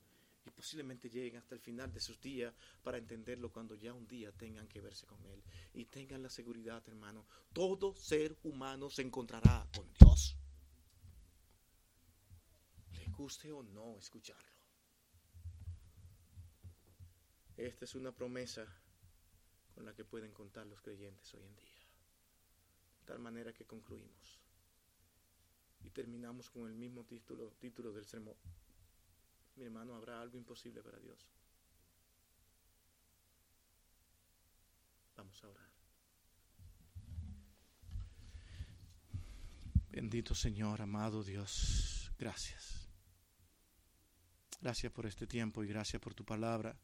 posiblemente 0.58 1.08
lleguen 1.08 1.36
hasta 1.36 1.54
el 1.54 1.60
final 1.60 1.92
de 1.92 2.00
sus 2.00 2.20
días 2.20 2.52
para 2.82 2.98
entenderlo 2.98 3.52
cuando 3.52 3.76
ya 3.76 3.94
un 3.94 4.08
día 4.08 4.32
tengan 4.32 4.66
que 4.66 4.80
verse 4.80 5.06
con 5.06 5.24
Él. 5.26 5.40
Y 5.72 5.84
tengan 5.84 6.20
la 6.20 6.28
seguridad, 6.28 6.82
hermano, 6.88 7.24
todo 7.52 7.94
ser 7.94 8.36
humano 8.42 8.90
se 8.90 9.02
encontrará 9.02 9.64
con 9.72 9.88
Dios. 9.94 10.36
Le 12.90 13.04
guste 13.12 13.52
o 13.52 13.62
no 13.62 13.96
escucharlo. 14.00 14.58
Esta 17.56 17.84
es 17.84 17.94
una 17.94 18.10
promesa 18.10 18.66
con 19.76 19.84
la 19.84 19.94
que 19.94 20.04
pueden 20.04 20.32
contar 20.32 20.66
los 20.66 20.80
creyentes 20.80 21.32
hoy 21.34 21.44
en 21.44 21.54
día. 21.54 21.86
De 22.98 23.06
tal 23.06 23.20
manera 23.20 23.52
que 23.52 23.64
concluimos. 23.64 24.40
Y 25.84 25.90
terminamos 25.90 26.50
con 26.50 26.66
el 26.66 26.74
mismo 26.74 27.04
título, 27.04 27.52
título 27.60 27.92
del 27.92 28.06
sermón 28.06 28.34
mi 29.58 29.64
hermano, 29.66 29.94
¿habrá 29.94 30.20
algo 30.20 30.38
imposible 30.38 30.82
para 30.82 30.98
Dios? 30.98 31.26
Vamos 35.16 35.42
a 35.42 35.48
orar. 35.48 35.68
Bendito 39.90 40.34
Señor, 40.34 40.80
amado 40.80 41.24
Dios, 41.24 42.12
gracias. 42.18 42.88
Gracias 44.60 44.92
por 44.92 45.06
este 45.06 45.26
tiempo 45.26 45.62
y 45.64 45.68
gracias 45.68 46.00
por 46.00 46.14
tu 46.14 46.24
palabra. 46.24 46.76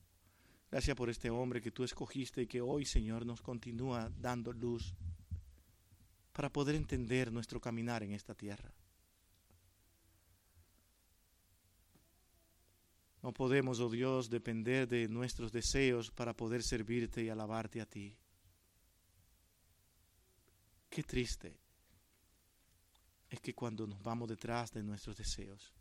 Gracias 0.70 0.96
por 0.96 1.08
este 1.08 1.30
hombre 1.30 1.62
que 1.62 1.70
tú 1.70 1.84
escogiste 1.84 2.42
y 2.42 2.46
que 2.46 2.60
hoy, 2.60 2.84
Señor, 2.84 3.24
nos 3.24 3.40
continúa 3.40 4.10
dando 4.18 4.52
luz 4.52 4.94
para 6.32 6.52
poder 6.52 6.74
entender 6.74 7.30
nuestro 7.30 7.60
caminar 7.60 8.02
en 8.02 8.12
esta 8.12 8.34
tierra. 8.34 8.72
No 13.24 13.32
podemos, 13.32 13.80
oh 13.80 13.88
Dios, 13.88 14.28
depender 14.28 14.86
de 14.86 15.08
nuestros 15.08 15.50
deseos 15.50 16.10
para 16.10 16.36
poder 16.36 16.62
servirte 16.62 17.24
y 17.24 17.30
alabarte 17.30 17.80
a 17.80 17.86
ti. 17.86 18.14
Qué 20.90 21.02
triste 21.02 21.58
es 23.30 23.40
que 23.40 23.54
cuando 23.54 23.86
nos 23.86 24.02
vamos 24.02 24.28
detrás 24.28 24.72
de 24.72 24.82
nuestros 24.82 25.16
deseos, 25.16 25.72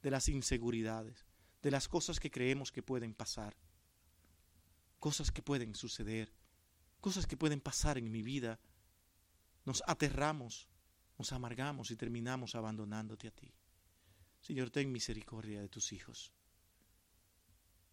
de 0.00 0.10
las 0.10 0.30
inseguridades, 0.30 1.26
de 1.60 1.70
las 1.70 1.86
cosas 1.86 2.18
que 2.18 2.30
creemos 2.30 2.72
que 2.72 2.82
pueden 2.82 3.12
pasar, 3.12 3.54
cosas 4.98 5.30
que 5.30 5.42
pueden 5.42 5.74
suceder, 5.74 6.32
cosas 7.02 7.26
que 7.26 7.36
pueden 7.36 7.60
pasar 7.60 7.98
en 7.98 8.10
mi 8.10 8.22
vida, 8.22 8.58
nos 9.66 9.82
aterramos, 9.86 10.66
nos 11.18 11.30
amargamos 11.34 11.90
y 11.90 11.96
terminamos 11.96 12.54
abandonándote 12.54 13.28
a 13.28 13.32
ti. 13.32 13.52
Señor, 14.40 14.70
ten 14.70 14.90
misericordia 14.90 15.60
de 15.60 15.68
tus 15.68 15.92
hijos. 15.92 16.32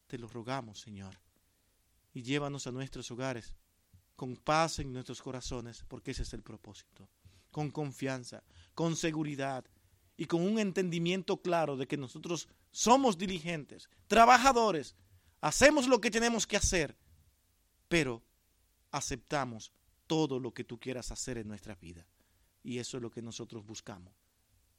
Te 0.07 0.17
lo 0.17 0.27
rogamos, 0.27 0.79
Señor. 0.79 1.19
Y 2.13 2.23
llévanos 2.23 2.65
a 2.65 2.71
nuestros 2.71 3.11
hogares 3.11 3.55
con 4.15 4.35
paz 4.35 4.79
en 4.79 4.91
nuestros 4.91 5.21
corazones, 5.21 5.83
porque 5.87 6.11
ese 6.11 6.23
es 6.23 6.33
el 6.33 6.41
propósito, 6.41 7.07
con 7.51 7.69
confianza, 7.69 8.43
con 8.73 8.95
seguridad 8.95 9.63
y 10.17 10.25
con 10.25 10.41
un 10.41 10.57
entendimiento 10.57 11.41
claro 11.41 11.77
de 11.77 11.87
que 11.87 11.97
nosotros 11.97 12.49
somos 12.71 13.17
diligentes, 13.17 13.89
trabajadores, 14.07 14.95
hacemos 15.41 15.87
lo 15.87 16.01
que 16.01 16.09
tenemos 16.09 16.47
que 16.47 16.57
hacer, 16.57 16.97
pero 17.87 18.23
aceptamos 18.91 19.71
todo 20.07 20.39
lo 20.39 20.53
que 20.53 20.63
tú 20.63 20.79
quieras 20.79 21.11
hacer 21.11 21.37
en 21.37 21.47
nuestra 21.47 21.75
vida. 21.75 22.07
Y 22.63 22.79
eso 22.79 22.97
es 22.97 23.03
lo 23.03 23.11
que 23.11 23.21
nosotros 23.21 23.65
buscamos. 23.65 24.13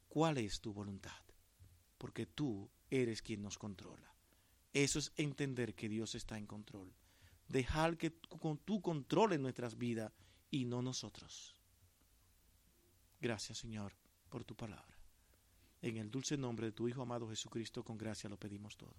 ¿Cuál 0.09 0.37
es 0.39 0.59
tu 0.59 0.73
voluntad? 0.73 1.23
Porque 1.97 2.25
tú 2.25 2.69
eres 2.89 3.21
quien 3.21 3.41
nos 3.41 3.57
controla. 3.57 4.13
Eso 4.73 4.99
es 4.99 5.11
entender 5.15 5.75
que 5.75 5.89
Dios 5.89 6.15
está 6.15 6.37
en 6.37 6.45
control. 6.45 6.93
Dejar 7.47 7.97
que 7.97 8.11
tú 8.11 8.81
controles 8.81 9.39
nuestras 9.39 9.77
vidas 9.77 10.11
y 10.51 10.65
no 10.65 10.81
nosotros. 10.81 11.55
Gracias, 13.19 13.57
Señor, 13.57 13.93
por 14.29 14.43
tu 14.43 14.55
palabra. 14.55 14.97
En 15.81 15.97
el 15.97 16.11
dulce 16.11 16.37
nombre 16.37 16.67
de 16.67 16.71
tu 16.73 16.87
Hijo 16.87 17.01
amado 17.01 17.29
Jesucristo, 17.29 17.83
con 17.83 17.97
gracia 17.97 18.29
lo 18.29 18.37
pedimos 18.37 18.77
todo. 18.77 18.95